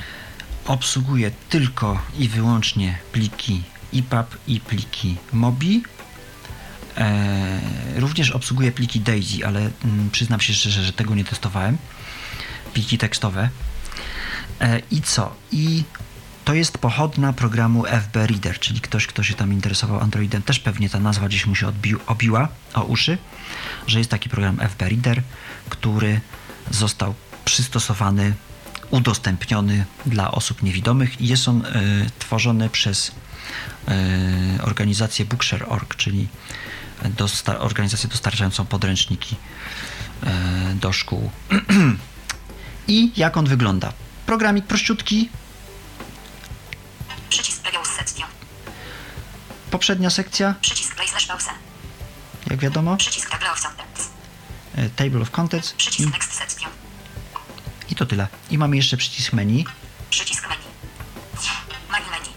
obsługuje 0.66 1.30
tylko 1.48 2.02
i 2.18 2.28
wyłącznie 2.28 2.98
pliki 3.12 3.62
EPUB 3.94 4.38
i 4.46 4.60
pliki 4.60 5.16
MOBI. 5.32 5.82
E, 6.96 7.60
również 7.96 8.30
obsługuje 8.30 8.72
pliki 8.72 9.00
DAISY, 9.00 9.46
ale 9.46 9.70
mm, 9.84 10.10
przyznam 10.10 10.40
się 10.40 10.54
szczerze, 10.54 10.84
że 10.84 10.92
tego 10.92 11.14
nie 11.14 11.24
testowałem. 11.24 11.78
Pliki 12.74 12.98
tekstowe. 12.98 13.48
E, 14.60 14.80
I 14.90 15.02
co? 15.02 15.36
I 15.52 15.84
to 16.44 16.54
jest 16.54 16.78
pochodna 16.78 17.32
programu 17.32 17.84
FB 17.84 18.16
Reader, 18.26 18.58
czyli 18.58 18.80
ktoś, 18.80 19.06
kto 19.06 19.22
się 19.22 19.34
tam 19.34 19.52
interesował 19.52 20.00
Androidem, 20.00 20.42
też 20.42 20.60
pewnie 20.60 20.90
ta 20.90 21.00
nazwa 21.00 21.28
gdzieś 21.28 21.46
mu 21.46 21.54
się 21.54 21.66
odbił, 21.66 22.00
obiła 22.06 22.48
o 22.74 22.82
uszy, 22.82 23.18
że 23.86 23.98
jest 23.98 24.10
taki 24.10 24.28
program 24.28 24.58
FB 24.68 24.82
Reader, 24.82 25.22
który 25.68 26.20
został 26.70 27.14
przystosowany, 27.44 28.34
udostępniony 28.90 29.84
dla 30.06 30.30
osób 30.30 30.62
niewidomych 30.62 31.20
i 31.20 31.28
jest 31.28 31.48
on 31.48 31.66
e, 31.66 31.70
tworzony 32.18 32.68
przez 32.68 33.12
e, 33.88 34.62
organizację 34.62 35.24
Bookshare.org, 35.24 35.96
czyli 35.96 36.28
dosta- 37.02 37.58
organizację 37.58 38.08
dostarczającą 38.08 38.66
podręczniki 38.66 39.36
e, 40.22 40.74
do 40.74 40.92
szkół. 40.92 41.30
I 42.88 43.12
jak 43.16 43.36
on 43.36 43.46
wygląda? 43.46 43.92
Programik 44.26 44.66
prościutki, 44.66 45.28
poprzednia 49.70 50.10
sekcja, 50.10 50.54
jak 52.50 52.60
wiadomo, 52.60 52.96
Table 54.96 55.20
of 55.20 55.30
Contents. 55.30 55.74
e, 55.74 56.04
i, 57.90 57.94
to 57.94 58.06
tyle. 58.06 58.28
I 58.50 58.58
mamy 58.58 58.76
jeszcze 58.76 58.96
przycisk 58.96 59.32
menu 59.32 59.64
Przycisk 60.10 60.48
menu. 60.48 60.62
Menu 61.92 62.10
menu. 62.10 62.30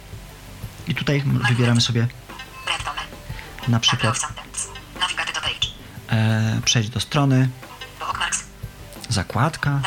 i 0.87 0.95
tutaj 0.95 1.23
wybieramy 1.49 1.81
sobie 1.81 2.07
na 3.67 3.79
przykład 3.79 4.19
e, 6.17 6.61
przejść 6.65 6.89
do 6.89 6.99
strony, 6.99 7.49
zakładka, 9.09 9.81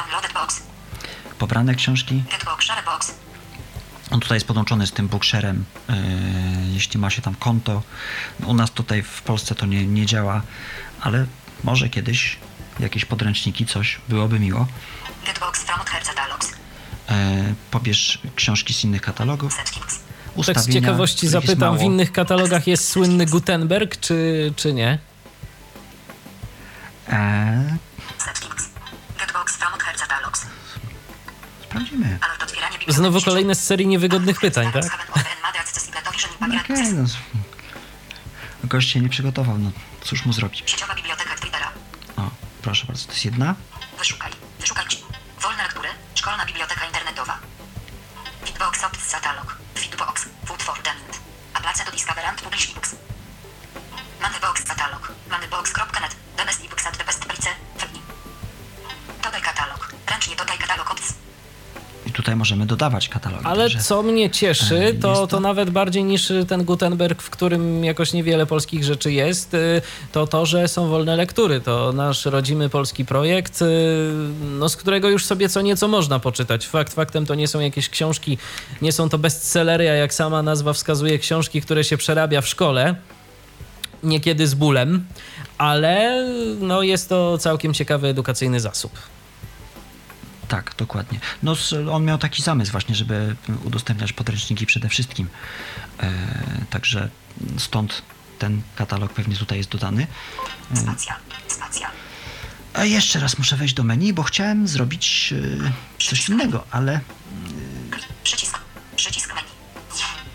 pobrane 1.39 1.75
książki. 1.75 2.23
On 4.11 4.21
tutaj 4.21 4.37
jest 4.37 4.47
podłączony 4.47 4.87
z 4.87 4.93
tym 4.93 5.09
Booksharem, 5.09 5.65
e, 5.89 5.95
jeśli 6.73 7.01
ma 7.01 7.11
się 7.11 7.23
tam 7.23 7.35
konto. 7.35 7.83
U 8.47 8.55
nas 8.55 8.71
tutaj 8.71 9.03
w 9.03 9.23
Polsce 9.23 9.55
to 9.55 9.67
nie, 9.67 9.87
nie 9.87 10.07
działa, 10.07 10.43
ale 11.01 11.27
może 11.65 11.89
kiedyś 11.89 12.39
jakieś 12.81 13.05
podręczniki, 13.05 13.67
coś 13.67 14.01
byłoby 14.09 14.41
miło. 14.41 14.67
E, 17.09 17.55
pobierz 17.71 18.21
książki 18.37 18.75
z 18.75 18.85
innych 18.85 19.03
katalogów. 19.03 19.57
Tak 19.57 19.67
Ustawienia, 20.37 20.63
z 20.63 20.75
ciekawości 20.75 21.29
zapytam, 21.29 21.79
w 21.79 21.83
innych 21.83 22.13
katalogach 22.13 22.67
jest 22.67 22.89
słynny 22.89 23.27
Gutenberg, 23.27 24.01
czy, 24.01 24.53
czy 24.57 24.73
nie? 24.73 24.99
E, 27.11 27.77
Catalogs. 29.99 30.47
sprawdzimy. 31.65 32.19
Znowu 32.89 33.21
kolejne 33.23 33.55
z 33.55 33.65
serii 33.65 33.87
niewygodnych 33.87 34.41
pytań, 34.41 34.73
tak? 34.73 34.85
No 36.41 36.61
Okej, 36.61 36.93
no. 36.93 37.05
Gość 38.65 38.91
się 38.91 39.01
nie 39.01 39.09
przygotował, 39.09 39.59
no 39.59 39.71
cóż 40.05 40.27
mu 40.27 40.33
zrobić. 40.33 40.63
Sieciowa 40.67 40.95
biblioteka 40.95 41.35
Twittera. 41.35 41.73
O, 42.17 42.31
proszę 42.63 42.87
bardzo, 42.87 43.07
to 43.07 43.13
jest 43.13 43.25
jedna. 43.25 43.55
Wyszukaj. 43.99 44.33
Tutaj 62.31 62.39
możemy 62.39 62.67
dodawać 62.67 63.09
katalogi. 63.09 63.45
Ale 63.45 63.63
także- 63.65 63.79
co 63.79 64.03
mnie 64.03 64.25
e, 64.25 64.31
cieszy, 64.31 64.75
jest 64.79 65.01
to, 65.03 65.15
to- 65.15 65.27
to 65.27 65.41
nawet 65.41 65.71
bardziej 65.71 66.05
niż 66.05 66.33
ten 66.49 66.65
Gutenberg, 66.65 67.23
w 67.23 67.31
którym 67.31 67.85
jakoś 67.85 68.13
niewiele 68.13 68.47
polskich 68.47 68.85
rzeczy 68.85 69.13
jest, 69.13 69.55
y, 69.55 69.83
to 70.13 70.27
to, 70.27 70.47
że 70.47 70.69
są 70.69 70.89
wolne 70.89 71.17
lektury. 71.17 71.61
To 71.61 71.93
nasz 71.93 72.25
rodzimy 72.25 72.69
polski 72.69 73.05
projekt, 73.05 73.63
y, 73.63 73.67
no, 74.59 74.69
z 74.69 74.77
którego 74.77 75.09
już 75.09 75.25
sobie 75.25 75.49
co 75.49 75.61
nieco 75.61 75.89
można 75.89 76.19
poczytać. 76.21 76.67
Fakt 76.67 76.95
faktem 76.95 77.27
to 77.27 77.35
nie 77.35 77.49
są 77.49 77.61
jakieś 77.61 77.89
książki, 77.89 78.39
nie 78.83 78.93
są 78.93 79.09
to 79.09 79.19
bestsellery, 79.19 79.91
a 79.91 79.95
jak 79.95 80.15
sama 80.15 80.43
nazwa 80.43 80.73
wskazuje, 80.73 81.19
książki, 81.19 81.61
które 81.63 81.85
się 81.85 81.97
przerabia 81.97 82.41
w 82.41 82.49
szkole, 82.49 82.95
niekiedy 84.03 84.47
z 84.47 84.55
bólem, 84.55 85.05
ale 85.59 86.27
no, 86.61 86.83
jest 86.83 87.09
to 87.09 87.39
całkiem 87.39 87.75
ciekawy 87.75 88.09
edukacyjny 88.09 88.61
zasób. 88.61 88.93
Tak, 90.51 90.75
dokładnie. 90.79 91.21
No, 91.43 91.55
on 91.93 92.05
miał 92.05 92.19
taki 92.19 92.43
zamysł 92.43 92.73
właśnie, 92.73 92.95
żeby 92.95 93.37
udostępniać 93.65 94.13
podręczniki 94.13 94.67
przede 94.67 94.89
wszystkim. 94.89 95.29
E, 96.01 96.11
także 96.71 97.09
stąd 97.59 98.03
ten 98.39 98.63
katalog 98.77 99.13
pewnie 99.13 99.37
tutaj 99.37 99.59
jest 99.59 99.71
dodany. 99.71 100.07
Spacja. 100.75 101.17
Spacja. 101.49 101.91
A 102.75 102.85
jeszcze 102.85 103.21
raz 103.21 103.39
muszę 103.39 103.57
wejść 103.57 103.75
do 103.75 103.85
menu, 103.85 104.13
bo 104.13 104.23
chciałem 104.23 104.69
zrobić 104.69 105.35
e, 105.99 106.05
coś 106.05 106.29
innego, 106.29 106.65
ale 106.71 107.01
Przycisk. 108.25 108.59
Przycisk 108.97 109.35
menu. 109.35 109.49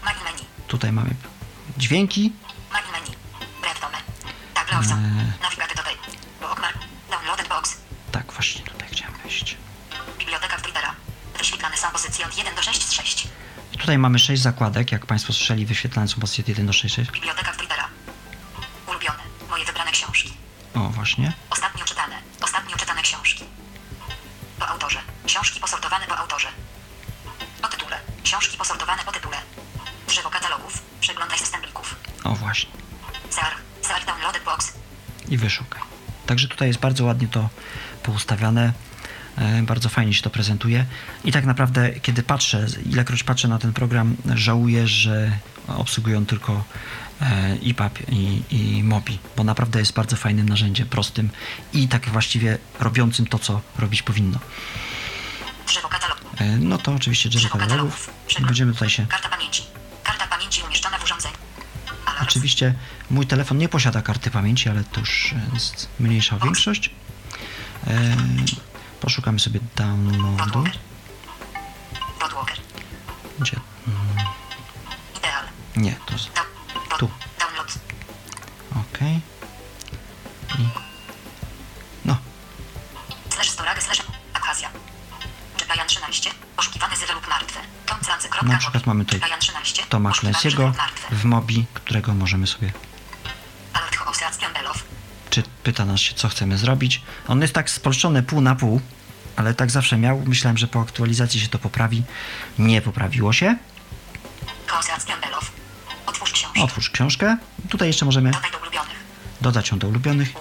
Menu 0.06 0.24
menu. 0.24 0.44
tutaj 0.68 0.92
mamy 0.92 1.10
dźwięki. 1.78 2.34
Menu 2.74 2.92
menu. 2.92 3.16
Dome. 3.82 3.98
Table 4.54 4.78
of 5.48 5.65
tutaj 13.86 13.98
mamy 13.98 14.20
sześć 14.20 14.42
zakładek, 14.42 14.92
jak 14.92 15.06
Państwo 15.06 15.34
słyszeli, 15.34 15.66
wyświetlane 15.66 16.08
są 16.08 16.20
pozycje 16.22 16.44
od 16.44 16.48
1 16.48 16.66
do 16.66 16.74
6. 16.74 16.98
Biblioteka 17.12 17.52
Twittera. 17.52 17.88
Ulubione. 18.88 19.24
Moje 19.50 19.66
wybrane 19.66 19.92
książki. 19.92 20.34
O, 20.74 20.80
właśnie. 20.80 21.34
Ostatnio 21.50 21.86
czytane. 21.86 22.16
Ostatnio 22.42 22.78
czytane 22.78 23.02
książki. 23.02 23.44
Po 24.60 24.68
autorze. 24.68 25.00
Książki 25.28 25.60
posortowane 25.60 26.06
po 26.06 26.18
autorze. 26.18 26.48
Po 27.62 27.68
tytule. 27.68 27.98
Książki 28.24 28.58
posortowane 28.58 29.04
po 29.04 29.12
tytule. 29.12 29.38
Drzewo 30.08 30.30
katalogów. 30.30 30.82
Przeglądaj 31.02 31.40
system 31.40 31.62
plików. 31.62 31.96
O, 32.24 32.36
właśnie. 32.36 32.72
CR. 33.30 33.56
CR 33.82 34.06
Downloaded 34.06 34.44
Box. 34.44 34.74
i 35.30 35.38
wyszukaj. 35.38 35.82
Także 36.26 36.48
tutaj 36.48 36.68
jest 36.68 36.80
bardzo 36.80 37.06
ładnie 37.06 37.28
to 37.28 37.50
poustawiane, 38.04 38.74
bardzo 39.64 39.90
fajnie 39.90 40.14
się 40.14 40.22
to 40.22 40.30
prezentuje 40.30 40.86
i 41.24 41.32
tak 41.32 41.46
naprawdę 41.46 41.92
kiedy 42.00 42.24
patrzę, 42.24 42.68
ilekroć 42.86 43.24
patrzę 43.24 43.48
na 43.48 43.60
ten 43.60 43.74
program, 43.74 44.16
żałuję, 44.36 44.88
że 44.88 45.32
obsługują 45.68 46.26
tylko 46.26 46.64
e, 47.22 47.58
EPUB 47.66 48.00
i, 48.10 48.42
i 48.52 48.84
MOBI, 48.84 49.20
bo 49.38 49.44
naprawdę 49.44 49.80
jest 49.80 49.94
bardzo 49.94 50.16
fajnym 50.16 50.50
narzędziem, 50.50 50.88
prostym 50.88 51.30
i 51.74 51.88
tak 51.88 52.10
właściwie 52.10 52.58
robiącym 52.80 53.26
to, 53.26 53.40
co 53.40 53.62
robić 53.80 54.02
powinno. 54.02 54.40
Drzewo. 55.68 55.90
E, 56.38 56.58
No 56.58 56.78
to 56.78 56.92
oczywiście 56.94 57.30
drzewo 57.30 57.58
katalogów. 57.58 58.10
Będziemy 58.40 58.74
tutaj 58.74 58.90
się 58.90 59.06
Karta 59.08 59.30
pamięci. 59.30 59.64
Karta 60.04 60.28
pamięci 60.28 60.62
umieszczona 60.68 60.98
w 60.98 61.04
urządzeniu. 61.04 61.36
Oczywiście 62.22 62.74
mój 63.10 63.28
telefon 63.28 63.58
nie 63.58 63.70
posiada 63.70 64.02
karty 64.02 64.32
pamięci, 64.32 64.70
ale 64.70 64.84
to 64.84 65.00
już 65.00 65.36
jest 65.54 65.90
mniejsza 66.00 66.40
większość. 66.40 66.90
Poszukamy 69.06 69.40
sobie 69.40 69.60
downloadu. 69.76 70.64
Podwalker. 72.20 72.58
Gdzie? 73.40 73.60
Ideal. 75.18 75.46
Nie, 75.76 75.96
to 76.06 76.14
Tu. 76.98 77.10
Download. 77.40 77.74
Ok. 78.72 79.00
I. 80.60 80.68
No, 82.06 82.18
Slash 83.30 83.50
storage 83.50 83.82
slash 83.82 84.02
Abchazja. 84.34 84.70
Jepajan 85.60 85.88
13. 85.88 86.32
Poszukiwany 86.56 86.96
zywy 86.98 87.14
lub 87.14 87.28
martwy. 87.28 87.60
Na 88.44 88.58
przykład 88.58 88.86
mamy 88.86 89.06
tutaj 89.06 89.20
Jepajan 89.20 89.40
13. 89.40 89.84
Toma 89.90 90.10
Poszukiwany 90.10 90.38
Clancy'ego 90.38 90.50
zywy 90.52 90.64
lub 90.66 90.78
martwy. 90.78 91.16
w 91.16 91.26
Mobi, 91.26 91.66
którego 91.74 92.14
możemy 92.14 92.48
sobie 92.48 92.72
czy 95.36 95.44
pyta 95.64 95.86
nas 95.86 96.00
się, 96.00 96.16
co 96.16 96.30
chcemy 96.30 96.58
zrobić. 96.58 97.02
On 97.28 97.42
jest 97.42 97.54
tak 97.54 97.70
spolszczony 97.70 98.24
pół 98.24 98.42
na 98.42 98.56
pół, 98.56 98.82
ale 99.36 99.54
tak 99.54 99.72
zawsze 99.72 99.98
miał. 99.98 100.24
Myślałem, 100.26 100.58
że 100.58 100.68
po 100.68 100.82
aktualizacji 100.82 101.40
się 101.40 101.48
to 101.48 101.60
poprawi. 101.60 102.04
Nie 102.60 102.82
poprawiło 102.82 103.34
się. 103.34 103.56
Otwórz 106.06 106.32
książkę. 106.32 106.62
Otwórz 106.64 106.90
książkę. 106.90 107.38
Tutaj 107.70 107.88
jeszcze 107.88 108.06
możemy 108.06 108.32
dodać 109.42 109.72
ją 109.72 109.80
do 109.80 109.88
ulubionych 109.88 110.34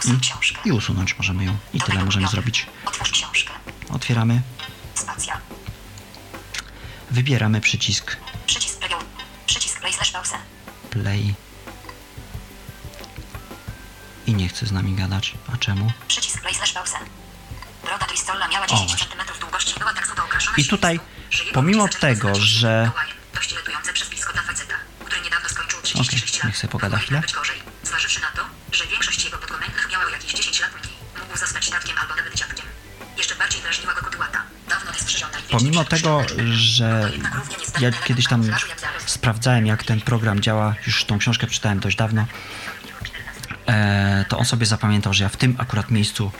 i, 0.64 0.68
i 0.68 0.72
usunąć 0.72 1.18
możemy 1.18 1.44
ją. 1.44 1.56
I 1.74 1.80
tyle 1.80 2.04
możemy 2.04 2.28
zrobić. 2.28 2.66
Otwieramy, 3.90 4.42
Spacja. 4.94 5.40
wybieramy 7.10 7.60
przycisk 7.60 8.16
Przycisk 8.46 8.78
playu. 8.78 8.96
Przycisk 9.46 9.80
play 9.80 9.92
slash 9.92 10.10
pause. 10.10 10.36
play. 10.90 11.34
I 14.26 14.34
nie 14.34 14.48
chce 14.48 14.66
z 14.66 14.72
nami 14.72 14.94
gadać. 14.94 15.34
A 15.54 15.56
czemu? 15.56 15.92
Przycisk 16.08 16.33
I 20.56 20.64
tutaj, 20.64 21.00
pomimo 21.52 21.88
tego, 21.88 22.34
że- 22.34 22.82
Mikołajem. 22.86 23.16
Dość 23.34 23.52
irytujące 23.52 23.92
przezwisko 23.92 24.32
dla 24.32 24.42
faceta, 24.42 24.74
który 25.04 25.20
niedawno 25.20 25.48
skończył 25.48 25.82
36 25.82 26.28
Okej, 26.28 26.38
lat. 26.40 26.46
niech 26.48 26.56
sobie 26.58 26.70
pogada 26.72 26.98
chwilę. 26.98 27.22
Zważywszy 27.82 28.20
na 28.20 28.26
to, 28.30 28.42
że 28.72 28.86
większość 28.86 29.24
jego 29.24 29.38
podkomendnych 29.38 29.88
miała 29.92 30.10
jakieś 30.10 30.32
10 30.32 30.60
lat 30.60 30.70
mniej, 30.82 30.94
mógł 31.20 31.38
zostać 31.38 31.70
tatkiem 31.70 31.98
albo 31.98 32.14
nawet 32.14 32.34
dziadkiem. 32.34 32.66
Jeszcze 33.16 33.34
bardziej 33.34 33.62
go. 33.62 33.68
Dawno 34.68 34.92
Pomimo 35.50 35.84
tego, 35.84 36.22
że 36.54 37.10
ja 37.80 37.92
kiedyś 37.92 38.26
tam 38.28 38.42
sprawdzałem, 39.06 39.66
jak 39.66 39.84
ten 39.84 40.00
program 40.00 40.40
działa, 40.40 40.74
już 40.86 41.04
tą 41.04 41.18
książkę 41.18 41.46
przeczytałem 41.46 41.80
dość 41.80 41.96
dawno, 41.96 42.26
e, 43.66 44.24
to 44.28 44.38
on 44.38 44.44
sobie 44.44 44.66
zapamiętał, 44.66 45.14
że 45.14 45.24
ja 45.24 45.28
w 45.30 45.36
tym 45.36 45.56
akurat 45.58 45.90
miejscu 45.90 46.32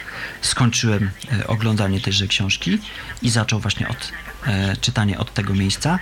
skończyłem 0.54 1.10
e, 1.32 1.46
oglądanie 1.46 2.00
tejże 2.00 2.26
książki 2.26 2.78
i 3.22 3.30
zaczął 3.30 3.60
właśnie 3.60 3.88
od 3.88 4.12
e, 4.46 4.76
czytanie 4.76 5.18
od 5.18 5.34
tego 5.34 5.54
miejsca. 5.54 5.98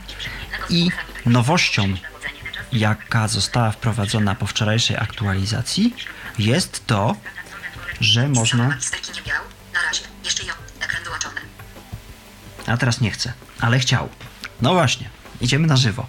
I 0.70 0.90
nowością, 1.26 1.94
jaka 2.72 3.28
została 3.28 3.70
wprowadzona 3.70 4.34
po 4.34 4.46
wczorajszej 4.46 4.96
aktualizacji, 4.96 5.94
jest 6.38 6.86
to, 6.86 7.16
że 8.00 8.28
można. 8.28 8.64
Wyłączony. 8.64 8.80
A 12.66 12.76
teraz 12.76 13.00
nie 13.00 13.10
chcę, 13.10 13.32
ale 13.60 13.78
chciał. 13.78 14.08
No 14.62 14.72
właśnie, 14.72 15.08
idziemy 15.40 15.66
na 15.66 15.76
żywo. 15.76 16.06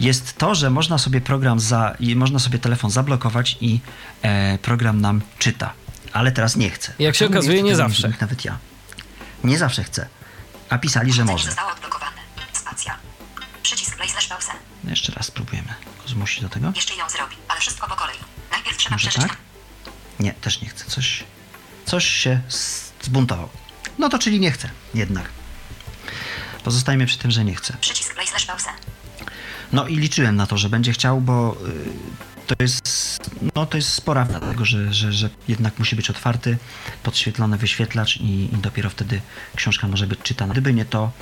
Jest 0.00 0.38
to, 0.38 0.54
że 0.54 0.70
można 0.70 0.98
sobie 0.98 1.20
program 1.20 1.60
za, 1.60 1.96
można 2.16 2.38
sobie 2.38 2.58
telefon 2.58 2.90
zablokować 2.90 3.56
i 3.60 3.80
e, 4.22 4.58
program 4.58 5.00
nam 5.00 5.20
czyta. 5.38 5.79
Ale 6.12 6.32
teraz 6.32 6.56
nie 6.56 6.70
chcę. 6.70 6.92
Jak 6.98 7.14
się 7.16 7.26
okazuje, 7.26 7.62
nie 7.62 7.70
tego 7.70 7.76
zawsze. 7.76 8.00
zrobić 8.02 8.20
Nawet 8.20 8.44
ja. 8.44 8.58
Nie 9.44 9.58
zawsze 9.58 9.84
chcę. 9.84 10.08
A 10.68 10.78
pisali, 10.78 11.12
że 11.12 11.24
może. 11.24 11.44
zostało 11.46 11.70
odblokowane. 11.72 12.16
Spacja. 12.52 12.96
Przycisk 13.62 13.96
play 13.96 14.08
slash 14.10 14.26
pause. 14.28 14.52
No 14.84 14.90
Jeszcze 14.90 15.12
raz 15.12 15.26
spróbujemy 15.26 15.68
go 16.02 16.08
zmusić 16.08 16.42
do 16.42 16.48
tego. 16.48 16.72
Jeszcze 16.76 16.94
ją 16.94 17.08
zrobi, 17.10 17.36
ale 17.48 17.60
wszystko 17.60 17.88
po 17.88 17.96
kolei. 17.96 18.16
Najpierw 18.52 18.76
trzeba 18.76 18.94
Może 18.94 19.08
przeczytać. 19.08 19.30
tak? 19.30 19.38
Nie, 20.20 20.32
też 20.32 20.60
nie 20.62 20.68
chcę. 20.68 20.84
Coś, 20.84 21.24
coś 21.86 22.06
się 22.06 22.40
zbuntował. 23.02 23.48
No 23.98 24.08
to 24.08 24.18
czyli 24.18 24.40
nie 24.40 24.50
chcę, 24.52 24.70
jednak. 24.94 25.24
Pozostajmy 26.64 27.06
przy 27.06 27.18
tym, 27.18 27.30
że 27.30 27.44
nie 27.44 27.54
chcę. 27.54 27.76
Przycisk 27.80 28.14
play 28.14 28.26
slash 28.26 28.46
pause. 28.46 28.70
No 29.72 29.86
i 29.86 29.96
liczyłem 29.96 30.36
na 30.36 30.46
to, 30.46 30.58
że 30.58 30.68
będzie 30.68 30.92
chciał, 30.92 31.20
bo 31.20 31.56
y, 31.66 32.29
to 32.56 32.62
jest, 32.62 33.30
no 33.54 33.66
to 33.66 33.76
jest 33.76 33.92
spora 33.92 34.24
dlatego, 34.24 34.64
że, 34.64 34.94
że, 34.94 35.12
że 35.12 35.30
jednak 35.48 35.78
musi 35.78 35.96
być 35.96 36.10
otwarty, 36.10 36.58
podświetlony 37.02 37.56
wyświetlacz 37.58 38.16
i, 38.16 38.54
i 38.54 38.58
dopiero 38.58 38.90
wtedy 38.90 39.20
książka 39.56 39.88
może 39.88 40.06
być 40.06 40.20
czytana. 40.22 40.52
Gdyby 40.52 40.74
nie 40.74 40.84
to, 40.84 41.12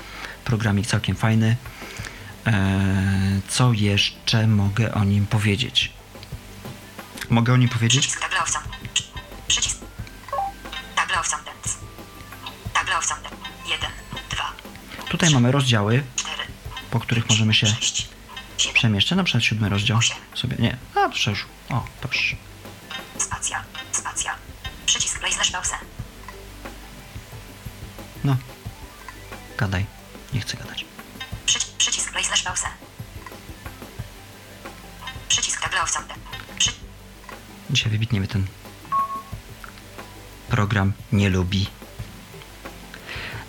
programik 0.44 0.86
całkiem 0.86 1.16
fajny. 1.16 1.56
Eee, 2.46 2.54
co 3.48 3.72
jeszcze 3.72 4.46
mogę 4.46 4.94
o 4.94 5.04
nim 5.04 5.26
powiedzieć? 5.26 5.92
Mogę 7.30 7.52
o 7.52 7.56
nim 7.56 7.68
powiedzieć? 7.68 8.00
Przycisk 8.00 8.20
table 8.20 8.42
of 8.42 8.50
sound. 8.50 8.68
Przycisk. 9.48 9.78
Table 10.96 11.20
of 11.20 11.26
soundents. 11.26 11.78
Table 12.72 12.98
of 12.98 13.04
sound. 13.04 13.22
1, 13.68 13.90
2, 14.30 14.52
Tutaj 15.08 15.30
mamy 15.30 15.52
rozdziały, 15.52 16.02
4, 16.16 16.32
po 16.90 17.00
których 17.00 17.30
możemy 17.30 17.54
się 17.54 17.66
6, 18.58 18.66
7, 18.66 18.74
przemieszczać. 18.74 19.16
Na 19.16 19.24
przykład 19.24 19.44
siódmy 19.44 19.68
rozdział 19.68 19.98
sobie. 20.34 20.56
Nie, 20.58 20.76
a 20.94 21.08
przecież. 21.08 21.46
O, 21.70 21.84
proszę. 22.00 22.36
spacja, 23.18 23.64
spacja. 23.92 24.34
Przycisk 24.86 25.18
play 25.18 25.32
slash 25.32 25.50
pause. 25.50 25.76
No. 28.24 28.36
Gadaj. 29.58 29.86
Nie 30.32 30.40
chcę 30.40 30.56
gadać. 30.56 30.84
Przyci 31.46 31.66
przycisk 31.78 32.12
play 32.12 32.24
slash 32.24 32.42
pause. 32.42 32.66
Przycisk 35.28 35.60
table 35.62 35.82
of. 35.82 36.04
Przy 36.58 36.70
Dzisiaj 37.70 37.90
wybitnie 37.92 38.20
mnie 38.20 38.28
ten 38.28 38.46
program 40.48 40.92
nie 41.12 41.30
lubi. 41.30 41.66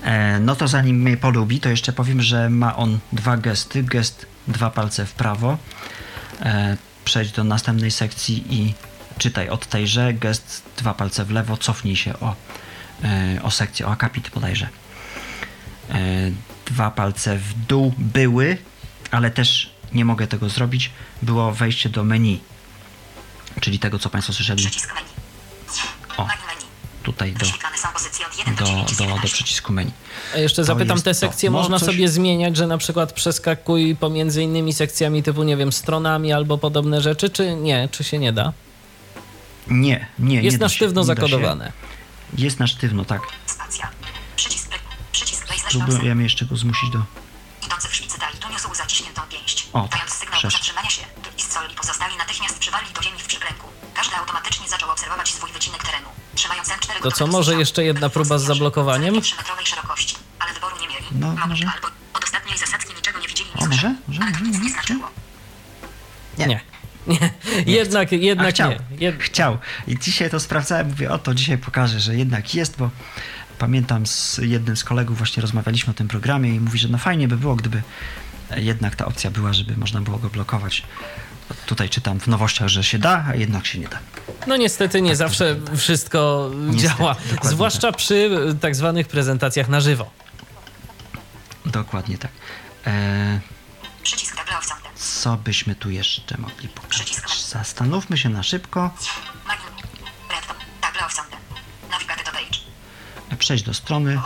E, 0.04 0.40
no 0.40 0.56
to 0.56 0.68
zanim 0.68 1.02
mnie 1.02 1.18
polubi, 1.18 1.60
to 1.60 1.70
jeszcze 1.70 1.94
powiem, 1.94 2.22
że 2.22 2.50
ma 2.50 2.76
on 2.76 3.00
dwa 3.12 3.38
gesty. 3.38 3.84
Gest 3.84 4.26
dwa 4.50 4.70
palce 4.70 5.06
w 5.06 5.14
prawo. 5.14 5.58
E, 6.42 6.78
przejdź 7.06 7.32
do 7.32 7.44
następnej 7.44 7.92
sekcji 7.92 8.44
i 8.50 8.74
czytaj 9.18 9.50
od 9.50 9.66
tejże. 9.66 10.14
Gest 10.14 10.64
dwa 10.78 10.94
palce 10.94 11.26
w 11.26 11.32
lewo. 11.32 11.58
Cofnij 11.58 11.96
się 11.96 12.20
o, 12.20 12.36
e, 13.04 13.44
o 13.44 13.52
sekcję, 13.52 13.88
o 13.88 13.92
akapit 13.92 14.30
bodajże. 14.30 14.70
E, 15.90 15.96
dwa 16.66 16.92
palce 16.92 17.38
w 17.38 17.54
dół 17.54 17.94
były, 17.98 18.58
ale 19.12 19.32
też 19.32 19.70
nie 19.94 20.06
mogę 20.06 20.28
tego 20.28 20.50
zrobić. 20.50 20.92
Było 21.22 21.52
wejście 21.52 21.90
do 21.90 22.04
menu 22.04 22.40
czyli 23.62 23.80
tego, 23.80 24.00
co 24.00 24.10
Państwo 24.10 24.34
słyszeli. 24.34 24.70
O. 26.18 26.28
Tutaj 27.10 27.34
do, 27.34 27.40
Wyświetlane 27.40 27.78
są 27.78 27.88
pozycje 27.94 28.26
od 28.28 28.38
1 28.38 28.56
do, 28.56 28.64
do, 28.66 28.70
9 28.72 28.90
z 28.90 28.98
do, 28.98 28.98
do 28.98 29.04
11. 29.10 29.34
przycisku 29.36 29.74
menu. 29.74 29.92
A 30.36 30.38
jeszcze 30.38 30.62
To 30.62 30.66
zapytam, 30.66 30.98
te 31.02 31.12
to. 31.14 31.20
sekcje 31.20 31.50
No, 31.50 31.58
można 31.58 31.80
coś- 31.80 31.86
sobie 31.88 32.10
zmieniać, 32.10 32.58
że 32.58 32.68
na 32.68 32.78
przykład 32.78 33.14
przeskakuj 33.14 33.96
pomiędzy 33.96 34.44
innymi 34.44 34.74
sekcjami 34.74 35.24
typu, 35.24 35.44
nie 35.44 35.58
wiem, 35.58 35.72
stronami 35.72 36.34
albo 36.34 36.58
podobne 36.58 37.02
rzeczy, 37.02 37.30
czy 37.30 37.56
nie? 37.56 37.90
Czy 37.92 38.04
się 38.04 38.20
nie 38.20 38.34
da? 38.34 38.54
Nie, 39.68 40.08
nie, 40.20 40.36
nie 40.38 40.42
Jest 40.42 40.58
da 40.58 40.66
na 40.66 40.70
sztywno 40.70 41.02
nie 41.02 41.06
się. 41.06 41.08
zakodowane. 41.08 41.72
Jest 42.38 42.60
na 42.60 42.68
sztywno, 42.68 43.06
tak. 43.06 43.22
Spacja. 43.46 43.90
Przycisk. 44.36 44.70
Przycisk. 45.12 45.46
Spróbujemy 45.70 46.24
jeszcze 46.24 46.46
go 46.46 46.58
zmusić 46.58 46.90
do... 46.90 47.00
Idący 47.66 47.88
w 47.88 47.96
szpicy 47.96 48.20
dali 48.20 48.38
tuniosł 48.38 48.76
zaciśniętą 48.76 49.22
pięść. 49.30 49.68
O, 49.74 49.82
tak, 49.82 49.92
Dając 49.92 50.12
sygnał 50.14 50.42
do 50.42 50.50
zatrzymania 50.50 50.90
się, 50.90 51.02
i 51.72 51.76
pozostali 51.76 52.18
natychmiast 52.18 52.60
przywarli 52.60 52.94
do 52.94 53.02
ziemi 53.04 53.20
w 53.20 53.28
przyklęku. 53.28 53.68
Każdy 54.00 54.16
automatycznie 54.16 54.70
zaczął 54.70 54.92
obserwować 54.92 55.30
swój 55.30 55.52
wycinek 55.52 55.84
terenu. 55.84 56.08
Trzymając 56.36 56.70
M4 56.70 57.02
To 57.02 57.12
co, 57.12 57.28
może 57.28 57.56
jeszcze 57.56 57.84
jedna 57.84 58.10
próba 58.10 58.38
z 58.38 58.44
zablokowaniem? 58.44 59.16
3-metrowej 59.16 59.66
szerokości, 59.66 60.16
ale 60.40 60.54
wyboru 60.54 60.76
nie 60.82 60.88
mieli. 60.88 61.06
No, 61.12 61.48
może. 61.48 61.66
albo 61.76 61.88
od 62.14 62.24
ostatniej 62.24 62.58
zasadzki 62.58 62.94
niczego 62.94 63.20
nie 63.20 63.28
widzieli, 63.28 63.50
nie 63.56 63.66
O, 63.66 63.70
może? 63.70 63.96
Może, 64.08 64.22
Ale 64.22 64.32
to 64.32 64.40
może, 64.40 64.52
nic 64.52 64.58
nie 64.58 64.64
może, 64.64 64.74
znaczyło. 64.74 65.10
Nie. 66.38 66.48
Nie. 66.48 66.62
nie. 67.66 67.74
jednak, 67.74 68.12
jednak 68.12 68.54
chciał. 68.54 68.72
nie. 68.72 68.98
Jed... 68.98 69.24
Chciał. 69.24 69.58
I 69.88 70.00
dzisiaj 70.00 70.30
to 70.30 70.40
sprawdzałem, 70.40 70.88
mówię, 70.88 71.12
o 71.12 71.20
to 71.20 71.34
dzisiaj 71.34 71.58
pokażę, 71.58 72.00
że 72.00 72.16
jednak 72.16 72.56
jest, 72.56 72.78
bo 72.78 72.90
pamiętam 73.58 74.08
z 74.08 74.38
jednym 74.44 74.78
z 74.78 74.84
kolegów 74.84 75.18
właśnie 75.18 75.42
rozmawialiśmy 75.42 75.92
o 75.92 75.94
tym 75.94 76.08
programie 76.08 76.56
i 76.56 76.60
mówi, 76.60 76.80
że 76.80 76.88
no 76.88 76.98
fajnie 76.98 77.28
by 77.28 77.38
było, 77.38 77.56
gdyby 77.56 77.82
jednak 78.56 78.96
ta 78.96 79.06
opcja 79.06 79.32
była, 79.32 79.54
żeby 79.54 79.78
można 79.78 80.02
było 80.02 80.18
go 80.18 80.30
blokować. 80.30 80.84
Tutaj 81.66 81.90
czytam 81.90 82.20
w 82.20 82.28
nowościach, 82.28 82.68
że 82.68 82.84
się 82.84 83.00
da, 83.00 83.26
a 83.28 83.36
jednak 83.36 83.66
się 83.66 83.80
nie 83.80 83.88
da. 83.88 84.00
No 84.48 84.58
niestety 84.58 85.02
nie 85.02 85.16
zawsze 85.16 85.56
wszystko 85.78 86.52
Niestety, 86.56 86.98
działa, 86.98 87.14
dokładnie 87.14 87.50
zwłaszcza 87.50 87.92
przy 87.92 88.30
tak 88.62 88.76
zwanych 88.76 89.08
prezentacjach 89.08 89.70
na 89.70 89.82
żywo. 89.82 90.10
Dokładnie 91.66 92.18
tak. 92.18 92.32
E, 92.88 93.40
co 94.96 95.38
byśmy 95.38 95.76
tu 95.76 95.90
jeszcze 95.90 96.38
mogli 96.38 96.70
pokazać? 96.70 97.46
zastanówmy 97.50 98.18
się 98.18 98.30
na 98.30 98.44
szybko. 98.44 98.92
Przejść 103.40 103.64
do 103.64 103.74
strony, 103.74 104.22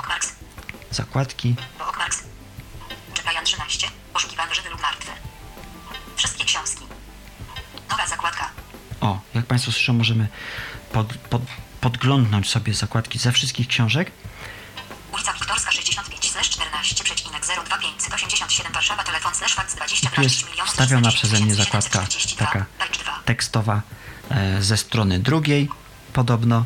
zakładki. 0.92 1.56
Bookmarks. 1.80 2.24
Czekajan 3.14 3.46
13. 3.46 3.88
O, 9.04 9.20
jak 9.34 9.46
Państwo 9.46 9.72
słyszą, 9.72 9.94
możemy 9.94 10.28
pod, 10.92 11.14
pod, 11.14 11.42
podglądnąć 11.82 12.50
sobie 12.50 12.74
zakładki 12.74 13.20
ze 13.20 13.32
wszystkich 13.32 13.68
książek. 13.68 14.12
Ulica 15.14 15.34
Wiktorska 15.34 15.72
65 15.72 16.32
slash 16.32 16.50
14 16.50 17.04
przecinek 17.04 17.42
02587 17.46 18.74
Warszawa 18.74 19.04
telefon 19.04 19.36
slash 19.36 19.56
fax 19.56 19.76
20 19.76 20.10
Tu 20.10 20.22
jest 20.22 20.46
wstawiona 20.66 21.12
przeze 21.12 21.40
mnie 21.40 21.56
zakładka 21.56 22.08
taka 22.38 22.66
page 22.80 23.00
2. 23.04 23.20
tekstowa 23.26 23.82
e, 24.30 24.62
ze 24.62 24.78
strony 24.78 25.20
drugiej. 25.20 25.70
Podobno 26.14 26.66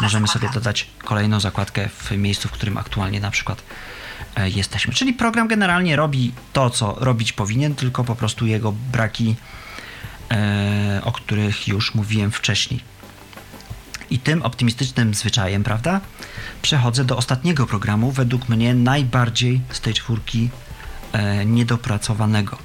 możemy 0.00 0.28
sobie 0.28 0.48
dodać 0.48 0.86
kolejną 1.04 1.40
zakładkę 1.40 1.88
w 1.88 2.10
miejscu, 2.10 2.48
w 2.48 2.52
którym 2.52 2.78
aktualnie 2.78 3.20
na 3.20 3.30
przykład 3.30 3.62
e, 4.36 4.50
jesteśmy. 4.50 4.94
Czyli 4.94 5.12
program 5.12 5.48
generalnie 5.48 5.96
robi 5.96 6.32
to, 6.52 6.70
co 6.70 6.96
robić 6.98 7.32
powinien, 7.32 7.74
tylko 7.74 8.04
po 8.04 8.16
prostu 8.16 8.46
jego 8.46 8.72
braki, 8.72 9.36
o 11.02 11.12
których 11.12 11.68
już 11.68 11.94
mówiłem 11.94 12.30
wcześniej. 12.30 12.80
I 14.10 14.18
tym 14.18 14.42
optymistycznym 14.42 15.14
zwyczajem, 15.14 15.64
prawda, 15.64 16.00
przechodzę 16.62 17.04
do 17.04 17.16
ostatniego 17.16 17.66
programu, 17.66 18.10
według 18.10 18.48
mnie 18.48 18.74
najbardziej 18.74 19.60
z 19.70 19.80
tej 19.80 19.94
czwórki 19.94 20.50
e, 21.12 21.46
niedopracowanego. 21.46 22.58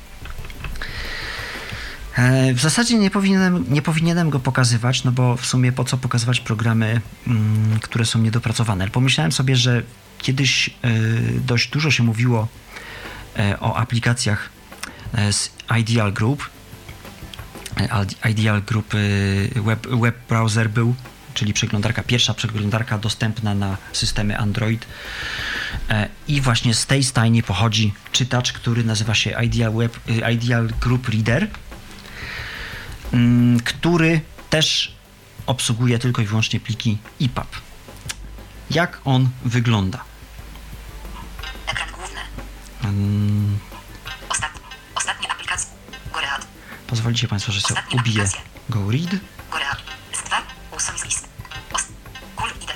E, 2.18 2.54
W 2.54 2.60
zasadzie 2.60 2.98
nie 2.98 3.12
powinienem, 3.12 3.66
nie 3.70 3.82
powinienem 3.82 4.30
go 4.30 4.40
pokazywać, 4.40 5.04
no 5.04 5.12
bo 5.12 5.38
w 5.38 5.46
sumie 5.46 5.72
po 5.72 5.84
co 5.84 5.98
pokazywać 5.98 6.40
programy, 6.40 7.02
mm, 7.28 7.80
które 7.80 8.06
są 8.06 8.20
niedopracowane. 8.20 8.88
Pomyślałem 8.88 9.32
sobie, 9.32 9.56
że 9.56 9.84
kiedyś 10.18 10.70
e, 10.70 10.72
dość 11.46 11.70
dużo 11.70 11.92
się 11.92 12.04
mówiło 12.04 12.48
e, 13.40 13.60
o 13.60 13.78
aplikacjach 13.78 14.50
e, 15.14 15.34
z 15.34 15.52
Ideal 15.80 16.14
Group. 16.14 16.50
Ideal 18.30 18.62
Group 18.62 18.94
e, 18.94 19.62
web, 19.62 19.88
web 19.88 20.16
browser 20.30 20.70
był, 20.70 20.96
czyli 21.34 21.54
przeglądarka, 21.54 22.04
pierwsza 22.04 22.34
przeglądarka 22.34 22.98
dostępna 22.98 23.56
na 23.56 23.78
systemy 23.94 24.38
Android. 24.38 24.86
E, 25.90 26.10
I 26.28 26.42
właśnie 26.42 26.74
z 26.74 26.86
tej 26.86 27.04
stajni 27.04 27.44
pochodzi 27.44 27.94
czytacz, 28.12 28.54
który 28.54 28.84
nazywa 28.84 29.16
się 29.16 29.44
Ideal, 29.44 29.74
Web, 29.74 30.00
e, 30.10 30.34
Ideal 30.34 30.70
Group 30.82 31.10
Reader, 31.10 31.48
mm, 33.14 33.60
który 33.60 34.22
też 34.50 34.92
obsługuje 35.46 36.00
tylko 36.00 36.22
i 36.22 36.26
wyłącznie 36.26 36.60
pliki 36.60 36.98
EPUB. 37.22 37.62
Jak 38.72 39.02
on 39.06 39.30
wygląda? 39.46 40.04
Ekran 41.68 41.90
główny. 41.92 43.67
Pozwolicie 46.88 47.28
Państwo, 47.28 47.52
że 47.52 47.62
sobie 47.62 47.82
ubiję. 47.94 48.26
Go 48.70 48.92
Read. 48.92 49.10
Goread. 49.52 49.78
Z 50.14 50.24
2. 50.24 50.42
Usuń 50.78 50.98
z 50.98 51.06
listy. 51.06 51.28
Os... 51.74 51.82
Cool 52.36 52.50
Leader. 52.60 52.76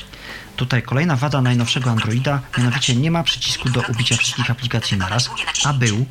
Tutaj 0.55 0.83
kolejna 0.83 1.15
wada 1.15 1.41
najnowszego 1.41 1.91
Androida, 1.91 2.41
mianowicie 2.57 2.95
nie 2.95 3.11
ma 3.11 3.23
przycisku 3.23 3.69
do 3.69 3.81
ubicia 3.81 4.17
wszystkich 4.17 4.51
aplikacji 4.51 4.97
naraz, 4.97 5.29
a 5.65 5.73
był, 5.73 6.05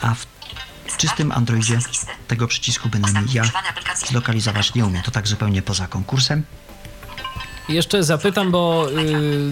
a 0.00 0.14
w 0.14 0.96
czystym 0.96 1.32
Androidzie 1.32 1.78
tego 2.28 2.48
przycisku 2.48 2.88
bynajmniej 2.88 3.26
ja 3.32 3.44
zlokalizować 4.06 4.74
nie 4.74 4.84
umiem. 4.84 5.02
To 5.02 5.10
tak 5.10 5.28
zupełnie 5.28 5.62
poza 5.62 5.86
konkursem. 5.86 6.44
Jeszcze 7.68 8.04
zapytam, 8.04 8.50
bo 8.50 8.86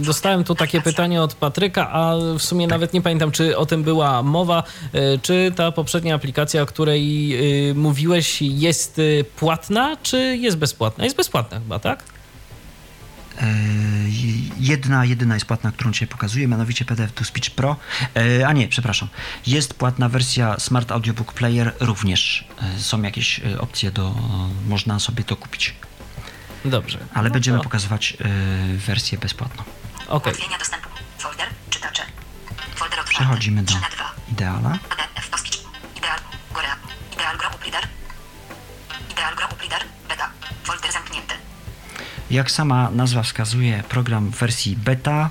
y, 0.00 0.04
dostałem 0.04 0.44
tu 0.44 0.54
takie 0.54 0.80
pytanie 0.80 1.22
od 1.22 1.34
Patryka, 1.34 1.90
a 1.90 2.16
w 2.38 2.42
sumie 2.42 2.66
nawet 2.66 2.92
nie 2.92 3.02
pamiętam, 3.02 3.30
czy 3.30 3.56
o 3.56 3.66
tym 3.66 3.82
była 3.82 4.22
mowa. 4.22 4.62
Y, 4.94 5.18
czy 5.22 5.52
ta 5.56 5.72
poprzednia 5.72 6.14
aplikacja, 6.14 6.62
o 6.62 6.66
której 6.66 7.32
y, 7.70 7.74
mówiłeś, 7.74 8.42
jest 8.42 8.98
y, 8.98 9.24
płatna, 9.36 9.96
czy 10.02 10.36
jest 10.36 10.56
bezpłatna? 10.56 11.04
Jest 11.04 11.16
bezpłatna 11.16 11.58
chyba, 11.58 11.78
tak? 11.78 12.04
E, 13.40 13.54
Jedna, 14.60 15.04
jedyna 15.04 15.34
jest 15.34 15.46
płatna, 15.46 15.72
którą 15.72 15.92
Cię 15.92 16.06
pokazuję, 16.06 16.48
mianowicie 16.48 16.84
PDF 16.84 17.12
to 17.12 17.24
Speech 17.24 17.50
Pro. 17.50 17.76
E, 18.16 18.48
A 18.48 18.52
nie, 18.52 18.68
przepraszam. 18.68 19.08
Jest 19.46 19.74
płatna 19.74 20.08
wersja 20.08 20.56
Smart 20.58 20.92
Audiobook 20.92 21.32
Player 21.32 21.72
również. 21.80 22.44
Są 22.78 23.02
jakieś 23.02 23.40
opcje 23.58 23.90
do... 23.90 24.14
można 24.68 24.98
sobie 24.98 25.24
to 25.24 25.36
kupić. 25.36 25.74
Dobrze. 26.64 26.98
Ale 27.14 27.28
No 27.28 27.32
będziemy 27.32 27.58
to- 27.58 27.64
pokazywać 27.64 28.16
e, 28.20 28.28
wersję 28.76 29.18
bezpłatną. 29.18 29.62
Dostępu. 30.58 30.88
Folder. 31.18 31.48
Czytacze. 31.70 32.02
Folder 32.74 33.00
otwarty. 33.00 33.10
Przechodzimy 33.24 33.62
do 33.62 33.72
3 33.72 33.80
na 33.80 33.88
2. 33.88 34.12
Ideala. 34.32 34.78
Ideal. 35.96 36.18
Goread. 36.54 36.78
Ideal 37.12 37.36
Group 37.38 37.62
Reader. 37.62 37.88
Ideal 39.10 39.34
Group 39.36 39.60
Reader. 39.60 39.82
Beta. 40.08 40.30
Folder 40.64 40.92
zamknięty. 40.92 41.34
Jak 42.30 42.50
sama 42.50 42.90
nazwa 42.90 43.22
wskazuje, 43.22 43.82
program 43.88 44.30
w 44.30 44.36
wersji 44.38 44.76
beta. 44.76 45.30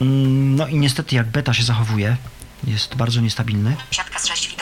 Mm, 0.00 0.56
No 0.56 0.66
i 0.66 0.74
niestety 0.78 1.14
jak 1.14 1.26
beta 1.26 1.54
się 1.54 1.62
zachowuje, 1.62 2.16
jest 2.64 2.94
bardzo 2.94 3.20
niestabilny. 3.20 3.76
Siatka 3.90 4.18
z 4.18 4.26
6 4.26 4.55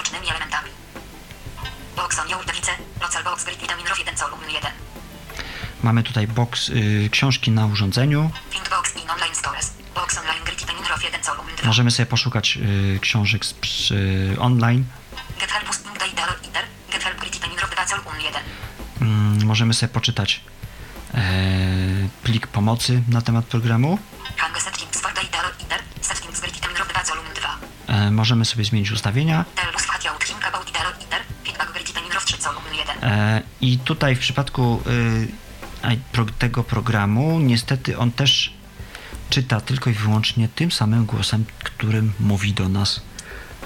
Mamy 5.84 6.02
tutaj 6.02 6.26
box 6.28 6.68
y, 6.68 7.08
książki 7.10 7.50
na 7.50 7.66
urządzeniu. 7.66 8.30
Findbox 8.50 8.96
in 8.96 9.10
Online 9.10 9.34
Stores. 9.34 9.72
Box 9.94 10.18
Online 10.18 10.44
Grid 10.44 10.60
Vitamin 10.60 10.84
Row 10.90 11.04
1 11.04 11.24
Solum 11.24 11.46
2. 11.56 11.66
Możemy 11.66 11.90
sobie 11.90 12.06
poszukać 12.06 12.58
y, 12.96 12.98
książek 13.00 13.44
z, 13.44 13.54
przy, 13.54 14.36
online. 14.38 14.84
Get 15.40 15.50
Help 15.50 15.66
Boosting 15.66 15.98
the 15.98 16.08
Ideal 16.08 16.28
Reader. 16.28 16.64
Get 16.92 17.04
Help 17.04 17.20
Grid 17.20 17.34
Vitamin 17.34 17.58
Row 17.58 17.70
2 17.70 17.86
Solum 17.86 18.20
1. 18.24 18.42
Mm, 19.00 19.46
możemy 19.46 19.74
sobie 19.74 19.92
poczytać 19.92 20.40
e, 21.14 21.20
plik 22.22 22.46
pomocy 22.46 23.02
na 23.08 23.22
temat 23.22 23.44
programu. 23.44 23.98
Hang 24.36 24.62
Settings 24.62 25.00
for 25.00 25.12
the 25.12 25.22
Ideal 25.22 25.44
Reader. 25.58 25.78
Settings 26.00 26.40
Grid 26.40 26.54
Vitamin 26.54 26.76
Row 26.76 26.88
2 26.88 27.04
Solum 27.04 27.24
2. 27.34 27.58
E, 27.94 28.10
możemy 28.10 28.44
sobie 28.44 28.64
zmienić 28.64 28.90
ustawienia. 28.90 29.44
Telus 29.54 29.82
Hatia 29.82 30.10
Think 30.26 30.46
About 30.46 30.70
Ideal 30.70 30.92
Reader. 31.00 31.20
Feedback 31.44 31.72
Grid 31.72 31.86
Vitamin 31.86 32.12
Row 32.12 32.24
3 32.24 32.42
Solum 32.42 32.62
1. 32.78 33.04
E, 33.04 33.42
I 33.60 33.78
tutaj 33.78 34.16
w 34.16 34.18
przypadku 34.18 34.82
y, 34.86 35.43
tego 36.38 36.64
programu, 36.64 37.40
niestety 37.40 37.98
on 37.98 38.12
też 38.12 38.52
czyta 39.30 39.60
tylko 39.60 39.90
i 39.90 39.92
wyłącznie 39.92 40.48
tym 40.48 40.72
samym 40.72 41.06
głosem, 41.06 41.44
którym 41.64 42.12
mówi 42.20 42.52
do 42.52 42.68
nas 42.68 43.00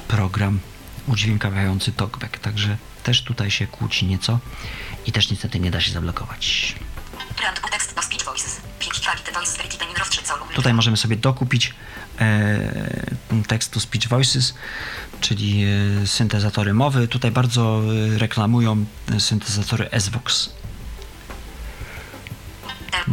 program 0.08 0.60
udźwiękawiający 1.06 1.92
talkback. 1.92 2.38
Także 2.38 2.76
też 3.02 3.22
tutaj 3.22 3.50
się 3.50 3.66
kłóci 3.66 4.06
nieco 4.06 4.38
i 5.06 5.12
też 5.12 5.30
niestety 5.30 5.60
nie 5.60 5.70
da 5.70 5.80
się 5.80 5.92
zablokować. 5.92 6.74
Brand 7.36 7.60
Text 7.70 7.94
to 7.94 8.02
Speech 8.02 8.24
Voices. 8.24 8.60
Pitch 8.78 9.00
Quality 9.00 9.32
Voice 9.32 9.58
Grid 9.58 9.72
Vitamin 9.72 9.96
Row 9.96 10.10
3 10.10 10.26
Solum 10.26 10.48
2. 10.48 10.56
Tutaj 10.56 10.74
możemy 10.74 10.96
sobie 10.96 11.16
dokupić 11.16 11.74
e, 12.20 13.08
text 13.48 13.72
to 13.72 13.80
speech 13.80 14.08
voices, 14.08 14.54
czyli 15.20 15.64
e, 16.02 16.06
syntezatory 16.06 16.74
mowy. 16.74 17.08
Tutaj 17.08 17.30
bardzo 17.30 17.82
e, 18.14 18.18
reklamują 18.18 18.84
e, 19.12 19.20
syntezatory 19.20 19.88
SVOX. 19.98 20.50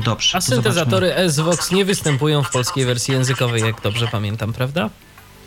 Dobrze. 0.03 0.37
A 0.37 0.41
syntezatory 0.41 1.13
SVOX 1.29 1.71
nie 1.71 1.85
występują 1.85 2.43
w 2.43 2.49
polskiej 2.51 2.85
wersji 2.85 3.13
językowej, 3.13 3.61
jak 3.61 3.81
dobrze 3.81 4.07
pamiętam, 4.07 4.53
prawda? 4.53 4.89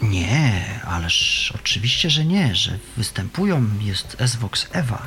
Nie, 0.03 0.65
ależ 0.87 1.53
oczywiście, 1.55 2.11
że 2.11 2.25
nie, 2.25 2.55
że 2.55 2.79
występują, 2.97 3.65
jest 3.81 4.17
SVOX 4.27 4.67
EVA. 4.73 5.07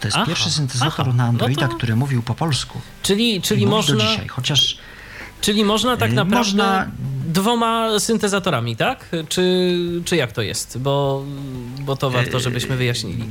To 0.00 0.08
jest 0.08 0.16
Aha, 0.16 0.26
pierwszy 0.26 0.50
syntezator 0.50 1.00
aha, 1.08 1.16
na 1.16 1.22
no 1.24 1.28
Androida, 1.28 1.68
to- 1.68 1.76
który 1.76 1.96
mówił 1.96 2.22
po 2.22 2.34
polsku. 2.34 2.80
Czyli, 3.02 3.40
czyli, 3.42 3.64
do 3.64 3.70
można, 3.70 4.04
dzisiaj, 4.10 4.28
chociaż 4.28 4.76
czyli 5.40 5.64
można 5.64 5.96
tak 5.96 6.10
Y, 6.10 6.14
naprawdę 6.14 6.38
można- 6.38 6.90
dwoma 7.26 8.00
syntezatorami, 8.00 8.76
tak? 8.76 9.08
Czy, 9.28 9.76
czy 10.04 10.16
jak 10.16 10.32
to 10.32 10.42
jest? 10.42 10.78
Bo, 10.78 11.24
bo 11.80 11.96
to 11.96 12.10
warto, 12.10 12.40
żebyśmy 12.40 12.76
wyjaśnili. 12.76 13.24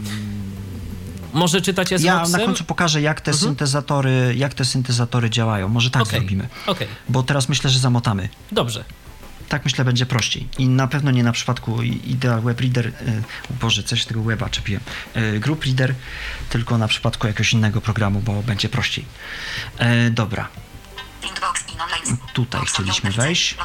Może 1.34 1.62
czytać 1.62 1.92
ja 1.92 1.98
SVOXem? 2.00 2.32
na 2.40 2.46
końcu 2.46 2.64
pokażę, 2.64 3.02
jak 3.02 3.22
te 3.22 3.34
syntezatory, 3.34 4.34
jak 4.38 4.54
te 4.54 4.66
syntezatory 4.66 5.30
działają. 5.30 5.70
Może 5.70 5.90
tak 5.92 6.02
Okej, 6.02 6.20
zrobimy. 6.20 6.50
Okej, 6.68 6.88
Bo 7.10 7.24
teraz 7.24 7.50
myślę, 7.50 7.70
że 7.70 7.80
zamotamy. 7.80 8.30
dobrze. 8.52 8.84
Tak 9.50 9.66
myślę, 9.66 9.86
będzie 9.86 10.06
prościej. 10.06 10.48
I 10.58 10.68
na 10.68 10.88
pewno 10.88 11.12
nie 11.12 11.24
na 11.24 11.32
przypadku 11.32 11.82
Ideal 11.84 12.42
Web 12.42 12.62
Reader, 12.62 12.88
y, 12.88 12.94
Boże, 13.62 13.84
coś 13.84 14.06
tego 14.06 14.22
weba 14.24 14.50
czepiłem, 14.50 14.82
y, 15.18 15.40
Group 15.40 15.64
Reader, 15.66 15.96
tylko 16.50 16.78
na 16.78 16.88
przypadku 16.88 17.28
jakiegoś 17.28 17.54
innego 17.54 17.82
programu, 17.82 18.20
bo 18.22 18.44
będzie 18.44 18.70
prościej. 18.70 19.06
E, 19.78 20.10
dobra. 20.10 20.48
Tutaj 22.34 22.62
chcieliśmy 22.66 23.12
wejść. 23.12 23.56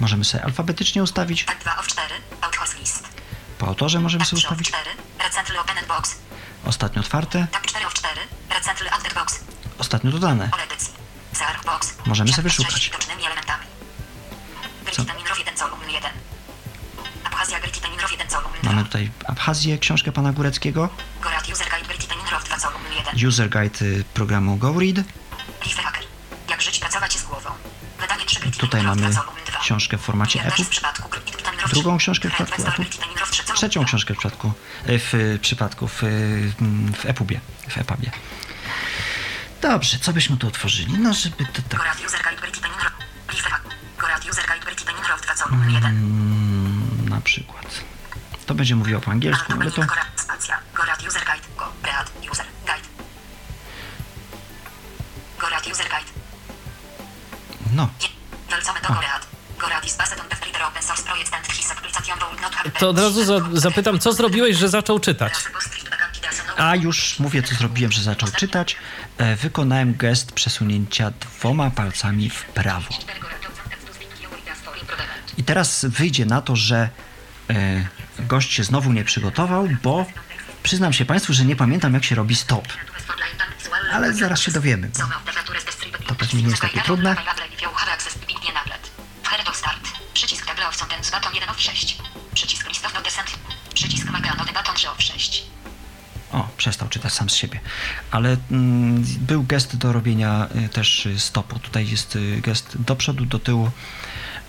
Możemy 0.00 0.24
sobie 0.24 0.44
alfabetycznie 0.44 1.02
ustawić. 1.02 1.46
2 1.60 1.76
of 1.78 1.86
4. 1.86 2.14
Authors 2.40 2.76
list. 2.78 3.08
Po 3.58 3.66
autorze 3.66 4.00
możemy 4.00 4.24
sobie 4.24 4.42
3 4.42 4.46
of 4.46 4.52
ustawić. 4.52 4.68
4. 4.68 4.90
Recently 5.18 5.60
opened 5.60 5.86
box. 5.88 6.14
Ostatnio 6.64 7.00
otwarte, 7.00 7.46
4 7.66 7.86
of 7.86 7.94
4. 7.94 8.20
Recently 8.50 8.90
added 8.90 9.14
box. 9.14 9.40
ostatnio 9.78 10.10
dodane. 10.10 10.50
Możemy 12.06 12.32
sobie 12.32 12.50
szukać. 12.50 12.72
sześć 12.72 12.84
widocznymi 12.84 13.26
elementami. 13.26 13.66
Gryfita 14.84 15.14
Minrow 15.14 15.38
1 15.38 15.56
Zolum 15.56 15.80
1. 15.90 16.10
Abchazja 17.24 17.60
Gryfita 17.60 17.88
Minrow 17.88 18.12
1 18.12 18.30
Zolum 18.30 18.52
2. 18.62 18.72
Mamy 18.72 18.84
tutaj 18.84 19.10
Abchazję, 19.26 19.78
książkę 19.78 20.12
pana 20.12 20.32
Góreckiego, 20.32 20.88
User 21.52 21.68
Guide 21.70 21.88
Gryfita 21.88 22.14
Minrow 22.14 22.44
2 22.44 22.58
Zolum 22.58 22.82
1. 22.96 23.28
user 23.28 23.50
guide 23.50 23.82
y, 23.82 24.04
programu 24.14 24.56
GoRead. 24.56 24.96
Riff 25.64 25.76
Hacker. 25.78 26.04
Jak 26.50 26.62
żyć, 26.62 26.78
pracować 26.78 27.18
z 27.18 27.22
głową. 27.22 27.50
Wydanie 28.00 28.24
3 28.26 28.40
Gryfita 28.40 28.60
Tutaj 28.60 28.82
mamy 28.82 29.02
2 29.02 29.12
Zolum 29.12 29.34
2. 29.34 29.35
książkę 29.66 29.98
w 29.98 30.00
formacie 30.00 30.44
EPUB, 30.44 30.66
drugą 31.70 31.98
3. 31.98 32.04
książkę 32.04 32.28
w 32.28 32.32
przypadku 32.32 32.62
EPUB, 32.62 32.76
Gryfita 32.76 33.06
Minrow 33.06 33.30
3 33.30 33.42
Zolum 33.42 33.56
trzecią 33.56 33.80
2. 33.80 33.88
książkę 33.88 34.14
w 34.14 34.18
przypadku, 34.18 34.52
y, 34.88 34.98
w 34.98 35.38
przypadku, 35.42 35.88
w, 35.88 36.02
w 36.98 37.06
EPUBie, 37.06 37.40
w 37.68 37.78
EPUBie. 37.78 38.10
Dobrze, 39.62 39.98
co 39.98 40.12
byśmy 40.12 40.36
tu 40.36 40.48
otworzyli? 40.48 40.98
No, 40.98 41.14
żeby 41.14 41.46
to 41.46 41.62
tak... 41.68 41.80
Gorat 41.80 41.98
User 42.06 42.22
Guide 42.22 42.40
Gryfita 42.40 42.68
Minrow. 42.68 42.92
Riff 43.30 43.44
Hacker. 43.44 43.72
Gorat 43.98 44.30
User 44.30 44.46
Guide 44.46 44.64
Gryfita 44.66 44.92
Minrow 44.92 45.22
2 45.22 45.36
Zolum 45.36 45.70
1. 45.70 45.84
Mm, 45.84 47.08
na 47.08 47.20
przykład. 47.20 47.80
To 48.46 48.54
będzie 48.54 48.76
mówiło 48.76 49.00
po 49.00 49.10
angielsku, 49.10 49.52
ale 49.60 49.70
to... 49.70 49.82
To 62.86 62.90
od 62.90 62.98
razu 62.98 63.24
za, 63.24 63.40
zapytam, 63.52 63.98
co 63.98 64.12
zrobiłeś, 64.12 64.56
że 64.56 64.68
zaczął 64.68 64.98
czytać? 64.98 65.32
a 66.56 66.76
już 66.76 67.18
mówię, 67.18 67.42
co 67.42 67.54
zrobiłem, 67.54 67.92
że 67.92 68.02
zaczął 68.02 68.28
czytać. 68.30 68.76
E, 69.18 69.36
wykonałem 69.36 69.94
gest 69.94 70.32
przesunięcia 70.32 71.10
dwoma 71.10 71.70
palcami 71.70 72.30
w 72.30 72.44
prawo. 72.44 72.88
I 75.38 75.44
teraz 75.44 75.84
wyjdzie 75.84 76.26
na 76.26 76.42
to, 76.42 76.56
że 76.56 76.88
e, 77.50 77.86
gość 78.18 78.52
się 78.52 78.64
znowu 78.64 78.92
nie 78.92 79.04
przygotował, 79.04 79.68
bo 79.82 80.06
przyznam 80.62 80.92
się 80.92 81.04
Państwu, 81.04 81.32
że 81.32 81.44
nie 81.44 81.56
pamiętam, 81.56 81.94
jak 81.94 82.04
się 82.04 82.14
robi 82.14 82.36
stop. 82.36 82.68
Ale 83.92 84.14
zaraz 84.14 84.40
się 84.40 84.52
dowiemy. 84.52 84.90
To 86.06 86.14
pewnie 86.14 86.42
nie 86.42 86.50
jest 86.50 86.62
takie 86.62 86.80
trudne. 86.80 87.16
Sam 97.26 97.30
z 97.30 97.34
siebie. 97.34 97.60
Ale 98.10 98.36
mm, 98.50 99.04
był 99.20 99.44
gest 99.44 99.76
do 99.76 99.92
robienia 99.92 100.48
y, 100.66 100.68
też 100.68 101.06
y, 101.06 101.20
stopu. 101.20 101.58
Tutaj 101.58 101.88
jest 101.88 102.16
y, 102.16 102.40
gest 102.40 102.76
do 102.86 102.96
przodu, 102.96 103.26
do 103.26 103.38
tyłu 103.38 103.70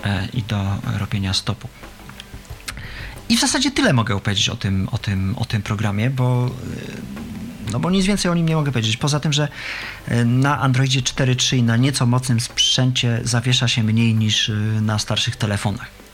e, 0.04 0.28
i 0.34 0.44
do 0.44 0.78
robienia 1.00 1.34
stopu. 1.34 1.68
I 3.30 3.38
w 3.38 3.40
zasadzie 3.40 3.72
tyle 3.72 3.94
mogę 3.94 4.16
opowiedzieć 4.16 4.50
o 4.50 4.56
tym, 4.56 4.90
o 4.92 4.98
tym, 4.98 5.36
o 5.38 5.46
tym 5.46 5.62
programie, 5.62 6.10
bo, 6.10 6.50
no 7.72 7.80
bo 7.80 7.90
nic 7.90 8.06
więcej 8.06 8.32
o 8.32 8.36
nim 8.36 8.48
nie 8.48 8.56
mogę 8.56 8.72
powiedzieć. 8.72 8.98
Poza 8.98 9.20
tym, 9.20 9.34
że 9.34 9.48
na 10.26 10.60
Androidzie 10.62 11.02
4.3 11.02 11.58
i 11.58 11.64
na 11.64 11.78
nieco 11.78 12.06
mocnym 12.06 12.40
sprzęcie 12.40 13.22
zawiesza 13.24 13.68
się 13.68 13.84
mniej 13.84 14.16
niż 14.16 14.52
na 14.82 15.00
starszych 15.00 15.36
telefonach. 15.36 16.07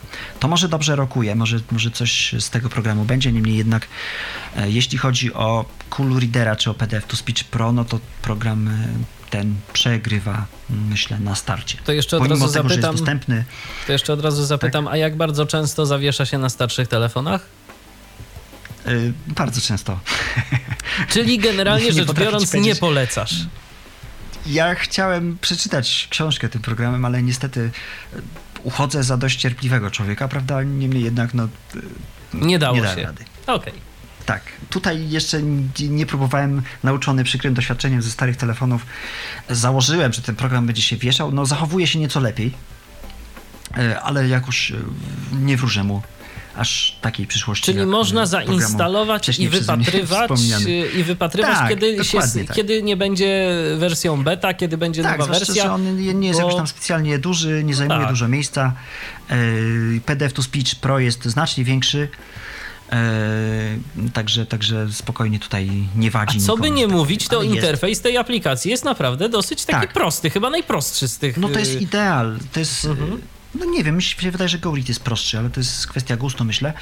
To 0.44 0.48
może 0.48 0.70
dobrze 0.70 0.96
rokuje, 0.96 1.36
może, 1.36 1.60
może 1.72 1.92
coś 1.92 2.36
z 2.40 2.50
tego 2.50 2.70
programu 2.70 3.06
będzie, 3.06 3.32
niemniej 3.32 3.58
jednak 3.58 3.88
e, 4.58 4.70
jeśli 4.70 4.98
chodzi 4.98 5.34
o 5.34 5.66
Cool 5.90 6.20
Readera 6.20 6.56
czy 6.56 6.70
o 6.70 6.74
PDF 6.74 7.06
to 7.08 7.16
Speech 7.18 7.44
Pro, 7.44 7.72
no 7.72 7.86
to 7.86 8.00
program 8.22 8.68
e, 8.68 8.72
ten 9.30 9.56
przegrywa, 9.74 10.46
myślę, 10.70 11.20
na 11.20 11.36
starcie. 11.36 11.78
To 11.86 11.92
jeszcze 11.92 12.18
od 12.18 12.24
Pomimo 12.24 12.46
razu 12.46 12.54
tego, 12.54 12.70
zapytam- 12.70 12.92
dostępny, 12.96 13.46
To 13.88 13.92
jeszcze 13.92 14.14
od 14.14 14.22
razu 14.22 14.46
zapytam, 14.46 14.88
a 14.88 14.98
jak 14.98 15.16
bardzo 15.18 15.46
często 15.46 15.86
zawiesza 15.86 16.26
się 16.26 16.38
na 16.38 16.50
starszych 16.50 16.88
telefonach? 16.88 17.46
y, 18.88 19.14
bardzo 19.28 19.62
często. 19.62 20.00
Czyli 21.14 21.40
generalnie 21.40 21.86
Nie 21.86 21.94
rzecz 21.94 22.12
biorąc 22.14 22.54
nie 22.54 22.60
powiedzieć. 22.60 22.80
polecasz. 22.80 23.36
Ja 24.46 24.76
chciałem 24.76 25.38
przeczytać 25.42 26.08
książkę 26.10 26.50
tym 26.50 26.62
programem, 26.62 27.06
ale 27.06 27.24
niestety 27.24 27.72
uchodzę 28.64 29.04
za 29.04 29.18
dość 29.18 29.40
cierpliwego 29.40 29.92
człowieka, 29.92 30.28
prawda? 30.28 30.64
Niemniej 30.64 31.04
jednak, 31.04 31.34
no, 31.34 31.44
e, 31.44 31.48
Nie 32.34 32.60
dało 32.60 32.78
nie 32.78 32.88
się. 32.96 33.04
rady. 33.04 33.26
Okej. 33.48 33.74
Tak, 34.26 34.42
tutaj 34.70 35.10
jeszcze 35.10 35.42
nie 35.90 36.06
próbowałem, 36.06 36.62
nauczony 36.84 37.24
przykrym 37.24 37.54
doświadczeniem 37.54 38.02
ze 38.02 38.12
starych 38.12 38.38
telefonów, 38.38 38.86
założyłem, 39.50 40.14
że 40.14 40.22
ten 40.22 40.36
program 40.36 40.66
będzie 40.66 40.82
się 40.82 40.98
wieszał. 40.98 41.32
No, 41.32 41.46
zachowuje 41.46 41.88
się 41.88 42.00
nieco 42.00 42.20
lepiej, 42.20 42.54
e, 43.78 44.02
ale 44.02 44.28
jakoś 44.28 44.72
e, 44.72 44.76
nie 45.42 45.58
wróżę 45.58 45.84
mu 45.84 46.02
aż 46.56 46.96
takiej 47.02 47.28
przyszłości. 47.28 47.66
Czyli 47.66 47.78
jak, 47.80 47.88
można 47.88 48.26
zainstalować 48.26 49.40
i 49.40 49.50
wypatrywać, 49.50 50.32
y, 50.68 50.70
i 51.00 51.04
wypatrywać 51.04 51.52
Tak, 51.58 51.70
kiedy, 51.70 52.06
się, 52.06 52.20
tak. 52.20 52.56
kiedy 52.56 52.84
nie 52.84 52.98
będzie 52.98 53.56
wersją 53.78 54.24
beta, 54.24 54.54
kiedy 54.54 54.78
będzie 54.78 55.04
Tak, 55.04 55.20
nowa 55.20 55.34
wersja. 55.34 55.64
że 55.64 55.72
on 55.72 55.98
nie 56.20 56.28
jest 56.28 56.40
bo- 56.40 56.46
jakoś 56.46 56.58
tam 56.58 56.68
specjalnie 56.68 57.20
duży, 57.20 57.64
nie 57.64 57.76
zajmuje 57.76 58.00
Tak. 58.00 58.10
dużo 58.10 58.28
miejsca. 58.28 58.74
E, 59.30 59.36
PDF 60.06 60.34
to 60.34 60.44
Speech 60.44 60.76
Pro 60.76 61.00
jest 61.00 61.26
znacznie 61.26 61.64
większy. 61.64 62.08
Także, 64.14 64.46
także 64.46 64.88
spokojnie 64.92 65.40
tutaj 65.40 65.70
nie 65.96 66.12
wadzi 66.12 66.38
A 66.38 66.42
co 66.42 66.58
by 66.58 66.72
nie 66.72 66.84
tak 66.84 66.92
mówić, 66.96 67.28
to 67.28 67.36
ale 67.38 67.46
jest. 67.46 67.56
interfejs 67.56 68.02
tej 68.02 68.18
aplikacji 68.18 68.72
jest 68.72 68.86
naprawdę 68.86 69.30
dosyć 69.30 69.66
taki 69.66 69.82
Tak. 69.82 69.94
prosty, 69.94 70.30
chyba 70.30 70.50
najprostszy 70.50 71.08
z 71.08 71.18
tych. 71.18 71.38
No 71.38 71.50
to 71.50 71.60
jest 71.60 71.76
y, 71.76 71.80
ideal. 71.80 72.38
To 72.54 72.60
jest. 72.60 72.86
Mhm. 72.86 73.22
No 73.60 73.66
nie 73.66 73.84
wiem, 73.84 73.96
mi 73.96 74.04
się 74.04 74.32
wydaje, 74.32 74.50
że 74.50 74.60
GoRead 74.60 74.88
jest 74.88 75.04
prostszy, 75.04 75.40
ale 75.40 75.50
to 75.50 75.60
jest 75.60 75.88
kwestia 75.88 76.18
gustu, 76.18 76.46
myślę. 76.46 76.74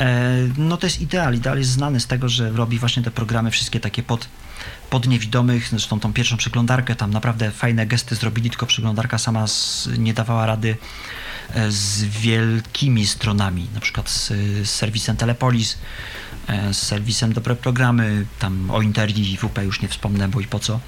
E, 0.00 0.34
no 0.56 0.76
to 0.76 0.86
jest 0.86 1.00
ideal. 1.00 1.34
Ideal 1.34 1.58
jest 1.58 1.70
znany 1.70 2.00
z 2.00 2.06
tego, 2.06 2.28
że 2.28 2.50
robi 2.50 2.78
właśnie 2.78 3.02
te 3.02 3.10
programy 3.10 3.50
wszystkie 3.50 3.80
takie 3.80 4.02
pod, 4.02 4.28
pod 4.90 5.08
niewidomych. 5.08 5.68
Zresztą 5.68 6.00
tą 6.00 6.12
pierwszą 6.12 6.36
przeglądarkę, 6.36 6.94
tam 6.94 7.10
naprawdę 7.10 7.50
fajne 7.50 7.86
gesty 7.86 8.14
zrobili, 8.14 8.50
tylko 8.50 8.66
przeglądarka 8.66 9.18
sama 9.18 9.46
z, 9.46 9.88
nie 9.98 10.14
dawała 10.14 10.46
rady 10.46 10.76
e, 11.54 11.70
z 11.70 12.04
wielkimi 12.04 13.06
stronami, 13.06 13.68
na 13.74 13.80
przykład 13.80 14.10
z, 14.10 14.28
z 14.28 14.70
serwisem 14.70 15.16
Telepolis, 15.16 15.78
e, 16.46 16.74
z 16.74 16.82
serwisem 16.82 17.32
Dobre 17.32 17.56
Programy, 17.56 18.26
tam 18.38 18.70
o 18.70 18.82
Interi 18.82 19.32
i 19.32 19.36
WP 19.36 19.64
już 19.64 19.82
nie 19.82 19.88
wspomnę, 19.88 20.28
bo 20.28 20.40
i 20.40 20.46
po 20.46 20.58
co 20.58 20.80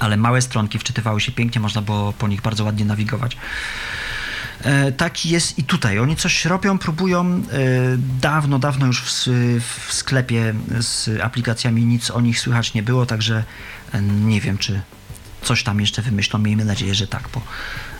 ale 0.00 0.16
małe 0.16 0.42
stronki 0.42 0.78
wczytywały 0.78 1.20
się 1.20 1.32
pięknie, 1.32 1.60
można 1.60 1.82
było 1.82 2.12
po 2.12 2.28
nich 2.28 2.40
bardzo 2.40 2.64
ładnie 2.64 2.84
nawigować. 2.84 3.36
E, 4.62 4.92
tak 4.92 5.26
jest 5.26 5.58
i 5.58 5.64
tutaj. 5.64 5.98
Oni 5.98 6.16
coś 6.16 6.44
robią, 6.44 6.78
próbują. 6.78 7.24
E, 7.24 7.40
dawno, 8.20 8.58
dawno 8.58 8.86
już 8.86 9.02
w, 9.02 9.28
w 9.86 9.92
sklepie 9.92 10.54
z 10.80 11.20
aplikacjami 11.22 11.84
nic 11.84 12.10
o 12.10 12.20
nich 12.20 12.40
słychać 12.40 12.74
nie 12.74 12.82
było, 12.82 13.06
także 13.06 13.44
e, 13.92 14.02
nie 14.02 14.40
wiem, 14.40 14.58
czy 14.58 14.80
coś 15.42 15.62
tam 15.62 15.80
jeszcze 15.80 16.02
wymyślą. 16.02 16.38
Miejmy 16.38 16.64
nadzieję, 16.64 16.94
że 16.94 17.06
tak, 17.06 17.28
bo 17.34 17.40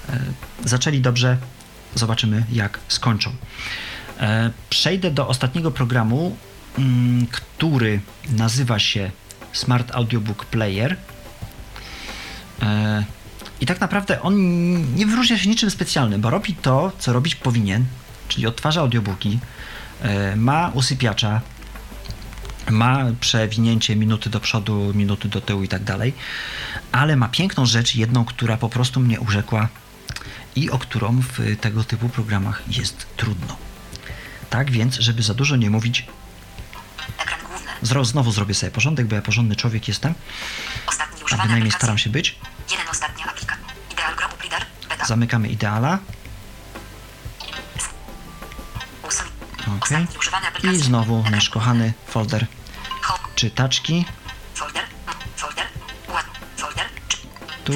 e, 0.09 0.21
zaczęli 0.65 1.01
dobrze. 1.01 1.39
Zobaczymy, 1.95 2.45
jak 2.53 2.79
skończą. 2.89 3.33
E, 4.21 4.51
przejdę 4.71 5.11
do 5.11 5.29
ostatniego 5.29 5.71
programu, 5.71 6.37
mm, 6.79 7.27
który 7.27 8.01
nazywa 8.31 8.79
się 8.79 9.11
Smart 9.53 9.91
Audiobook 9.95 10.45
Player. 10.45 10.97
E, 12.63 13.05
I 13.61 13.67
tak 13.67 13.81
naprawdę 13.81 14.23
on 14.23 14.35
nie 14.95 15.07
wyróżnia 15.07 15.39
się 15.39 15.49
niczym 15.49 15.71
specjalnym, 15.71 16.21
bo 16.21 16.31
robi 16.31 16.55
to, 16.55 16.93
co 16.99 17.13
robić 17.13 17.35
powinien, 17.35 17.85
czyli 18.29 18.47
odtwarza 18.47 18.81
audiobooki, 18.81 19.39
e, 20.03 20.37
ma 20.37 20.71
usypiacza, 20.75 21.41
ma 22.71 23.05
przewinięcie 23.21 23.97
minuty 23.97 24.31
do 24.31 24.41
przodu, 24.41 24.93
minuty 24.95 25.29
do 25.29 25.41
tyłu 25.41 25.63
i 25.63 25.69
tak 25.69 25.85
dalej, 25.85 26.15
ale 26.93 27.17
ma 27.17 27.29
piękną 27.29 27.67
rzecz, 27.67 27.95
jedną, 27.95 28.25
która 28.25 28.57
po 28.57 28.69
prostu 28.69 29.01
mnie 29.01 29.21
urzekła 29.21 29.69
i 30.57 30.71
o 30.71 30.79
którą 30.79 31.21
w 31.21 31.57
tego 31.61 31.85
typu 31.85 32.09
programach 32.09 32.63
jest 32.79 33.07
trudno. 33.17 33.57
Tak 34.51 34.71
więc, 34.71 34.95
żeby 34.95 35.23
za 35.23 35.35
dużo 35.35 35.57
nie 35.57 35.71
mówić, 35.71 36.07
Ekran 37.19 37.41
główny. 37.49 37.71
zro- 37.83 38.05
znowu 38.05 38.33
zrobię 38.33 38.55
sobie 38.55 38.73
porządek, 38.73 39.07
bo 39.07 39.15
ja 39.17 39.23
porządny 39.23 39.57
człowiek 39.57 39.89
jestem, 39.89 40.15
Ostatni 40.87 41.18
a 41.29 41.35
używany 41.35 41.49
bynajmniej 41.49 41.73
staram 41.73 41.99
się 41.99 42.11
być. 42.11 42.39
Jeden 42.71 42.89
ostatnia 42.89 43.25
aplikacja. 43.25 43.65
Ideal 43.91 44.17
Group 44.17 44.43
Reader. 44.43 44.67
Beta. 44.89 45.05
Zamykamy 45.05 45.49
ideala. 45.49 45.99
Używany 50.19 50.47
I 50.73 50.77
znowu 50.77 51.25
nasz 51.31 51.51
kochany 51.51 51.93
folder 52.07 52.47
czytaczki. 53.35 54.05
Folder. 54.55 54.85
Folder. 55.37 55.67
Ład. 56.09 56.27
Folder. 56.57 56.87
Czy- 57.09 57.17
Tu. 57.65 57.73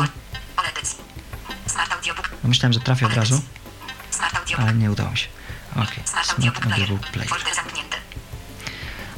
No 2.43 2.49
myślałem, 2.49 2.73
że 2.73 2.81
trafię 2.81 3.07
od 3.07 3.15
razu, 3.15 3.43
ale 4.59 4.75
nie 4.75 4.91
udało 4.91 5.11
mi 5.11 5.19
się. 5.19 5.29
Okej, 5.73 6.03
Smart 6.05 6.31
Audiobook 6.31 7.07
Player. 7.11 7.29
Folder 7.29 7.55
zamknięty. 7.55 7.97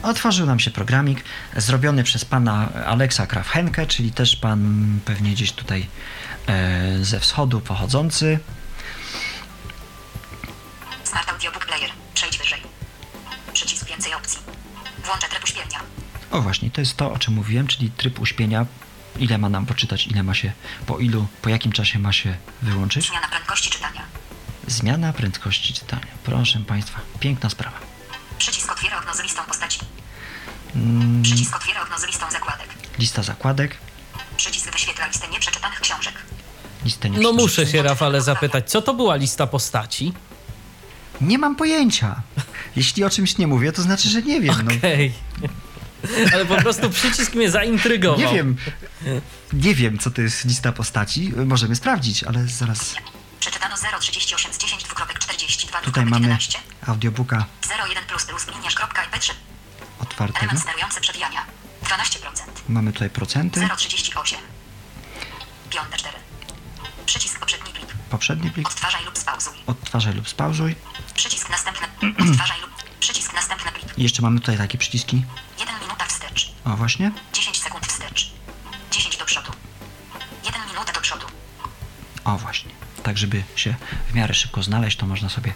Otworzył 0.05 0.47
nam 0.47 0.61
się 0.61 0.71
programik 0.71 1.25
zrobiony 1.57 2.05
przez 2.05 2.25
pana 2.25 2.73
Aleksa 2.73 3.27
Krafhenke, 3.27 3.87
czyli 3.87 4.13
też 4.13 4.37
pan 4.37 4.87
pewnie 5.05 5.31
gdzieś 5.31 5.53
tutaj 5.53 5.87
e, 6.47 7.05
ze 7.05 7.21
wschodu 7.21 7.61
pochodzący. 7.61 8.39
Smart 11.05 11.29
Audiobook 11.29 11.67
Player. 11.67 11.91
Przejdź 12.15 12.39
wyżej. 12.39 12.61
Przycisk 13.53 13.89
więcej 13.89 14.15
opcji. 14.15 14.39
Włączę 15.05 15.29
tryb 15.29 15.45
uśpienia. 15.45 15.81
O 16.31 16.41
właśnie, 16.41 16.71
to 16.71 16.81
jest 16.81 16.97
to, 16.97 17.13
o 17.13 17.19
czym 17.19 17.35
mówiłem, 17.35 17.67
czyli 17.67 17.91
tryb 17.91 18.21
uśpienia. 18.21 18.67
Ile 19.19 19.39
ma 19.39 19.49
nam 19.49 19.67
poczytać, 19.67 20.07
ile 20.07 20.23
ma 20.23 20.35
się, 20.35 20.53
po 20.87 20.99
ilu, 20.99 21.27
po 21.43 21.49
jakim 21.49 21.73
czasie 21.73 21.99
ma 21.99 22.13
się 22.13 22.37
wyłączyć. 22.63 23.09
Zmiana 23.09 23.29
prędkości 23.29 23.71
czytania. 23.71 24.03
Zmiana 24.67 25.13
prędkości 25.13 25.75
czytania. 25.75 26.07
Proszę 26.25 26.59
Państwa, 26.59 27.01
piękna 27.21 27.51
sprawa. 27.51 27.94
Mm, 30.77 31.23
Przycisk 31.23 31.57
otwiera 31.57 31.83
okno 31.83 31.99
z 31.99 32.07
listą 32.07 32.31
zakładek. 32.31 32.69
lista 32.99 33.23
zakładek, 33.23 33.77
Przycisk 34.37 34.73
wyświetla 34.73 35.07
listę 35.07 35.29
nieprzeczytanych 35.29 35.81
książek. 35.81 36.15
listę 36.85 37.09
No 37.09 37.15
nieprzeczytanych. 37.15 37.43
muszę 37.43 37.67
się, 37.67 37.83
Rafale, 37.83 38.21
zapytać, 38.23 38.71
co 38.71 38.83
to 38.83 38.95
była 38.95 39.17
lista 39.17 39.47
postaci? 39.47 40.13
Nie 41.21 41.39
mam 41.39 41.57
pojęcia. 41.57 42.23
Jeśli 42.77 43.05
o 43.05 43.11
czymś 43.11 43.39
nie 43.39 43.47
mówię, 43.47 43.73
to 43.73 43.83
znaczy, 43.83 44.09
że 44.09 44.23
nie 44.23 44.41
wiem. 44.41 44.55
No. 44.65 44.75
Okej. 44.79 45.13
Ale 46.35 46.47
po 46.47 46.57
prostu 46.57 46.91
przycisk 46.91 47.35
mnie 47.35 47.51
zaintrygował. 47.51 48.19
Nie 48.21 48.35
wiem. 48.35 48.57
Nie 49.53 49.75
wiem, 49.75 49.99
co 49.99 50.11
to 50.11 50.23
jest 50.23 50.45
lista 50.45 50.73
postaci. 50.73 51.33
Możemy 51.47 51.77
sprawdzić, 51.77 52.25
ale 52.25 52.47
zaraz. 52.47 52.95
Przeczytano 53.41 53.75
038 54.01 54.53
z 54.53 54.59
10 54.59 54.83
2.42 54.85 55.81
Tutaj 55.85 56.05
mamy 56.05 56.17
11 56.23 56.59
audiobooka 56.87 57.45
01 57.89 58.05
plus 58.05 58.25
plus 58.25 58.47
liniarz.ip3 58.49 59.33
otwartego. 60.05 60.45
Element 60.45 60.63
sterujący 60.63 61.01
przewijania 61.01 61.47
12% 61.85 62.45
Mamy 62.69 62.93
tutaj 62.93 63.11
procenty. 63.11 63.69
038 63.77 64.39
Piąte 65.71 65.97
4 65.97 66.17
Przycisk 67.07 67.39
poprzedni 67.41 67.73
plik 67.73 67.87
Poprzedni 68.11 68.51
plik. 68.51 68.69
Odtwarzaj 68.69 69.05
lub 69.05 69.19
spauzuj 69.19 69.55
Odtwarzaj 69.67 70.15
lub 70.15 70.29
spauzuj. 70.29 70.77
Przycisk 71.15 71.51
następny 71.51 71.87
Odtwarzaj 72.31 72.61
lub 72.61 72.71
Przycisk 73.01 73.35
następny 73.35 73.73
plik 73.73 73.99
I 73.99 74.03
jeszcze 74.03 74.23
mamy 74.23 74.41
tutaj 74.41 74.59
takie 74.59 74.79
przyciski. 74.79 75.25
1 75.61 75.81
minuta 75.81 76.07
wstecz 76.07 76.53
O, 76.65 76.77
właśnie. 76.77 77.13
10 77.33 77.63
sekund 77.63 77.87
wstecz 77.87 78.33
10 78.91 79.17
do 79.17 79.25
przodu 79.25 79.53
1 80.45 80.67
minuta 80.67 80.93
do 80.93 81.01
przodu 81.01 81.27
O, 82.25 82.39
właśnie. 82.39 82.71
Tak, 83.03 83.19
żeby 83.19 83.43
się 83.57 83.75
w 84.11 84.15
miarę 84.15 84.35
szybko 84.35 84.63
znaleźć, 84.63 84.97
to 84.97 85.07
można 85.07 85.29
sobie 85.29 85.53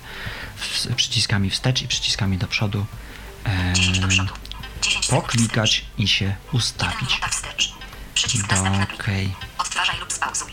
przyciskami 0.96 1.50
wstecz 1.50 1.82
i 1.82 1.88
przyciskami 1.88 2.38
do 2.38 2.46
przodu 2.46 2.86
10 3.74 3.98
do 3.98 4.04
em, 4.04 4.10
przodu 4.10 4.34
10 4.82 5.06
sekund 5.06 5.22
poklikać 5.22 5.84
i 5.98 6.08
się 6.08 6.24
1 6.24 6.36
ustawić. 6.52 7.18
Okej. 8.94 9.34
Odtwarzaj 9.58 10.00
lub 10.00 10.12
spauzuj 10.12 10.52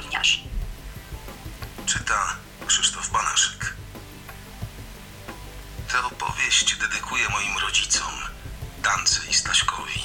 Liniarz 0.00 0.40
Czyta 1.86 2.36
Krzysztof 2.66 3.10
Banaszek. 3.10 3.74
Tę 5.92 6.04
opowieść 6.04 6.76
dedykuję 6.76 7.28
moim 7.28 7.58
rodzicom, 7.58 8.14
Dance 8.82 9.20
i 9.30 9.34
Staśkowi. 9.34 10.00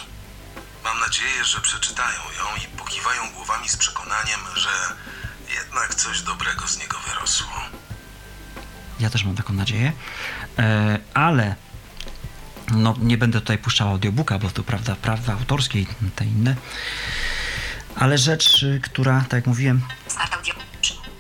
Mam 0.83 0.99
nadzieję, 0.99 1.45
że 1.45 1.61
przeczytają 1.61 2.19
ją 2.19 2.63
i 2.63 2.77
pokiwają 2.77 3.31
głowami 3.31 3.69
z 3.69 3.77
przekonaniem, 3.77 4.39
że 4.55 4.69
jednak 5.55 5.95
coś 5.95 6.21
dobrego 6.21 6.67
z 6.67 6.77
niego 6.77 6.97
wyrosło. 6.99 7.53
Ja 8.99 9.09
też 9.09 9.23
mam 9.23 9.35
taką 9.35 9.53
nadzieję. 9.53 9.93
E, 10.59 10.99
ale 11.13 11.55
no, 12.71 12.95
nie 12.99 13.17
będę 13.17 13.41
tutaj 13.41 13.57
puszczał 13.57 13.89
audiobooka, 13.89 14.39
bo 14.39 14.49
to 14.49 14.63
prawda, 14.63 14.95
prawa 14.95 15.33
autorskie 15.33 15.79
i 15.79 15.87
te 16.15 16.25
inne. 16.25 16.55
Ale 17.95 18.17
rzecz, 18.17 18.63
y, 18.63 18.79
która, 18.83 19.21
tak 19.21 19.33
jak 19.33 19.47
mówiłem, 19.47 19.81
Smart 20.07 20.33
Audio 20.33 20.53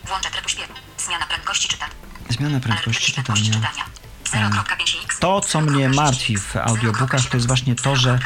Włączę 0.05 0.29
tryb 0.31 0.45
uśpiewu 0.45 0.73
Zmiana 0.97 1.25
prędkości 1.25 1.67
czytania 1.67 1.93
zmiana 2.29 2.59
prędkości 2.59 3.11
czytania. 3.11 3.41
czytania. 3.43 3.85
0.5x. 4.25 5.19
To, 5.19 5.41
co 5.41 5.61
mnie 5.61 5.89
martwi 5.89 6.37
w 6.37 6.55
audiobookach, 6.55 7.25
to 7.29 7.37
jest 7.37 7.47
właśnie 7.47 7.75
to, 7.75 7.95
że 7.95 8.19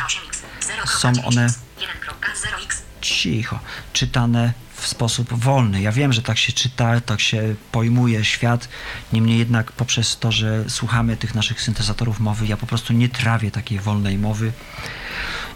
są 0.85 1.11
one 1.25 1.47
1.0x. 1.47 2.81
cicho, 3.01 3.59
czytane 3.93 4.53
w 4.83 4.87
sposób 4.87 5.33
wolny. 5.33 5.81
Ja 5.81 5.91
wiem, 5.91 6.13
że 6.13 6.21
tak 6.21 6.37
się 6.37 6.53
czyta, 6.53 7.01
tak 7.01 7.21
się 7.21 7.55
pojmuje 7.71 8.25
świat, 8.25 8.69
niemniej 9.13 9.39
jednak 9.39 9.71
poprzez 9.71 10.17
to, 10.19 10.31
że 10.31 10.69
słuchamy 10.69 11.17
tych 11.17 11.35
naszych 11.35 11.61
syntezatorów 11.61 12.19
mowy, 12.19 12.47
ja 12.47 12.57
po 12.57 12.65
prostu 12.65 12.93
nie 12.93 13.09
trawię 13.09 13.51
takiej 13.51 13.79
wolnej 13.79 14.17
mowy 14.17 14.51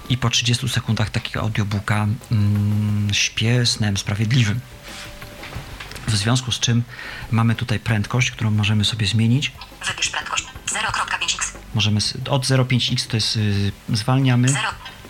i 0.09 0.17
po 0.17 0.30
30 0.30 0.69
sekundach 0.69 1.09
takiego 1.09 1.41
audiobooka 1.41 2.07
mm, 2.32 3.13
śpię 3.13 3.65
snem 3.65 3.97
sprawiedliwym. 3.97 4.59
W 6.07 6.15
związku 6.15 6.51
z 6.51 6.59
czym 6.59 6.84
mamy 7.32 7.55
tutaj 7.55 7.80
prędkość, 7.80 8.32
którą 8.32 8.51
możemy 8.51 8.86
sobie 8.86 9.07
zmienić. 9.07 9.51
Wybierz 9.88 10.09
prędkość 10.09 10.45
0.5x. 10.67 11.57
Możemy 11.73 11.99
od 12.30 12.45
0,5x 12.45 13.07
to 13.07 13.17
jest 13.17 13.36
y, 13.38 13.71
zwalniamy 13.89 14.49
0. 14.49 14.61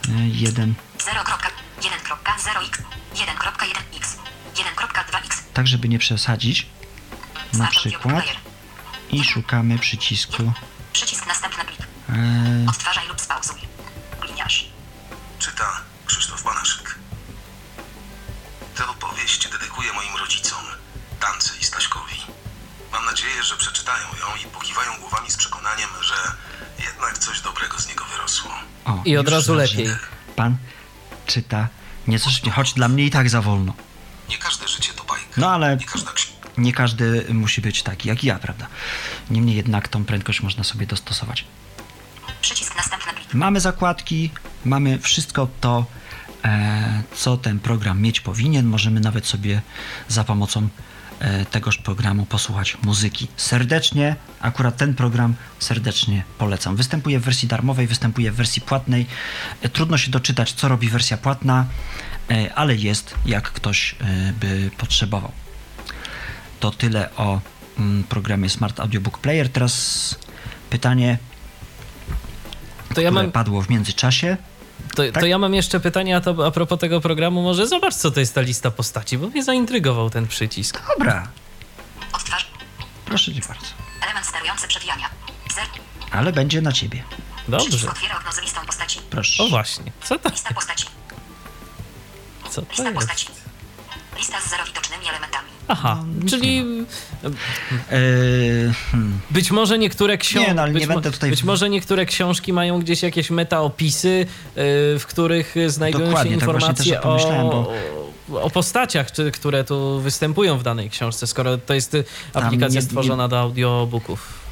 y, 0.08 0.28
1 0.28 0.74
0.1.0x. 0.98 2.82
1.1x. 3.16 3.97
1.2x. 4.58 5.38
tak 5.54 5.68
żeby 5.68 5.90
nie 5.90 6.00
przesadzić 6.00 6.66
na 7.54 7.68
przykład 7.68 8.26
i 9.10 9.24
szukamy 9.24 9.80
przycisku 9.80 10.52
Przycisk 10.94 11.28
następny 11.28 11.64
plik. 11.66 11.80
e, 12.10 12.70
Odtwarzaj 12.70 13.08
lub 13.08 13.22
spauzuj. 13.22 13.58
Liniarz. 14.28 14.66
Czyta 15.40 15.82
Krzysztof 16.06 16.44
Banaszek. 16.44 16.96
Tę 18.76 18.88
opowieść 18.88 19.48
dedykuję 19.52 19.94
moim 19.94 20.16
rodzicom, 20.16 20.64
Dance 21.22 21.50
i 21.62 21.64
Staśkowi. 21.64 22.16
Mam 22.92 23.06
nadzieję, 23.06 23.44
że 23.44 23.58
przeczytają 23.58 24.04
ją 24.08 24.36
i 24.44 24.46
pokiwają 24.52 25.00
głowami 25.00 25.32
z 25.32 25.38
przekonaniem, 25.38 25.90
że 26.02 26.16
jednak 26.86 27.18
coś 27.18 27.42
dobrego 27.42 27.80
z 27.80 27.88
niego 27.88 28.06
wyrosło. 28.06 28.52
o, 28.86 29.02
I 29.06 29.18
od 29.18 29.30
razu 29.30 29.54
lepiej. 29.56 29.88
pan 30.36 30.58
czyta 31.26 31.68
nieco 32.08 32.30
szybciej, 32.32 32.52
choć 32.54 32.74
dla 32.74 32.88
mnie 32.88 33.04
i 33.06 33.10
tak 33.12 33.30
za 33.30 33.42
wolno 33.42 33.74
No, 35.38 35.52
ale- 35.52 35.78
Nie 35.78 35.86
ksi- 35.86 36.28
nie 36.58 36.74
każdy 36.74 37.26
musi 37.34 37.62
być 37.62 37.84
taki 37.84 38.10
jak 38.10 38.24
ja, 38.24 38.40
prawda? 38.40 38.68
Niemniej 39.30 39.56
jednak 39.56 39.88
tą 39.88 40.06
prędkość 40.06 40.42
można 40.42 40.64
sobie 40.64 40.88
dostosować. 40.88 41.46
Przycisk 42.42 42.76
następny. 42.78 43.12
Mamy 43.34 43.60
zakładki 43.60 44.32
mamy 44.66 45.00
wszystko 45.00 45.48
to 45.62 45.86
e, 46.46 47.04
co 47.16 47.38
ten 47.38 47.60
program 47.60 48.02
mieć 48.02 48.20
powinien. 48.20 48.66
Możemy 48.66 49.00
nawet 49.00 49.26
sobie 49.28 49.62
za 50.08 50.24
pomocą 50.24 50.68
tegoż 51.52 51.78
programu 51.78 52.26
posłuchać 52.26 52.78
muzyki. 52.84 53.28
Serdecznie, 53.38 54.16
akurat 54.40 54.78
ten 54.78 54.96
program 54.96 55.36
serdecznie 55.60 56.24
polecam. 56.38 56.76
Występuje 56.76 57.20
w 57.20 57.24
wersji 57.24 57.48
darmowej, 57.48 57.88
występuje 57.88 58.32
w 58.32 58.36
wersji 58.36 58.62
płatnej. 58.62 59.06
E, 59.62 59.70
Trudno 59.70 59.98
się 59.98 60.12
doczytać, 60.12 60.54
co 60.54 60.68
robi 60.68 60.90
wersja 60.90 61.18
płatna, 61.18 61.66
e, 62.32 62.56
ale 62.56 62.76
jest, 62.76 63.16
jak 63.26 63.52
ktoś 63.52 63.96
e, 64.02 64.34
by 64.40 64.72
potrzebował. 64.78 65.32
To 66.60 66.72
tyle 66.72 67.16
o 67.16 67.42
mm, 67.80 68.04
programie 68.04 68.50
Smart 68.50 68.80
Audiobook 68.80 69.18
Player. 69.18 69.50
Teraz 69.50 70.16
pytanie, 70.70 71.18
To 72.96 73.02
ja 73.02 73.12
mam, 73.12 73.32
padło 73.32 73.62
w 73.62 73.70
międzyczasie. 73.70 74.38
To, 74.96 75.04
tak? 75.12 75.22
to 75.22 75.26
ja 75.28 75.38
mam 75.38 75.54
jeszcze 75.54 75.80
pytanie 75.80 76.16
a, 76.18 76.22
to, 76.22 76.46
a 76.48 76.52
propos 76.52 76.80
tego 76.80 77.02
programu. 77.02 77.42
Może 77.42 77.68
zobacz, 77.68 77.96
co 77.96 78.12
to 78.12 78.20
jest 78.20 78.36
ta 78.36 78.42
lista 78.42 78.72
postaci, 78.72 79.18
bo 79.18 79.28
mnie 79.28 79.44
zaintrygował 79.44 80.10
ten 80.10 80.28
przycisk. 80.28 80.82
Dobra, 80.98 81.28
Odtwarz. 82.14 82.48
proszę 83.06 83.34
cię 83.34 83.42
bardzo. 83.48 83.66
Element 84.04 84.26
sterujący 84.26 84.68
przewijania. 84.68 85.10
0. 85.56 85.68
Ale 86.12 86.32
będzie 86.34 86.62
na 86.62 86.72
ciebie. 86.72 87.04
Dobrze. 87.48 87.90
Otwiera 87.90 88.18
okno 88.18 88.32
z 88.32 88.42
listą 88.42 88.62
postaci. 88.66 89.00
Proszę. 89.10 89.44
O 89.44 89.48
właśnie. 89.48 89.92
Co 90.04 90.20
to, 90.20 90.30
Lista 90.30 90.54
postaci. 90.54 90.86
co 92.50 92.62
to 92.62 92.68
Lista 92.70 92.84
jest? 92.84 92.96
postaci. 92.96 93.28
Lista 94.18 94.42
z 94.42 94.50
zerowidocznymi 94.50 95.10
elementami. 95.10 95.47
Aha, 95.68 96.04
nic 96.22 96.32
czyli 96.32 96.64
Eee, 97.92 98.74
hmm. 98.92 99.20
być 99.32 99.52
może 99.52 99.78
niektóre 99.78 100.18
książki. 100.18 100.48
Nie, 100.48 100.54
no, 100.54 100.62
ale 100.62 100.72
nie 100.74 100.80
być, 100.80 100.88
będę 100.88 101.12
tutaj- 101.12 101.30
być 101.30 101.44
może 101.44 101.70
niektóre 101.70 102.06
książki 102.06 102.54
mają 102.54 102.80
gdzieś 102.80 103.04
jakieś 103.04 103.30
metaopisy, 103.30 104.10
yy, 104.10 104.26
w 105.00 105.06
których 105.08 105.56
znajdują 105.68 106.06
Dokładnie, 106.06 106.32
się 106.32 106.40
tak 106.40 106.50
informacje 106.50 106.96
też 106.96 107.06
o 107.06 107.14
myślałem, 107.14 107.46
o, 107.48 107.72
o 108.42 108.50
postaciach, 108.50 109.12
czy, 109.12 109.32
które 109.32 109.64
tu 109.64 110.00
występują 110.00 110.58
w 110.58 110.64
danej 110.64 110.90
książce, 110.90 111.28
skoro 111.28 111.58
to 111.58 111.74
jest 111.74 111.94
y, 111.96 112.04
aplikacja 112.34 112.80
nie- 112.82 112.86
stworzona 112.86 113.28
do 113.28 113.40
audiobooków. 113.40 114.48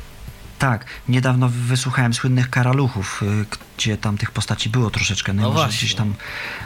Tak, 0.60 0.86
niedawno 1.10 1.50
wysłuchałem 1.50 2.14
słynnych 2.14 2.50
karaluchów, 2.50 3.24
gdzie 3.78 3.98
tam 3.98 4.18
tych 4.18 4.32
postaci 4.32 4.70
było 4.70 4.90
troszeczkę, 4.90 5.34
no, 5.34 5.42
No 5.42 5.48
i 5.48 5.52
może 5.52 5.64
właśnie. 5.64 5.78
gdzieś 5.78 5.96
tam 5.96 6.14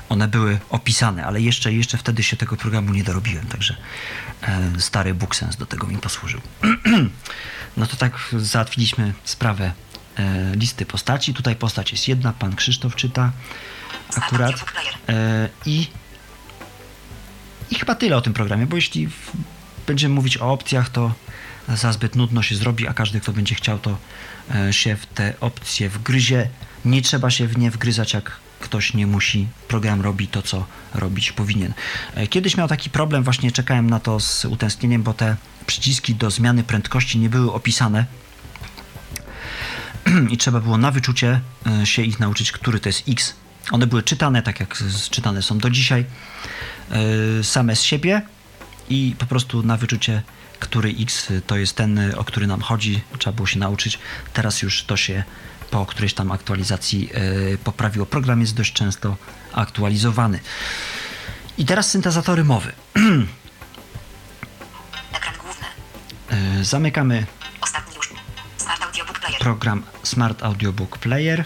one 0.10 0.28
były 0.28 0.60
opisane, 0.70 1.26
ale 1.26 1.42
jeszcze, 1.42 1.74
jeszcze 1.74 1.98
wtedy 1.98 2.24
się 2.24 2.38
tego 2.38 2.56
programu 2.58 2.94
nie 2.94 3.04
dorobiłem, 3.04 3.46
także 3.46 3.74
e, 3.74 4.29
stary 4.80 5.14
BookSense 5.14 5.58
do 5.58 5.66
tego 5.66 5.88
mi 5.88 5.98
posłużył. 5.98 6.42
no 7.78 7.86
to 7.86 7.96
tak 7.96 8.20
załatwiliśmy 8.38 9.14
sprawę 9.24 9.72
e, 10.18 10.56
listy 10.56 10.86
postaci. 10.86 11.34
Tutaj 11.34 11.56
postać 11.56 11.92
jest 11.92 12.08
jedna, 12.08 12.34
pan 12.34 12.56
Krzysztof 12.56 12.96
czyta 12.96 13.32
akurat 14.16 14.56
e, 15.10 15.50
i 15.66 15.88
i 17.72 17.76
chyba 17.76 17.96
tyle 17.96 18.18
o 18.18 18.22
tym 18.22 18.34
programie, 18.34 18.66
bo 18.66 18.76
jeśli 18.76 19.10
będziemy 19.88 20.16
mówić 20.16 20.38
o 20.38 20.52
opcjach, 20.52 20.90
to 20.90 21.14
za 21.68 21.94
zbyt 21.94 22.16
nudno 22.16 22.42
się 22.42 22.56
zrobi, 22.56 22.88
a 22.88 22.94
każdy, 22.94 23.20
kto 23.20 23.34
będzie 23.34 23.56
chciał, 23.56 23.80
to 23.80 23.98
e, 24.56 24.74
się 24.74 24.96
w 24.96 25.06
te 25.06 25.34
opcje 25.40 25.90
wgryzie. 25.90 26.50
Nie 26.86 27.02
trzeba 27.02 27.30
się 27.30 27.48
w 27.48 27.58
nie 27.58 27.72
wgryzać, 27.72 28.14
jak 28.14 28.32
ktoś 28.60 28.94
nie 28.94 29.08
musi. 29.08 29.48
Program 29.68 30.02
robi 30.02 30.28
to, 30.28 30.42
co 30.42 30.66
robić 30.94 31.32
powinien. 31.32 31.74
E, 32.16 32.28
Kiedyś 32.28 32.58
miał 32.58 32.68
taki 32.68 32.90
problem, 32.90 33.24
właśnie 33.24 33.52
czekałem 33.52 33.90
na 33.90 34.00
to 34.00 34.20
z 34.20 34.46
utęsknieniem, 34.46 35.04
bo 35.04 35.14
te 35.14 35.36
przyciski 35.66 36.16
do 36.16 36.32
zmiany 36.32 36.64
prędkości 36.64 37.20
nie 37.20 37.30
były 37.30 37.54
opisane 37.54 38.06
i 40.34 40.38
trzeba 40.38 40.60
było 40.60 40.78
na 40.78 40.92
wyczucie 40.92 41.42
e, 41.82 41.86
się 41.86 42.02
ich 42.02 42.20
nauczyć, 42.20 42.52
który 42.52 42.80
to 42.80 42.90
jest 42.90 43.04
X. 43.10 43.34
One 43.72 43.88
były 43.88 44.04
czytane, 44.04 44.42
tak 44.42 44.60
jak 44.60 44.84
czytane 45.10 45.42
są 45.42 45.58
do 45.58 45.70
dzisiaj, 45.70 46.06
e, 46.92 47.44
same 47.44 47.76
z 47.76 47.82
siebie 47.82 48.22
i 48.90 49.16
po 49.20 49.26
prostu 49.26 49.64
na 49.64 49.78
wyczucie, 49.78 50.22
który 50.60 50.96
X 51.00 51.28
to 51.48 51.58
jest 51.58 51.76
ten, 51.76 52.14
o 52.18 52.24
który 52.24 52.48
nam 52.48 52.62
chodzi, 52.62 53.02
trzeba 53.18 53.36
było 53.36 53.48
się 53.48 53.60
nauczyć. 53.60 54.00
Teraz 54.34 54.62
już 54.62 54.84
to 54.84 54.98
się 54.98 55.24
po 55.72 55.86
którejś 55.86 56.14
tam 56.14 56.32
aktualizacji 56.32 57.10
e, 57.14 57.58
poprawiło. 57.58 58.06
Program 58.06 58.42
jest 58.42 58.56
dość 58.56 58.74
często 58.74 59.18
aktualizowany. 59.54 60.40
I 61.58 61.66
teraz 61.66 61.90
syntezatory 61.90 62.44
mowy. 62.44 62.72
Ekran 65.14 65.36
główny. 65.44 65.68
E, 66.30 66.64
Zamykamy. 66.64 67.26
Smart 68.58 68.84
Audiobook 68.84 69.20
Player. 69.20 69.40
program 69.40 69.84
Smart 70.04 70.44
Audiobook 70.44 70.98
Player. 70.98 71.46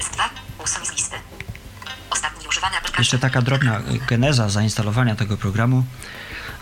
Z 0.00 0.10
2. 0.10 0.30
Usuń 0.64 0.86
z 0.86 0.92
listy. 0.92 1.16
Ostatni 2.10 2.48
używany 2.48 2.76
aplikacja. 2.76 3.00
Jeszcze 3.00 3.18
taka 3.18 3.42
drobna 3.42 3.80
geneza 4.08 4.48
zainstalowania 4.48 5.14
tego 5.14 5.36
programu. 5.36 5.84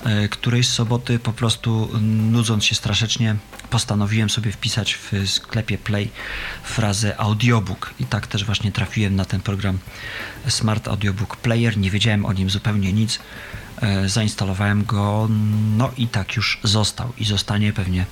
E, 0.05 0.29
Którejś 0.29 0.69
soboty 0.69 1.19
po 1.19 1.33
prostu 1.33 1.91
nudząc 2.31 2.65
się 2.65 2.75
strasznie 2.75 3.37
postanowiłem 3.71 4.31
sobie 4.31 4.53
wpisać 4.53 4.95
w 4.95 5.13
sklepie 5.31 5.79
Play 5.79 6.11
frazę 6.65 7.21
audiobook 7.21 7.95
i 8.01 8.05
tak 8.05 8.27
też 8.27 8.45
właśnie 8.45 8.73
trafiłem 8.73 9.17
na 9.17 9.25
ten 9.25 9.41
program 9.41 9.79
Smart 10.49 10.89
Audiobook 10.89 11.37
Player. 11.37 11.79
Nie 11.79 11.91
wiedziałem 11.91 12.27
o 12.27 12.33
nim 12.33 12.51
zupełnie 12.51 12.93
nic. 12.93 13.19
E, 13.83 14.09
Zainstalowałem 14.09 14.85
go, 14.85 15.29
no 15.77 15.91
i 15.97 16.09
tak 16.09 16.37
już 16.37 16.61
został 16.63 17.13
i 17.19 17.25
zostanie 17.25 17.73
pewnie 17.73 18.07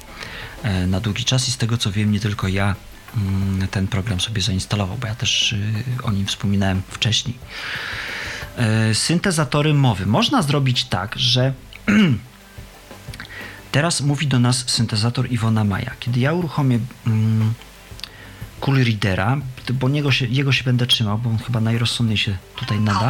e, 0.62 0.86
na 0.86 1.00
długi 1.00 1.24
czas 1.24 1.48
i 1.48 1.50
z 1.50 1.56
tego 1.56 1.78
co 1.78 1.92
wiem 1.92 2.12
nie 2.12 2.20
tylko 2.20 2.48
ja 2.48 2.74
mm, 3.16 3.68
ten 3.68 3.88
program 3.88 4.20
sobie 4.20 4.42
zainstalował, 4.42 4.98
bo 4.98 5.06
ja 5.06 5.14
też 5.14 5.52
y, 5.52 5.84
o 6.02 6.10
nim 6.10 6.26
wspominałem 6.26 6.82
wcześniej. 6.88 7.38
Syntezatory 8.92 9.74
mowy. 9.74 10.06
Można 10.06 10.42
zrobić 10.42 10.84
tak, 10.84 11.14
że 11.18 11.52
teraz 13.72 14.00
mówi 14.00 14.26
do 14.26 14.38
nas 14.38 14.64
syntezator 14.70 15.32
Iwona 15.32 15.64
Maja. 15.64 15.92
Kiedy 16.00 16.20
ja 16.20 16.32
uruchomię 16.32 16.78
mm, 17.06 17.54
Cool 18.60 18.84
Readera, 18.84 19.36
bo 19.72 19.88
niego 19.88 20.12
się, 20.12 20.26
jego 20.26 20.52
się 20.52 20.64
będę 20.64 20.86
trzymał, 20.86 21.18
bo 21.18 21.30
on 21.30 21.38
chyba 21.38 21.60
najrozsądniej 21.60 22.18
się 22.18 22.36
tutaj 22.56 22.80
nada. 22.80 23.08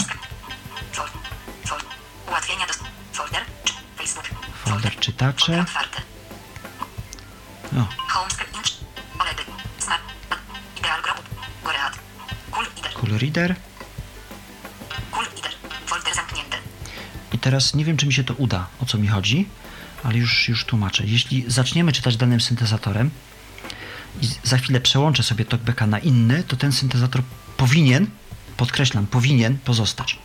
Folder. 4.64 4.96
Czytacze. 4.96 5.64
O, 7.76 7.86
Home 8.08 8.30
screen. 8.30 8.52
Teraz 17.42 17.74
nie 17.74 17.84
wiem, 17.84 17.96
czy 17.96 18.06
mi 18.06 18.12
się 18.12 18.24
to 18.24 18.34
uda, 18.34 18.66
o 18.80 18.86
co 18.86 18.98
mi 18.98 19.08
chodzi, 19.08 19.46
ale 20.02 20.18
już, 20.18 20.48
już 20.48 20.64
tłumaczę. 20.64 21.06
Jeśli 21.06 21.44
zaczniemy 21.48 21.92
czytać 21.92 22.16
danym 22.16 22.40
syntezatorem 22.40 23.10
i 24.22 24.28
za 24.44 24.58
chwilę 24.58 24.80
przełączę 24.80 25.22
sobie 25.22 25.44
talkbacka 25.44 25.86
na 25.86 25.98
inny, 25.98 26.44
to 26.44 26.56
ten 26.56 26.72
syntezator 26.72 27.22
powinien, 27.56 28.06
podkreślam, 28.56 29.06
powinien 29.06 29.58
pozostać. 29.58 30.18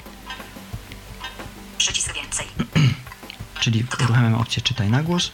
Przycisk 1.77 2.13
więcej. 2.15 2.47
Czyli 3.61 3.85
uruchamiam 4.03 4.35
opcję 4.35 4.61
czytaj 4.61 4.89
na 4.89 5.03
głos. 5.03 5.31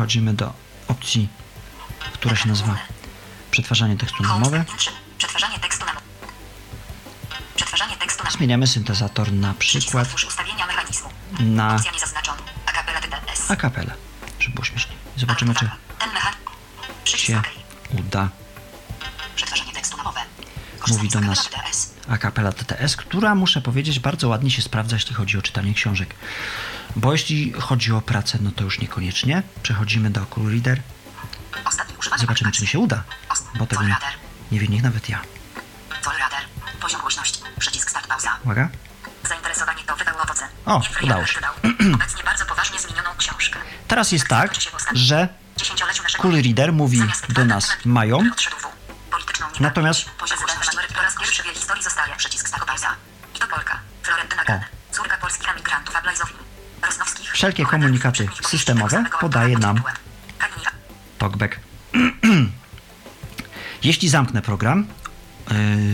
Przechodzimy 0.00 0.34
do 0.34 0.52
opcji, 0.88 1.28
która 2.14 2.36
się 2.36 2.48
nazywa 2.48 2.76
przetwarzanie 3.50 3.96
tekstu 3.96 4.22
na 4.22 4.38
mowę. 4.38 4.64
Przetwarzanie 5.18 5.58
tekstu 5.58 5.84
na 5.84 5.92
Przetwarzanie 7.56 7.96
tekstu 7.96 8.24
na 8.24 8.30
Zmieniamy 8.30 8.66
syntezator 8.66 9.32
na 9.32 9.54
przykład 9.54 10.08
na 11.40 11.74
Opcja 11.74 11.92
niezaznaczona. 11.92 12.38
Akapela 12.66 13.00
TDS. 13.00 13.50
a 13.50 13.56
cappella, 13.56 13.94
żeby 14.38 14.54
było 14.54 14.64
śmiesznie. 14.64 14.92
Zobaczymy, 15.16 15.54
czy 17.04 17.18
się 17.18 17.42
uda. 17.98 18.28
Przetwarzanie 19.36 19.72
tekstu 19.72 19.96
na 19.96 20.02
mowę. 20.02 20.20
Mówi 20.88 21.08
do 21.08 21.20
nas 21.20 21.50
akapela 22.08 22.52
TTS, 22.52 22.96
która 22.96 23.34
muszę 23.34 23.60
powiedzieć 23.60 24.00
bardzo 24.00 24.28
ładnie 24.28 24.50
się 24.50 24.62
sprawdza, 24.62 24.96
jeśli 24.96 25.14
chodzi 25.14 25.38
o 25.38 25.42
czytanie 25.42 25.74
książek. 25.74 26.14
Bo 26.96 27.12
jeśli 27.12 27.52
chodzi 27.52 27.92
o 27.92 28.00
pracę, 28.00 28.38
no 28.40 28.50
to 28.52 28.64
już 28.64 28.78
niekoniecznie. 28.80 29.42
Przechodzimy 29.62 30.10
do 30.10 30.26
Cool 30.26 30.50
Reader. 30.52 30.82
Zobaczymy, 32.18 32.52
czy 32.52 32.62
mi 32.62 32.68
się 32.68 32.78
uda, 32.78 33.02
bo 33.58 33.66
tego 33.66 33.82
nie, 33.82 33.96
nie 34.52 34.60
wie 34.60 34.68
niech 34.68 34.82
nawet 34.82 35.08
ja. 35.08 35.20
Poziom 36.80 37.00
głośności. 37.00 37.40
Przycisk 37.58 37.90
start 37.90 38.06
pauza. 38.06 38.36
Uwaga. 38.44 38.68
Zainteresowanie 39.28 39.82
to 39.86 39.96
wydało 39.96 40.22
owoce. 40.22 40.48
O, 40.66 40.82
udało 41.02 41.26
się. 41.26 41.34
wydał. 41.34 41.54
Obecnie 41.94 42.24
bardzo 42.24 42.44
poważnie 42.46 42.78
zmienioną 42.78 43.10
książkę. 43.16 43.58
Teraz 43.88 44.12
jest 44.12 44.26
tak, 44.28 44.52
że 44.92 45.28
Cool 46.18 46.42
Reader 46.42 46.72
mówi 46.72 47.02
do 47.28 47.44
nas 47.44 47.76
mają. 47.84 48.18
Natomiast- 49.60 50.04
Wszelkie 57.40 57.64
komunikaty 57.64 58.28
systemowe 58.42 59.04
podaje 59.20 59.58
nam 59.58 59.82
talkback. 61.18 61.60
Jeśli 63.88 64.08
zamknę 64.08 64.42
program, 64.42 64.86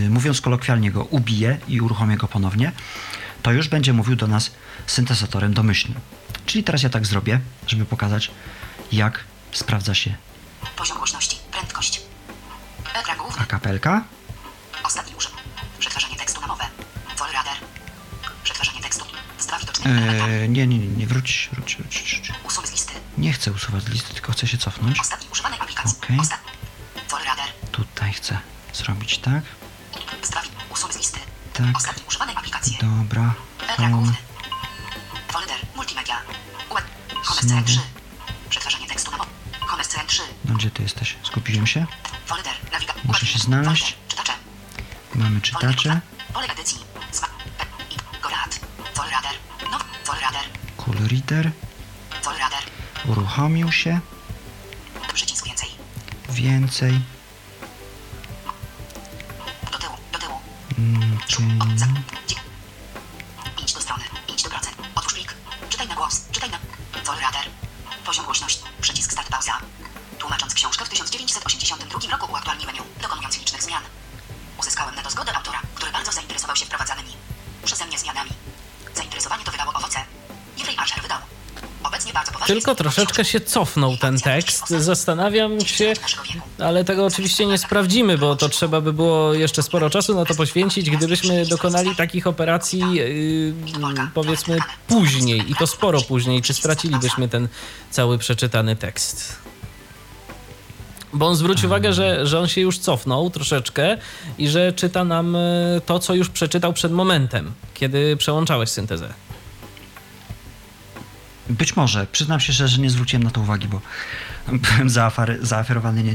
yy, 0.02 0.10
mówiąc 0.10 0.40
kolokwialnie 0.40 0.90
go 0.90 1.04
ubiję 1.04 1.58
i 1.68 1.80
uruchomię 1.80 2.16
go 2.16 2.28
ponownie, 2.28 2.72
to 3.42 3.52
już 3.52 3.68
będzie 3.68 3.92
mówił 3.92 4.16
do 4.16 4.26
nas 4.26 4.50
syntezatorem 4.86 5.54
domyślnym. 5.54 6.00
Czyli 6.46 6.64
teraz 6.64 6.82
ja 6.82 6.88
tak 6.88 7.06
zrobię, 7.06 7.40
żeby 7.66 7.84
pokazać, 7.84 8.30
jak 8.92 9.24
sprawdza 9.52 9.94
się 9.94 10.14
Poziom 10.76 10.96
głośności. 10.96 11.38
Prędkość. 11.52 12.02
Ekran 12.94 13.18
główny. 13.18 13.42
akapelka. 13.42 14.04
Yy, 19.86 20.48
nie, 20.48 20.66
nie, 20.66 20.78
nie, 20.78 20.86
nie, 20.86 21.06
wróć, 21.06 21.48
wróć, 21.52 21.76
wróć, 21.76 21.98
wróć. 21.98 22.32
Usuń 22.44 22.66
z 22.66 22.72
listy. 22.72 22.92
Nie 23.18 23.32
chcę 23.32 23.52
usuwać 23.52 23.82
z 23.82 23.88
listy, 23.88 24.14
tylko 24.14 24.32
chcę 24.32 24.46
się 24.46 24.58
cofnąć. 24.58 25.00
Ostatni 25.00 25.28
używanej 25.32 25.60
aplikacji. 25.60 25.98
Okej. 26.02 26.20
Ostatni. 26.20 26.50
Tutaj 27.72 28.12
chcę 28.12 28.38
zrobić 28.72 29.18
tak. 29.18 29.42
Z 30.22 30.30
dwa 30.30 30.42
wi- 30.42 30.48
Usuń 30.70 30.92
z 30.92 30.96
listy. 30.96 31.20
Tak. 31.52 31.76
Ostatni 31.76 32.02
używanej 32.08 32.36
aplikacji. 32.36 32.78
Dobra. 32.80 33.34
Ekran 33.68 33.92
Home. 33.92 34.12
Folder. 35.32 35.56
Multimedia. 35.76 36.16
Commerce 37.24 37.48
Znowu. 37.48 37.64
3. 37.66 37.80
Przetwarzanie 38.50 38.86
tekstu 38.86 39.10
na. 39.10 39.18
Commerce 39.70 39.98
3. 40.06 40.22
No 40.44 40.54
gdzie 40.54 40.70
ty 40.70 40.82
jesteś? 40.82 41.16
Skupiłem 41.22 41.66
się. 41.66 41.86
Folder. 42.26 42.52
Nawiga. 42.72 42.94
Muszę 43.04 43.26
się 43.26 43.38
Folder. 43.38 43.62
znaleźć. 43.64 43.96
Czytacze. 44.08 44.32
Mamy 45.14 45.40
Folder. 45.40 45.42
czytacze. 45.42 45.88
Pole 45.88 46.00
Google 50.96 51.08
Reader. 51.08 51.52
Uruchomił 53.08 53.72
się. 53.72 54.00
Przycisk 55.14 55.46
więcej. 55.46 55.68
Więcej. 56.28 57.00
Do 59.72 59.78
tyłu, 59.78 59.94
do 60.12 60.18
tyłu. 60.18 60.34
Mm, 60.78 61.18
Tylko 82.46 82.74
troszeczkę 82.74 83.24
się 83.24 83.40
cofnął 83.40 83.96
ten 83.96 84.20
tekst. 84.20 84.68
Zastanawiam 84.68 85.60
się, 85.60 85.92
ale 86.58 86.84
tego 86.84 87.06
oczywiście 87.06 87.46
nie 87.46 87.58
sprawdzimy, 87.58 88.18
bo 88.18 88.36
to 88.36 88.48
trzeba 88.48 88.80
by 88.80 88.92
było 88.92 89.34
jeszcze 89.34 89.62
sporo 89.62 89.90
czasu 89.90 90.14
na 90.14 90.24
to 90.24 90.34
poświęcić, 90.34 90.90
gdybyśmy 90.90 91.46
dokonali 91.46 91.96
takich 91.96 92.26
operacji 92.26 92.94
yy, 92.94 93.54
powiedzmy 94.14 94.58
później 94.88 95.50
i 95.50 95.54
to 95.54 95.66
sporo 95.66 96.00
później, 96.02 96.42
czy 96.42 96.54
stracilibyśmy 96.54 97.28
ten 97.28 97.48
cały 97.90 98.18
przeczytany 98.18 98.76
tekst. 98.76 99.36
Bo 101.12 101.26
on 101.26 101.36
zwróć 101.36 101.64
uwagę, 101.64 101.92
że, 101.92 102.26
że 102.26 102.40
on 102.40 102.48
się 102.48 102.60
już 102.60 102.78
cofnął 102.78 103.30
troszeczkę 103.30 103.98
i 104.38 104.48
że 104.48 104.72
czyta 104.72 105.04
nam 105.04 105.36
y, 105.36 105.80
to, 105.86 105.98
co 105.98 106.14
już 106.14 106.28
przeczytał 106.28 106.72
przed 106.72 106.92
momentem, 106.92 107.52
kiedy 107.74 108.16
przełączałeś 108.16 108.68
syntezę. 108.68 109.25
Być 111.50 111.76
może. 111.76 112.06
Przyznam 112.06 112.40
się 112.40 112.52
szczerze, 112.52 112.68
że 112.68 112.80
nie 112.82 112.90
zwróciłem 112.90 113.22
na 113.22 113.30
to 113.30 113.40
uwagi, 113.40 113.68
bo 113.68 113.80
byłem 114.48 114.90
zaafary, 114.90 115.38
zaaferowany 115.46 116.02
nie, 116.02 116.14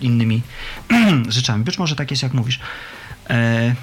innymi 0.00 0.42
rzeczami. 1.28 1.64
Być 1.64 1.78
może 1.78 1.96
tak 1.96 2.10
jest, 2.10 2.22
jak 2.22 2.32
mówisz. 2.34 2.60
E, 3.30 3.74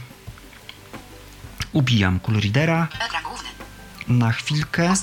ubijam 1.73 2.19
cool 2.19 2.39
readera 2.41 2.87
Ekran 3.05 3.23
główny. 3.23 3.49
na 4.07 4.31
chwilkę. 4.31 4.93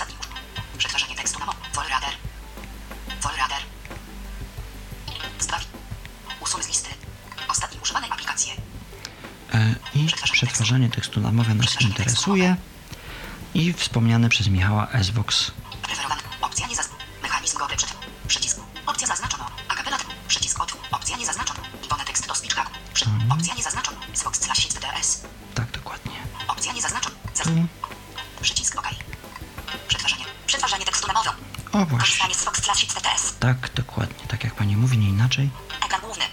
Przetwarzanie 0.79 1.15
tekstu 1.17 1.39
na. 1.39 1.47
Vollrader. 1.75 2.11
Vollrader. 3.23 3.59
Zbawi. 5.41 5.65
Usuń 6.41 6.63
z 6.63 6.69
listy. 6.69 6.89
Ostatnie 7.49 7.81
używane 7.81 8.09
aplikacje. 8.09 8.53
E, 9.55 9.75
I 9.95 10.07
przetwarzanie 10.33 10.91
tekstu 10.91 11.21
na 11.21 11.33
mowę 11.33 11.55
nas 11.55 11.81
interesuje. 11.81 12.57
I 13.55 13.73
wspomniane 13.73 14.29
przez 14.29 14.49
Michała 14.49 14.89
SVOX. 15.03 15.53
O 31.75 31.87
właśnie. 31.87 32.29
Tak, 33.41 33.71
dokładnie. 33.75 34.27
Tak 34.29 34.45
jak 34.45 34.55
pani 34.55 34.77
mówi, 34.77 34.99
nie 34.99 35.09
inaczej. 35.09 35.51
Ekran 35.85 36.01
główny. 36.01 36.25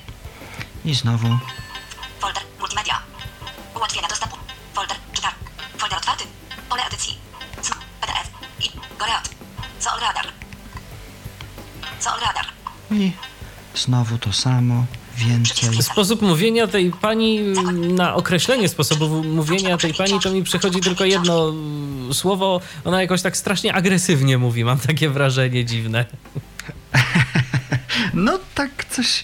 I 0.86 0.96
znowu 0.96 1.28
Folder. 2.20 2.44
Multimedia. 2.60 3.00
Ułatwienia 3.76 4.08
dostępu. 4.08 4.38
Folder. 4.74 4.98
Czytar. 5.14 5.34
Folder 5.78 5.98
otwarty. 5.98 6.24
Pole 6.70 6.84
edycji. 6.88 7.18
Sm. 7.62 7.74
PDF. 8.02 8.30
I. 8.60 8.70
Goreat. 9.00 9.30
Sol 9.80 10.00
radar. 10.00 10.26
Sol 12.00 12.20
radar. 12.20 12.46
i 12.92 13.12
znowu 13.76 14.18
to 14.18 14.34
samo. 14.34 14.86
Więcej. 15.16 15.84
Sposób 15.84 16.22
mówienia 16.22 16.68
tej 16.68 16.92
pani, 16.92 17.40
na 17.74 18.16
określenie 18.16 18.70
sposobu 18.70 19.24
mówienia 19.24 19.78
tej 19.78 19.94
pani, 19.94 20.20
to 20.20 20.32
mi 20.32 20.44
przychodzi 20.44 20.80
tylko 20.80 21.06
jedno 21.06 21.54
słowo. 22.14 22.62
Ona 22.86 23.02
jakoś 23.02 23.22
tak 23.22 23.38
strasznie 23.38 23.74
agresywnie 23.74 24.38
mówi, 24.38 24.64
mam 24.66 24.80
takie 24.80 25.10
wrażenie 25.10 25.66
dziwne. 25.66 26.06
No 28.14 28.40
tak 28.56 28.86
coś. 28.86 29.24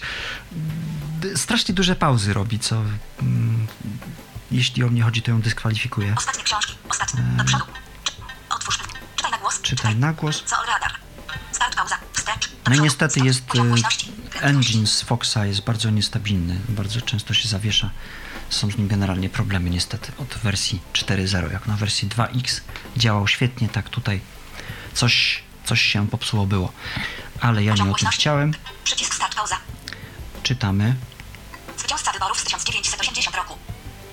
Strasznie 1.36 1.74
duże 1.74 1.96
pauzy 1.96 2.32
robi, 2.32 2.58
co. 2.58 2.82
Mm, 3.22 3.66
jeśli 4.50 4.84
o 4.84 4.88
mnie 4.88 5.02
chodzi, 5.02 5.22
to 5.22 5.30
ją 5.30 5.40
dyskwalifikuje. 5.40 6.14
Ostatnie 6.16 6.44
książki. 6.44 6.74
Ostatnie. 6.90 7.20
Do 7.36 7.44
przodu. 7.44 7.64
Otwórz. 8.50 8.78
Czytaj 9.16 9.30
na 9.30 9.38
głos. 9.38 9.60
Czytaj 9.62 9.96
na 9.96 10.12
głos. 10.12 10.42
Sol 10.46 10.66
radar. 10.66 10.92
Start 11.52 11.76
pauza. 11.76 11.98
Wstecz. 12.12 12.50
No 12.68 12.74
i 12.74 12.80
niestety 12.80 13.20
jest. 13.20 13.42
Y. 13.54 14.40
Engine 14.40 14.86
z 14.86 15.02
Foxa 15.02 15.46
jest 15.46 15.60
bardzo 15.60 15.90
niestabilny. 15.90 16.60
Bardzo 16.68 17.00
często 17.00 17.34
się 17.34 17.48
zawiesza. 17.48 17.90
Są 18.50 18.70
z 18.70 18.76
nim 18.76 18.88
generalnie 18.88 19.28
problemy, 19.28 19.70
niestety. 19.70 20.12
Od 20.18 20.28
wersji 20.28 20.80
4.0. 20.92 21.52
Jak 21.52 21.66
na 21.66 21.76
wersji 21.76 22.08
2X 22.08 22.60
działał 22.96 23.28
świetnie, 23.28 23.68
tak 23.68 23.88
tutaj 23.88 24.20
coś, 24.94 25.42
coś 25.64 25.82
się 25.82 26.08
popsuło 26.08 26.46
było. 26.46 26.72
Ale 27.40 27.64
ja 27.64 27.74
nie 27.74 27.90
o 27.90 27.94
tym 27.94 28.08
chciałem. 28.08 28.54
Przycisk 28.84 29.14
start 29.14 29.34
pauza. 29.34 29.56
Czytamy. 30.42 30.96
Zwycięzca 31.78 32.12
wyborów 32.12 32.40
z 32.40 32.44
1980 32.44 33.36
roku. 33.36 33.58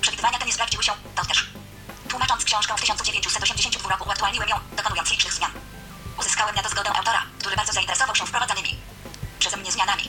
Przewidywania 0.02 0.40
te 0.40 0.45
nie 0.45 0.53
sprawdziły 0.53 0.84
się, 0.84 0.91
to 1.16 1.26
też. 1.26 1.49
Tłumacząc 2.10 2.44
książkę 2.44 2.74
w 2.78 2.82
1982 2.82 3.90
roku 3.90 4.07
uaktualniłem 4.07 4.49
ją, 4.49 4.56
dokonując 4.78 5.12
licznych 5.12 5.34
zmian. 5.34 5.52
Uzyskałem 6.20 6.56
na 6.56 6.64
to 6.64 6.70
zgodę 6.70 6.90
autora, 6.90 7.24
który 7.40 7.56
bardzo 7.56 7.74
zainteresował 7.74 8.16
się 8.16 8.26
wprowadzanymi 8.26 8.76
przeze 9.45 9.57
mnie 9.57 9.72
zmianami. 9.72 10.03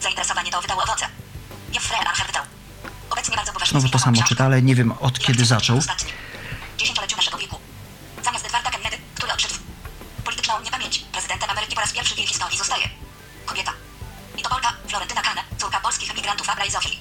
Zainteresowanie 0.00 0.50
to 0.50 0.62
wydało 0.62 0.82
owoce. 0.82 1.06
Jeffrey 1.72 2.00
Archer 2.00 2.26
wydał. 2.26 2.44
Obecnie 3.10 3.36
bardzo 3.36 3.52
poważnie 3.52 3.63
Znowu 3.74 3.88
to 3.88 3.98
samo 3.98 4.22
czyta, 4.22 4.44
ale 4.44 4.62
nie 4.62 4.74
wiem 4.74 4.92
od 5.00 5.18
kiedy 5.18 5.44
zaczął. 5.44 5.78
Dziesięcioleciu 6.78 7.16
naszego 7.16 7.38
wieku. 7.38 7.56
Zamiast 8.24 8.46
Edwarda 8.46 8.70
Kennedy, 8.70 8.96
który 9.14 9.32
odszedł 9.32 9.54
w 10.18 10.22
polityczną 10.22 10.54
niepamięć, 10.64 10.98
prezydentem 11.12 11.50
Ameryki 11.50 11.74
po 11.74 11.80
raz 11.80 11.92
pierwszy 11.92 12.14
w 12.14 12.18
jej 12.18 12.26
historii 12.26 12.58
zostaje 12.58 12.88
kobieta. 13.46 13.72
I 14.38 14.42
to 14.42 14.48
Polka 14.48 14.72
Florentyna 14.88 15.22
Kane, 15.22 15.40
córka 15.58 15.80
polskich 15.80 16.10
emigrantów 16.10 16.48
Abra 16.50 16.64
i 16.64 16.70
Zofii. 16.70 16.98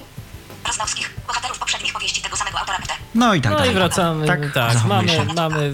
Bohaterów 1.28 1.60
poprzednich 1.60 1.94
powieści 1.94 2.22
tego 2.22 2.38
samego 2.38 2.60
autora. 2.60 2.78
No 3.16 3.34
i 3.34 3.41
tak 3.41 3.52
No 3.52 3.58
dalej. 3.58 3.72
i 3.72 3.76
wracamy. 3.76 4.28
Tak, 4.28 4.54
zachowuje 4.54 5.18
mamy, 5.26 5.34
mamy. 5.34 5.74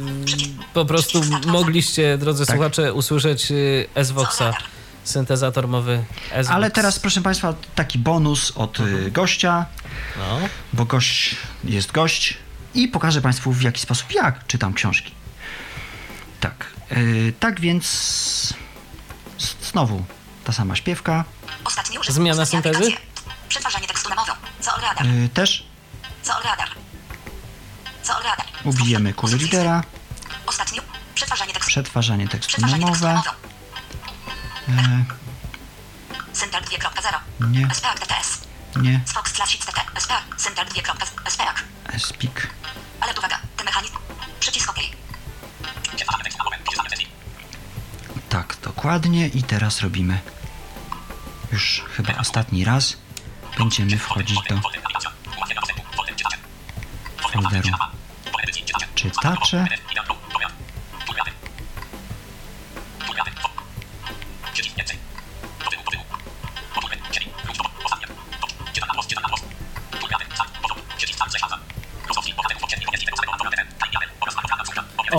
Po 0.73 0.85
prostu 0.85 1.21
mogliście, 1.45 2.17
drodzy 2.17 2.45
Tak. 2.45 2.55
słuchacze, 2.55 2.93
usłyszeć 2.93 3.51
y, 3.51 3.87
S-Voxa, 3.95 4.53
syntezator 5.03 5.67
mowy 5.67 6.03
S-Vox. 6.31 6.55
Ale 6.55 6.71
teraz, 6.71 6.99
proszę 6.99 7.21
Państwa, 7.21 7.53
taki 7.75 7.99
bonus 7.99 8.51
od 8.55 8.79
y, 8.79 9.11
gościa, 9.11 9.65
No. 10.17 10.39
bo 10.73 10.85
gość 10.85 11.35
jest 11.63 11.91
gość 11.91 12.37
i 12.73 12.87
pokażę 12.87 13.21
Państwu 13.21 13.51
w 13.53 13.61
jaki 13.61 13.81
sposób 13.81 14.11
ja 14.11 14.31
czytam 14.47 14.73
książki. 14.73 15.11
Tak, 16.39 16.65
y, 16.91 17.33
tak 17.39 17.59
więc 17.61 18.53
znowu 19.61 20.05
ta 20.43 20.51
sama 20.53 20.75
śpiewka, 20.75 21.23
Ostatni 21.63 21.99
użytek. 21.99 22.15
Zmiana 22.15 22.45
syntezy? 22.45 22.91
Przetwarzanie 23.49 23.87
tekstu 23.87 24.09
na 24.09 24.15
mowę. 24.15 24.31
Sol 24.61 24.81
radar. 24.81 25.05
y, 25.07 25.29
też 25.29 25.65
Sol 26.23 26.43
radar. 26.43 26.69
Sol 28.03 28.23
radar. 28.23 28.45
ubijemy 28.63 29.13
cool 29.13 29.25
Usuń 29.27 29.39
z 29.39 29.41
listy. 29.41 29.57
readera, 29.57 29.83
Ostatni. 30.45 30.79
Przetwarzanie 31.15 31.53
tekstu. 31.53 31.69
przetwarzanie 31.71 32.27
tekstu 32.27 32.61
na 32.61 32.67
Przetwarzanie 32.67 32.91
tekstu 32.91 33.05
na 33.07 33.11
mowę, 33.11 33.31
mowę. 34.67 34.99
y, 36.33 36.35
Syntar 36.37 36.63
2.0. 36.63 37.19
Nie. 37.51 37.67
Nie, 38.81 39.01
Fox 39.07 39.33
slash 39.35 39.57
HTTP. 39.57 39.81
SPAC. 39.99 40.23
Syntar 40.37 40.67
2.0. 40.67 41.29
SPAC. 41.29 41.57
speak, 41.97 42.47
Ale 43.01 43.13
uwaga. 43.13 43.39
Ten 43.57 43.65
mechanizm. 43.65 43.97
Przycisk 44.39 44.69
OK. 44.69 44.79
tak, 48.29 48.57
dokładnie 48.63 49.27
i 49.27 49.43
teraz 49.43 49.81
robimy 49.81 50.19
już 51.51 51.83
chyba 51.95 52.17
ostatni 52.17 52.65
raz, 52.65 52.97
będziemy 53.57 53.97
wchodzić 53.97 54.39
do 54.49 54.61
folderu 57.31 57.69
czytacze, 58.95 59.67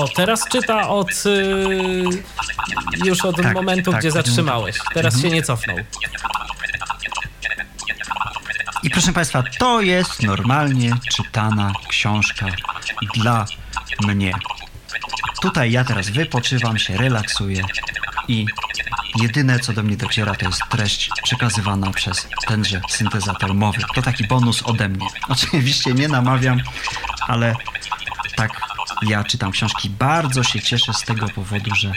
O, 0.00 0.08
teraz 0.08 0.48
czyta 0.48 0.88
od. 0.88 1.26
Y, 1.26 3.04
już 3.04 3.24
od 3.24 3.36
Tak, 3.36 3.54
momentu, 3.54 3.90
tak. 3.90 4.00
gdzie 4.00 4.10
zatrzymałeś. 4.10 4.78
Teraz 4.94 5.22
się 5.22 5.30
nie 5.30 5.42
cofnął. 5.42 5.76
I 8.82 8.90
proszę 8.90 9.12
Państwa, 9.12 9.42
to 9.58 9.80
jest 9.80 10.22
normalnie 10.22 10.92
czytana 11.16 11.72
książka 11.88 12.46
dla 13.14 13.46
mnie. 14.06 14.34
Tutaj 15.42 15.72
ja 15.72 15.84
teraz 15.84 16.10
wypoczywam 16.10 16.78
się, 16.78 16.96
relaksuję 16.96 17.64
i 18.28 18.46
Jedyne, 19.16 19.58
co 19.58 19.72
do 19.72 19.82
mnie 19.82 19.96
dociera, 19.96 20.34
to 20.34 20.46
jest 20.46 20.62
treść 20.68 21.10
przekazywana 21.22 21.90
przez 21.90 22.28
tenże 22.46 22.80
syntezator 22.88 23.54
mowy. 23.54 23.78
To 23.94 24.02
taki 24.02 24.26
bonus 24.26 24.62
ode 24.62 24.88
mnie. 24.88 25.06
Oczywiście 25.28 25.94
nie 25.94 26.08
namawiam, 26.08 26.60
ale 27.28 27.54
ja 29.02 29.24
czytam 29.24 29.52
książki. 29.52 29.90
Bardzo 29.90 30.42
się 30.42 30.60
cieszę 30.60 30.94
z 30.94 31.02
tego 31.02 31.28
powodu, 31.28 31.74
że, 31.74 31.92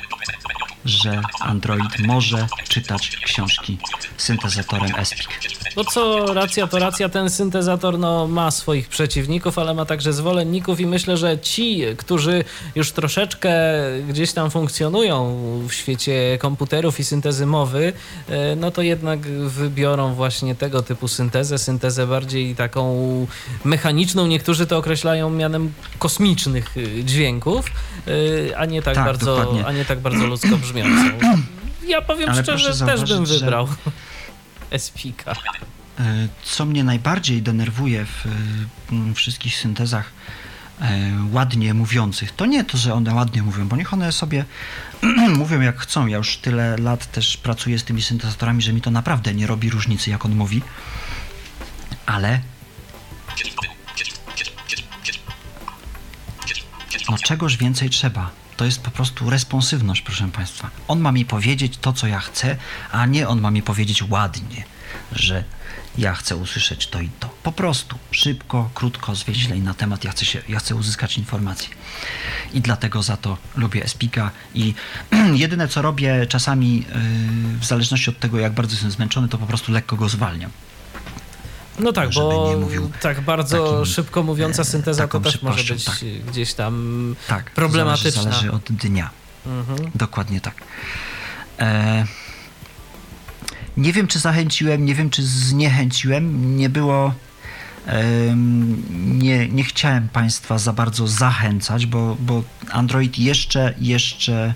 że 0.85 1.21
Android 1.39 1.99
może 1.99 2.47
czytać 2.69 3.17
książki 3.25 3.77
syntezatorem 4.17 4.95
ESPIC. 4.95 5.52
No 5.77 5.83
co 5.83 6.33
racja, 6.33 6.67
to 6.67 6.79
racja, 6.79 7.09
ten 7.09 7.29
syntezator 7.29 7.99
no, 7.99 8.27
ma 8.27 8.51
swoich 8.51 8.87
przeciwników, 8.89 9.57
ale 9.59 9.73
ma 9.73 9.85
także 9.85 10.13
zwolenników 10.13 10.79
i 10.79 10.85
myślę, 10.85 11.17
że 11.17 11.39
ci, 11.39 11.81
którzy 11.97 12.43
już 12.75 12.91
troszeczkę 12.91 13.53
gdzieś 14.09 14.33
tam 14.33 14.51
funkcjonują 14.51 15.35
w 15.67 15.73
świecie 15.73 16.37
komputerów 16.41 16.99
i 16.99 17.03
syntezy 17.03 17.45
mowy, 17.45 17.93
e, 18.29 18.55
no 18.55 18.71
to 18.71 18.81
jednak 18.81 19.19
wybiorą 19.47 20.13
właśnie 20.13 20.55
tego 20.55 20.81
typu 20.81 21.07
syntezę, 21.07 21.57
syntezę 21.57 22.07
bardziej 22.07 22.55
taką 22.55 23.27
mechaniczną, 23.65 24.27
niektórzy 24.27 24.65
to 24.67 24.77
określają 24.77 25.29
mianem 25.29 25.73
kosmicznych 25.99 26.75
e, 26.77 27.03
dźwięków, 27.03 27.65
e, 28.51 28.57
a 28.57 28.65
nie 28.65 28.81
tak, 28.81 28.95
Tak, 28.95 29.05
bardzo, 29.05 29.35
dokładnie. 29.37 29.65
a 29.65 29.71
nie 29.71 29.85
tak 29.85 29.99
bardzo 29.99 30.27
ludzko 30.27 30.57
brzmiącą. 30.57 31.17
Ja 31.87 32.01
powiem 32.01 32.29
Ale 32.29 32.43
szczerze, 32.43 32.69
też 32.69 32.79
bym 32.79 32.87
zauważyć, 32.87 33.27
że- 33.27 33.39
wybrał 33.39 33.67
E, 35.99 36.27
Co 36.43 36.65
mnie 36.65 36.83
najbardziej 36.83 37.41
denerwuje 37.41 38.05
w 38.05 38.25
wszystkich 39.15 39.55
syntezach 39.55 40.11
e, 40.81 41.11
ładnie 41.31 41.73
mówiących, 41.73 42.31
to 42.31 42.45
nie 42.45 42.63
to, 42.63 42.77
że 42.77 42.93
one 42.93 43.13
ładnie 43.13 43.43
mówią, 43.43 43.67
bo 43.67 43.75
niech 43.75 43.93
one 43.93 44.11
sobie 44.11 44.45
mówią 45.37 45.61
jak 45.61 45.79
chcą. 45.79 46.07
Ja 46.07 46.17
już 46.17 46.37
tyle 46.37 46.77
lat 46.77 47.11
też 47.11 47.37
pracuję 47.37 47.79
z 47.79 47.83
tymi 47.83 48.01
syntezatorami, 48.01 48.61
że 48.61 48.73
mi 48.73 48.81
to 48.81 48.91
naprawdę 48.91 49.33
nie 49.33 49.47
robi 49.47 49.69
różnicy, 49.69 50.09
jak 50.09 50.25
on 50.25 50.35
mówi. 50.35 50.61
Ale 52.05 52.41
no 57.09 57.17
czegoż 57.17 57.57
więcej 57.57 57.89
trzeba. 57.89 58.42
To 58.57 58.65
jest 58.65 58.81
po 58.81 58.91
prostu 58.91 59.29
responsywność, 59.29 60.01
proszę 60.01 60.27
Państwa. 60.27 60.69
On 60.87 60.99
ma 60.99 61.11
mi 61.11 61.25
powiedzieć 61.25 61.77
to, 61.77 61.93
co 61.93 62.07
ja 62.07 62.19
chcę, 62.19 62.57
a 62.91 63.05
nie 63.05 63.27
on 63.27 63.41
ma 63.41 63.51
mi 63.51 63.61
powiedzieć 63.61 64.03
ładnie, 64.09 64.63
że 65.11 65.43
ja 65.97 66.13
chcę 66.13 66.35
usłyszeć 66.35 66.87
to 66.87 67.01
i 67.01 67.09
to. 67.19 67.29
Po 67.43 67.51
prostu, 67.51 67.97
szybko, 68.11 68.69
krótko, 68.73 69.15
zwieźlej 69.15 69.61
na 69.61 69.73
temat, 69.73 70.03
ja 70.03 70.11
chcę, 70.11 70.25
się, 70.25 70.41
ja 70.49 70.59
chcę 70.59 70.75
uzyskać 70.75 71.17
informacje. 71.17 71.69
I 72.53 72.61
dlatego 72.61 73.03
za 73.03 73.17
to 73.17 73.37
lubię 73.55 73.83
Espika 73.83 74.31
i 74.55 74.73
jedyne, 75.43 75.67
co 75.67 75.81
robię 75.81 76.27
czasami, 76.27 76.77
yy, 76.77 77.59
w 77.59 77.65
zależności 77.65 78.09
od 78.09 78.19
tego, 78.19 78.39
jak 78.39 78.53
bardzo 78.53 78.73
jestem 78.73 78.91
zmęczony, 78.91 79.29
to 79.29 79.37
po 79.37 79.47
prostu 79.47 79.71
lekko 79.71 79.95
go 79.95 80.09
zwalniam. 80.09 80.51
No 81.79 81.93
tak, 81.93 82.13
żeby 82.13 82.25
bo 82.25 82.49
nie 82.49 82.57
mówił 82.57 82.91
tak 83.01 83.21
bardzo 83.21 83.69
takim, 83.69 83.85
szybko 83.85 84.23
mówiąca 84.23 84.61
e, 84.61 84.65
synteza 84.65 85.07
to 85.07 85.19
też 85.19 85.41
może 85.41 85.73
być 85.73 85.85
tak. 85.85 85.95
gdzieś 86.27 86.53
tam 86.53 87.15
Tak, 87.27 87.51
problematyczna. 87.51 88.11
Zależy, 88.11 88.39
zależy 88.39 88.51
od 88.51 88.63
dnia. 88.63 89.09
Mhm. 89.45 89.91
Dokładnie 89.95 90.41
tak. 90.41 90.55
E, 91.59 92.05
nie 93.77 93.93
wiem, 93.93 94.07
czy 94.07 94.19
zachęciłem, 94.19 94.85
nie 94.85 94.95
wiem, 94.95 95.09
czy 95.09 95.23
zniechęciłem. 95.23 96.57
Nie 96.57 96.69
było. 96.69 97.13
nie, 98.91 99.49
nie 99.49 99.63
chciałem 99.63 100.09
Państwa 100.09 100.57
za 100.57 100.73
bardzo 100.73 101.07
zachęcać, 101.07 101.85
bo, 101.85 102.17
bo 102.19 102.43
Android 102.71 103.19
jeszcze, 103.19 103.73
jeszcze 103.79 104.53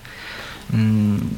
mm, 0.73 1.29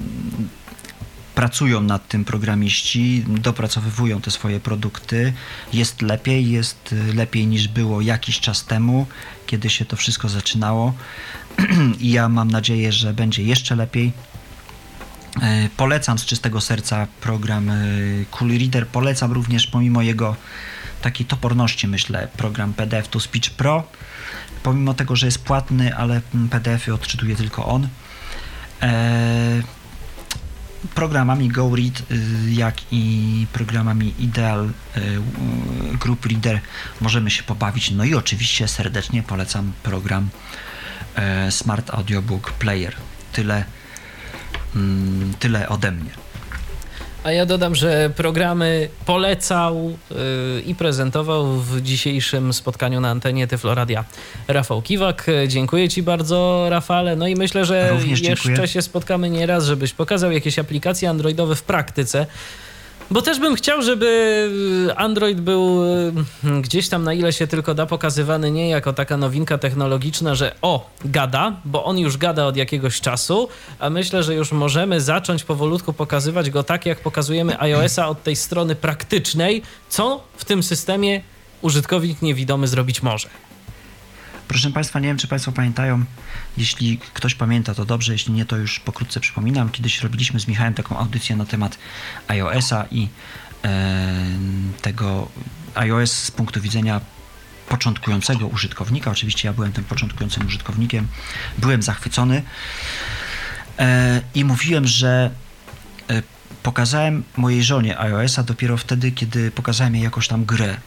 pracują 1.39 1.81
nad 1.81 2.07
tym 2.07 2.25
programiści, 2.25 3.25
dopracowywują 3.27 4.21
te 4.21 4.31
swoje 4.31 4.59
produkty. 4.59 5.33
Jest 5.73 6.01
lepiej, 6.01 6.51
jest 6.51 6.93
y, 6.93 7.13
lepiej 7.13 7.47
niż 7.47 7.67
było 7.67 8.01
jakiś 8.01 8.39
czas 8.39 8.65
temu, 8.65 9.07
kiedy 9.47 9.69
się 9.69 9.85
to 9.85 9.95
wszystko 9.95 10.29
zaczynało. 10.29 10.93
I 11.99 12.11
ja 12.11 12.29
mam 12.29 12.51
nadzieję, 12.51 12.91
że 12.91 13.13
będzie 13.13 13.43
jeszcze 13.43 13.75
lepiej. 13.75 14.11
E, 15.41 15.69
Polecam 15.77 16.19
z 16.19 16.25
czystego 16.25 16.61
serca 16.61 17.07
program 17.21 17.69
e, 17.69 17.75
Cool 18.31 18.51
Reader. 18.57 18.87
Polecam 18.87 19.31
również, 19.31 19.67
pomimo 19.67 20.01
jego 20.01 20.35
takiej 21.01 21.25
toporności, 21.25 21.87
myślę, 21.87 22.27
program 22.37 22.73
PDF 22.73 23.07
to 23.07 23.19
Speech 23.19 23.49
Pro. 23.49 23.83
Pomimo 24.63 24.93
tego, 24.93 25.15
że 25.15 25.25
jest 25.25 25.43
płatny, 25.43 25.95
ale 25.95 26.21
mm, 26.35 26.49
PDF-y 26.49 26.93
odczytuje 26.93 27.35
tylko 27.35 27.65
on. 27.65 27.87
E, 28.81 29.78
Programami 30.95 31.49
GoRead, 31.49 32.11
y, 32.11 32.51
jak 32.51 32.75
i 32.91 33.47
programami 33.53 34.13
Ideal 34.19 34.65
y, 34.65 34.99
y, 34.99 35.97
Group 35.97 36.25
Reader 36.25 36.59
możemy 37.01 37.31
się 37.31 37.43
pobawić. 37.43 37.91
No 37.91 38.03
i 38.03 38.15
oczywiście 38.15 38.67
serdecznie 38.67 39.23
polecam 39.23 39.71
program 39.83 40.29
Smart 41.49 41.89
Audiobook 41.89 42.51
Player. 42.51 42.95
Tyle, 43.33 43.65
mm, 44.75 45.33
tyle 45.39 45.69
ode 45.69 45.91
mnie. 45.91 46.28
A 47.23 47.31
ja 47.31 47.45
dodam, 47.45 47.75
że 47.75 48.09
programy 48.15 48.89
polecał 49.05 49.97
yy, 50.11 50.61
i 50.61 50.75
prezentował 50.75 51.45
w 51.47 51.81
dzisiejszym 51.81 52.53
spotkaniu 52.53 53.01
na 53.01 53.09
antenie 53.09 53.47
Tyfloradia 53.47 54.03
Rafał 54.47 54.81
Kiwak. 54.81 55.25
Dziękuję 55.47 55.89
Ci 55.89 56.03
bardzo, 56.03 56.67
Rafale. 56.69 57.15
No 57.15 57.27
i 57.27 57.35
myślę, 57.35 57.65
że 57.65 57.89
Również 57.91 58.21
jeszcze 58.21 58.47
dziękuję. 58.47 58.67
się 58.67 58.81
spotkamy 58.81 59.29
nieraz, 59.29 59.65
żebyś 59.65 59.93
pokazał 59.93 60.31
jakieś 60.31 60.59
aplikacje 60.59 61.09
androidowe 61.09 61.55
w 61.55 61.63
praktyce. 61.63 62.25
Bo 63.11 63.21
też 63.21 63.39
bym 63.39 63.55
chciał, 63.55 63.81
żeby 63.81 64.93
Android 64.95 65.41
był 65.41 65.83
y, 65.85 66.61
gdzieś 66.61 66.89
tam 66.89 67.03
na 67.03 67.13
ile 67.13 67.33
się 67.33 67.47
tylko 67.47 67.73
da 67.73 67.85
pokazywany 67.85 68.51
nie 68.51 68.69
jako 68.69 68.93
taka 68.93 69.17
nowinka 69.17 69.57
technologiczna, 69.57 70.35
że 70.35 70.55
o, 70.61 70.89
gada, 71.05 71.53
bo 71.65 71.85
on 71.85 71.97
już 71.99 72.17
gada 72.17 72.45
od 72.45 72.57
jakiegoś 72.57 73.01
czasu, 73.01 73.49
a 73.79 73.89
myślę, 73.89 74.23
że 74.23 74.35
już 74.35 74.51
możemy 74.51 75.01
zacząć 75.01 75.43
powolutku 75.43 75.93
pokazywać 75.93 76.49
go 76.49 76.63
tak, 76.63 76.85
jak 76.85 76.99
pokazujemy 76.99 77.61
iOS-a 77.61 78.07
od 78.07 78.23
tej 78.23 78.35
strony 78.35 78.75
praktycznej, 78.75 79.61
co 79.89 80.23
w 80.37 80.45
tym 80.45 80.63
systemie 80.63 81.21
użytkownik 81.61 82.21
niewidomy 82.21 82.67
zrobić 82.67 83.03
może. 83.03 83.29
Proszę 84.49 84.71
Państwa, 84.71 84.99
nie 84.99 85.07
wiem, 85.07 85.17
czy 85.17 85.27
Państwo 85.27 85.51
pamiętają, 85.51 86.05
jeśli 86.57 86.97
ktoś 86.97 87.35
pamięta, 87.35 87.75
to 87.75 87.85
dobrze, 87.85 88.13
jeśli 88.13 88.33
nie, 88.33 88.45
to 88.45 88.57
już 88.57 88.79
pokrótce 88.79 89.19
przypominam. 89.19 89.69
Kiedyś 89.69 90.01
robiliśmy 90.01 90.39
z 90.39 90.47
Michałem 90.47 90.73
taką 90.73 90.97
audycję 90.97 91.35
na 91.35 91.45
temat 91.45 91.77
iOS-a 92.27 92.85
i 92.91 93.07
e, 93.63 94.15
tego 94.81 95.29
iOS 95.75 96.11
z 96.11 96.31
punktu 96.31 96.61
widzenia 96.61 97.01
początkującego 97.67 98.47
użytkownika. 98.47 99.11
Oczywiście 99.11 99.47
ja 99.47 99.53
byłem 99.53 99.71
tym 99.71 99.83
początkującym 99.83 100.47
użytkownikiem, 100.47 101.07
byłem 101.57 101.83
zachwycony 101.83 102.43
e, 103.79 104.21
i 104.35 104.45
mówiłem, 104.45 104.87
że 104.87 105.31
e, 106.09 106.23
pokazałem 106.63 107.23
mojej 107.37 107.63
żonie 107.63 107.99
iOS-a 107.99 108.43
dopiero 108.43 108.77
wtedy, 108.77 109.11
kiedy 109.11 109.51
pokazałem 109.51 109.95
jej 109.95 110.03
jakąś 110.03 110.27
tam 110.27 110.45
grę. 110.45 110.77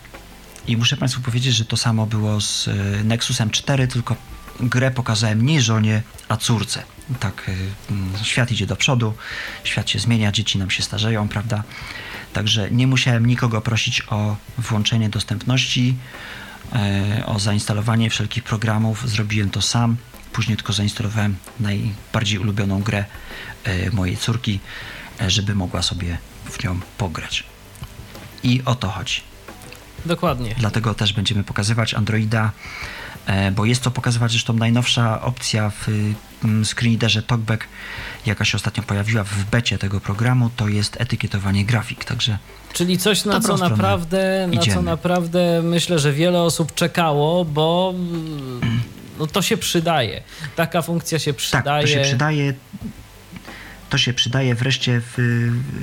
I 0.66 0.76
muszę 0.76 0.97
Państwu 0.97 1.20
powiedzieć, 1.20 1.55
że 1.55 1.64
to 1.64 1.76
samo 1.76 2.06
było 2.06 2.40
z 2.40 2.68
e, 2.68 2.74
Nexusem 3.05 3.51
4, 3.51 3.89
tylko 3.89 4.16
grę 4.60 4.90
pokazałem 4.90 5.47
nie 5.47 5.62
żonie, 5.62 6.02
a 6.28 6.36
córce. 6.36 6.82
Tak, 7.20 7.48
e, 7.48 7.93
mm, 7.93 8.24
świat 8.24 8.52
idzie 8.52 8.66
do 8.66 8.76
przodu, 8.76 9.14
świat 9.64 9.90
się 9.90 9.98
zmienia, 9.98 10.32
dzieci 10.32 10.59
nam 10.59 10.70
się 10.70 10.82
starzeją, 10.82 11.28
prawda? 11.28 11.62
Także 12.32 12.70
nie 12.70 12.86
musiałem 12.86 13.26
nikogo 13.26 13.60
prosić 13.60 14.02
o 14.10 14.36
włączenie 14.59 15.09
dostępności, 15.09 15.97
e, 16.72 17.26
o 17.26 17.39
zainstalowanie 17.39 18.10
wszelkich 18.10 18.44
programów. 18.44 19.10
Zrobiłem 19.10 19.51
to 19.51 19.62
sam. 19.62 19.97
Później 20.32 20.56
tylko 20.56 20.72
zainstalowałem 20.72 21.36
najbardziej 21.60 22.39
ulubioną 22.39 22.82
grę 22.82 23.05
mojej 23.93 24.16
córki, 24.16 24.60
żeby 25.28 25.55
mogła 25.55 25.82
sobie 25.82 26.18
w 26.44 26.64
nią 26.64 26.80
pograć. 26.98 27.44
I 28.43 28.62
o 28.64 28.74
to 28.74 28.89
chodzi. 28.89 29.32
Dokładnie. 30.07 30.55
Dlatego 30.59 30.95
też 30.95 31.12
będziemy 31.12 31.45
pokazywać 31.45 31.95
Androida, 31.95 32.51
e, 33.27 33.51
bo 33.51 33.65
jest 33.65 33.83
to 33.83 33.91
pokazywać 33.91 34.31
zresztą 34.31 34.53
najnowsza 34.53 35.23
opcja 35.23 35.70
w 35.70 35.89
mm, 36.45 36.65
screenreaderze 36.65 37.23
TalkBack, 37.23 37.65
jaka 38.27 38.45
się 38.45 38.57
ostatnio 38.57 38.83
pojawiła 38.83 39.24
w 39.24 39.45
becie 39.51 39.79
tego 39.79 40.01
programu, 40.01 40.51
to 40.57 40.69
jest 40.69 41.01
etykietowanie 41.01 41.65
grafik. 41.65 42.05
Także 42.05 42.39
Czyli 42.73 42.99
coś, 42.99 43.24
na 43.24 43.33
Dobrą 43.33 43.59
co 43.59 43.69
naprawdę, 43.69 44.49
na 44.55 44.74
co 44.74 44.83
naprawdę 44.83 45.61
myślę, 45.62 45.99
że 45.99 46.12
wiele 46.12 46.43
osób 46.43 46.74
czekało, 46.74 47.45
bo 47.45 47.95
mm, 47.97 48.83
no, 49.19 49.27
to 49.27 49.43
się 49.43 49.57
przydaje. 49.57 50.23
Taka 50.57 50.83
funkcja 50.83 51.19
się 51.19 51.33
tak, 51.33 51.39
przydaje. 51.39 51.87
to 51.87 51.93
się 51.93 52.01
przydaje. 52.01 52.55
To 53.93 53.98
się 53.98 54.12
przydaje. 54.12 54.55
Wreszcie 54.55 55.01
w, 55.01 55.19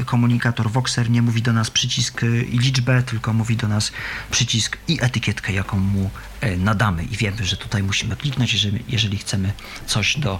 y, 0.01 0.05
komunikator 0.05 0.71
Voxer 0.71 1.09
nie 1.09 1.21
mówi 1.21 1.41
do 1.41 1.53
nas 1.53 1.71
przycisk 1.71 2.23
y, 2.23 2.43
i 2.43 2.59
liczbę, 2.59 3.03
tylko 3.03 3.33
mówi 3.33 3.57
do 3.57 3.67
nas 3.67 3.91
przycisk 4.31 4.77
i 4.87 4.97
etykietkę, 5.01 5.53
jaką 5.53 5.79
mu 5.79 6.09
e, 6.41 6.57
nadamy. 6.57 7.03
I 7.03 7.17
wiemy, 7.17 7.45
że 7.45 7.57
tutaj 7.57 7.83
musimy 7.83 8.15
kliknąć, 8.15 8.53
jeżeli, 8.53 8.83
jeżeli 8.87 9.17
chcemy 9.17 9.53
coś 9.85 10.17
do 10.17 10.39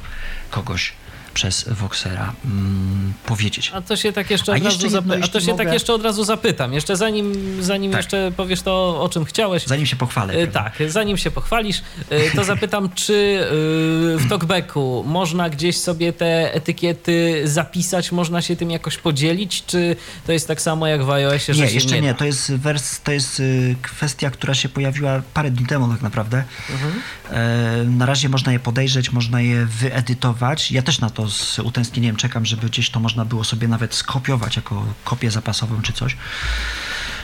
kogoś 0.50 0.94
przez 1.34 1.70
Voxera 1.70 2.34
mm, 2.46 3.14
powiedzieć. 3.26 3.72
A 3.76 3.82
to 3.82 3.96
się 3.96 4.14
tak 4.14 4.30
jeszcze 4.30 4.52
od 4.52 4.64
jeszcze 4.64 4.84
razu 4.84 4.96
jedno, 4.96 5.40
się 5.40 5.48
tak 5.48 5.58
mogę- 5.58 5.74
jeszcze 5.74 5.94
od 5.94 6.04
razu 6.04 6.24
zapytam. 6.24 6.74
Jeszcze 6.74 6.96
zanim, 6.96 7.34
zanim 7.64 7.92
Tak. 7.92 8.00
jeszcze 8.00 8.32
powiesz 8.38 8.62
to, 8.62 9.02
o 9.02 9.10
czym 9.10 9.26
chciałeś. 9.26 9.68
Zanim 9.68 9.86
się 9.86 9.96
pochwalę. 9.96 10.34
Prawda? 10.34 10.64
Tak, 10.64 10.92
zanim 10.92 11.18
się 11.18 11.32
pochwalisz, 11.32 11.82
e, 12.10 12.32
to 12.32 12.44
zapytam, 12.44 12.90
czy 13.06 13.40
e, 13.42 14.18
w 14.18 14.30
talkbacku 14.30 15.04
można 15.08 15.50
gdzieś 15.50 15.78
sobie 15.78 16.14
te 16.14 16.54
etykiety 16.54 17.42
zapisać, 17.46 18.12
można 18.12 18.42
się 18.42 18.56
tym 18.56 18.72
jakoś 18.72 18.98
podzielić, 18.98 19.66
czy 19.66 19.96
to 20.26 20.32
jest 20.32 20.48
tak 20.48 20.62
samo 20.62 20.88
jak 20.88 21.04
w 21.04 21.10
iOSie, 21.10 21.54
Nie, 21.54 21.66
jeszcze 21.66 21.96
nie, 21.96 22.02
nie. 22.02 22.14
To 22.14 22.26
jest, 22.26 22.56
wers, 22.56 23.02
to 23.02 23.12
jest 23.12 23.40
y, 23.40 23.76
kwestia, 23.82 24.30
która 24.30 24.54
się 24.54 24.70
pojawiła 24.70 25.22
parę 25.34 25.52
dni 25.52 25.66
temu 25.66 25.88
tak 25.88 26.02
naprawdę. 26.02 26.44
Mhm. 26.70 26.94
E, 27.32 27.84
na 27.84 28.06
razie 28.06 28.30
można 28.30 28.52
je 28.52 28.60
podejrzeć, 28.60 29.12
można 29.12 29.42
je 29.42 29.66
wyedytować. 29.66 30.72
Ja 30.72 30.82
też 30.82 31.00
na 31.00 31.10
to 31.10 31.19
z 31.28 31.60
utęsknieniem 31.60 32.16
czekam, 32.16 32.46
żeby 32.46 32.70
gdzieś 32.70 32.90
to 32.90 33.00
można 33.00 33.26
było 33.26 33.44
sobie 33.44 33.68
nawet 33.68 33.94
skopiować 33.96 34.56
jako 34.56 34.86
kopię 35.04 35.32
zapasową 35.32 35.82
czy 35.82 35.94
coś. 35.94 36.18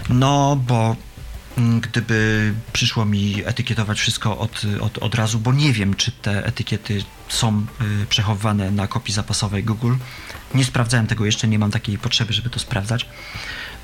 No, 0.10 0.56
bo 0.68 0.96
mm, 1.58 1.82
gdyby 1.82 2.54
przyszło 2.74 3.06
mi 3.06 3.42
etykietować 3.46 4.00
wszystko 4.00 4.38
od, 4.38 4.62
od, 4.82 4.98
od 4.98 5.16
razu, 5.16 5.40
bo 5.40 5.54
nie 5.54 5.74
wiem, 5.74 5.94
czy 5.94 6.12
te 6.12 6.46
etykiety 6.46 7.04
są 7.30 7.66
y, 8.04 8.06
przechowywane 8.06 8.72
na 8.72 8.88
kopii 8.88 9.14
zapasowej 9.14 9.64
Google. 9.64 9.96
Nie 10.54 10.66
sprawdzałem 10.66 11.08
tego 11.08 11.26
jeszcze, 11.26 11.48
nie 11.48 11.60
mam 11.60 11.72
takiej 11.72 11.98
potrzeby, 11.98 12.34
żeby 12.34 12.50
to 12.50 12.60
sprawdzać. 12.60 13.06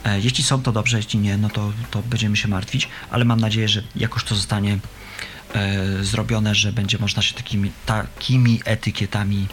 E, 0.03 0.19
Jeśli 0.19 0.43
są, 0.43 0.61
to 0.61 0.71
dobrze, 0.71 0.97
jeśli 0.97 1.19
nie, 1.19 1.37
no 1.37 1.49
to, 1.49 1.71
to 1.91 2.01
będziemy 2.01 2.37
się 2.37 2.47
martwić, 2.47 2.89
ale 3.11 3.25
mam 3.25 3.39
nadzieję, 3.39 3.67
że 3.67 3.83
jakoś 3.95 4.23
to 4.23 4.35
zostanie 4.35 4.79
e, 5.53 6.03
zrobione, 6.03 6.55
że 6.55 6.73
będzie 6.73 6.97
można 6.97 7.21
się 7.21 7.33
takimi, 7.33 7.71
takimi 7.85 8.61
etykietami 8.65 9.47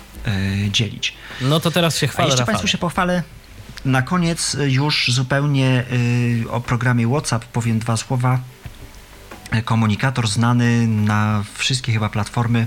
dzielić. 0.71 1.15
No 1.41 1.61
to 1.61 1.71
teraz 1.71 1.99
się 1.99 2.07
A 2.07 2.11
chwalę, 2.11 2.27
jeszcze 2.27 2.41
Rafale. 2.41 2.55
Państwu 2.55 2.69
się 2.69 2.79
pochwalę. 2.79 3.23
Na 3.85 4.03
koniec 4.03 4.57
już 4.67 5.11
zupełnie 5.13 5.85
y, 6.45 6.51
o 6.51 6.61
programie 6.61 7.09
WhatsApp 7.09 7.45
powiem 7.45 7.79
dwa 7.79 7.97
słowa. 7.97 8.41
Komunikator 9.65 10.29
znany 10.29 10.87
na 10.87 11.45
wszystkie 11.55 11.93
chyba 11.93 12.09
platformy, 12.09 12.67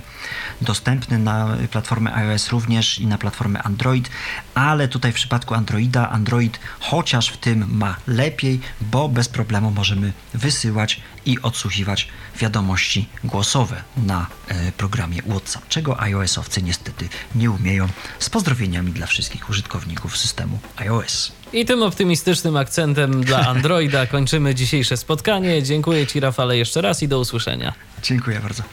dostępny 0.61 1.19
na 1.19 1.57
platformę 1.71 2.15
iOS 2.15 2.49
również 2.49 2.99
i 2.99 3.07
na 3.07 3.17
platformę 3.17 3.63
Android, 3.63 4.09
ale 4.55 4.87
tutaj 4.87 5.11
w 5.11 5.15
przypadku 5.15 5.53
Androida, 5.53 6.09
Android 6.09 6.59
chociaż 6.79 7.29
w 7.29 7.37
tym 7.37 7.77
ma 7.77 7.95
lepiej, 8.07 8.59
bo 8.81 9.09
bez 9.09 9.29
problemu 9.29 9.71
możemy 9.71 10.13
wysyłać 10.33 11.01
i 11.25 11.41
odsłuchiwać 11.41 12.07
wiadomości 12.39 13.09
głosowe 13.23 13.83
na 13.97 14.27
e, 14.47 14.71
programie 14.71 15.21
WhatsApp, 15.21 15.67
czego 15.67 16.01
iOS-owcy 16.01 16.61
niestety 16.61 17.09
nie 17.35 17.51
umieją. 17.51 17.87
Z 18.19 18.29
pozdrowieniami 18.29 18.91
dla 18.91 19.07
wszystkich 19.07 19.49
użytkowników 19.49 20.17
systemu 20.17 20.59
iOS. 20.75 21.31
I 21.53 21.65
tym 21.65 21.83
optymistycznym 21.83 22.57
akcentem 22.57 23.23
dla 23.23 23.47
Androida 23.53 24.07
kończymy 24.07 24.55
dzisiejsze 24.55 24.97
spotkanie. 24.97 25.63
Dziękuję 25.63 26.07
Ci, 26.07 26.19
Rafale, 26.19 26.57
jeszcze 26.57 26.81
raz 26.81 27.03
i 27.03 27.07
do 27.07 27.19
usłyszenia. 27.19 27.73
Dziękuję 28.03 28.39
bardzo. 28.39 28.63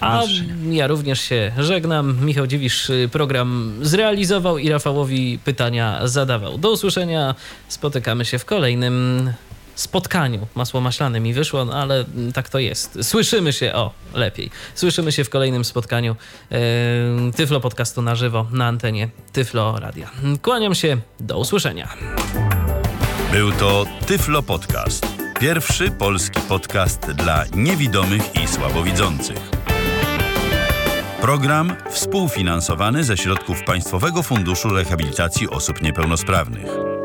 A 0.00 0.22
ja 0.70 0.86
również 0.86 1.20
się 1.20 1.52
żegnam. 1.58 2.24
Michał 2.26 2.46
Dziwisz 2.46 2.90
y, 2.90 3.08
program 3.12 3.74
zrealizował 3.82 4.58
i 4.58 4.68
Rafałowi 4.68 5.38
pytania 5.44 6.08
zadawał. 6.08 6.58
Do 6.58 6.72
usłyszenia. 6.72 7.34
Spotykamy 7.68 8.24
się 8.24 8.38
w 8.38 8.44
kolejnym 8.44 9.32
spotkaniu. 9.80 10.46
Masło 10.54 10.80
maślane 10.80 11.20
mi 11.20 11.34
wyszło, 11.34 11.64
no 11.64 11.72
ale 11.72 12.04
mm, 12.14 12.32
tak 12.32 12.48
to 12.48 12.58
jest. 12.58 12.98
Słyszymy 13.02 13.52
się, 13.52 13.72
o, 13.72 13.92
lepiej. 14.14 14.50
Słyszymy 14.74 15.12
się 15.12 15.24
w 15.24 15.30
kolejnym 15.30 15.64
spotkaniu 15.64 16.16
yy, 16.50 16.58
Tyflo 17.36 17.60
Podcastu 17.60 18.02
na 18.02 18.14
żywo 18.14 18.46
na 18.52 18.66
antenie 18.66 19.08
Tyflo 19.32 19.78
Radia. 19.80 20.10
Kłaniam 20.42 20.74
się, 20.74 20.96
do 21.20 21.38
usłyszenia. 21.38 21.88
Był 23.32 23.52
to 23.52 23.84
Tyflo 24.06 24.42
Podcast. 24.42 25.06
Pierwszy 25.40 25.90
polski 25.90 26.40
podcast 26.40 27.00
dla 27.12 27.44
niewidomych 27.54 28.22
i 28.44 28.48
słabowidzących. 28.48 29.50
Program 31.20 31.76
współfinansowany 31.90 33.04
ze 33.04 33.16
środków 33.16 33.64
Państwowego 33.66 34.22
Funduszu 34.22 34.68
Rehabilitacji 34.68 35.48
Osób 35.50 35.82
Niepełnosprawnych. 35.82 36.97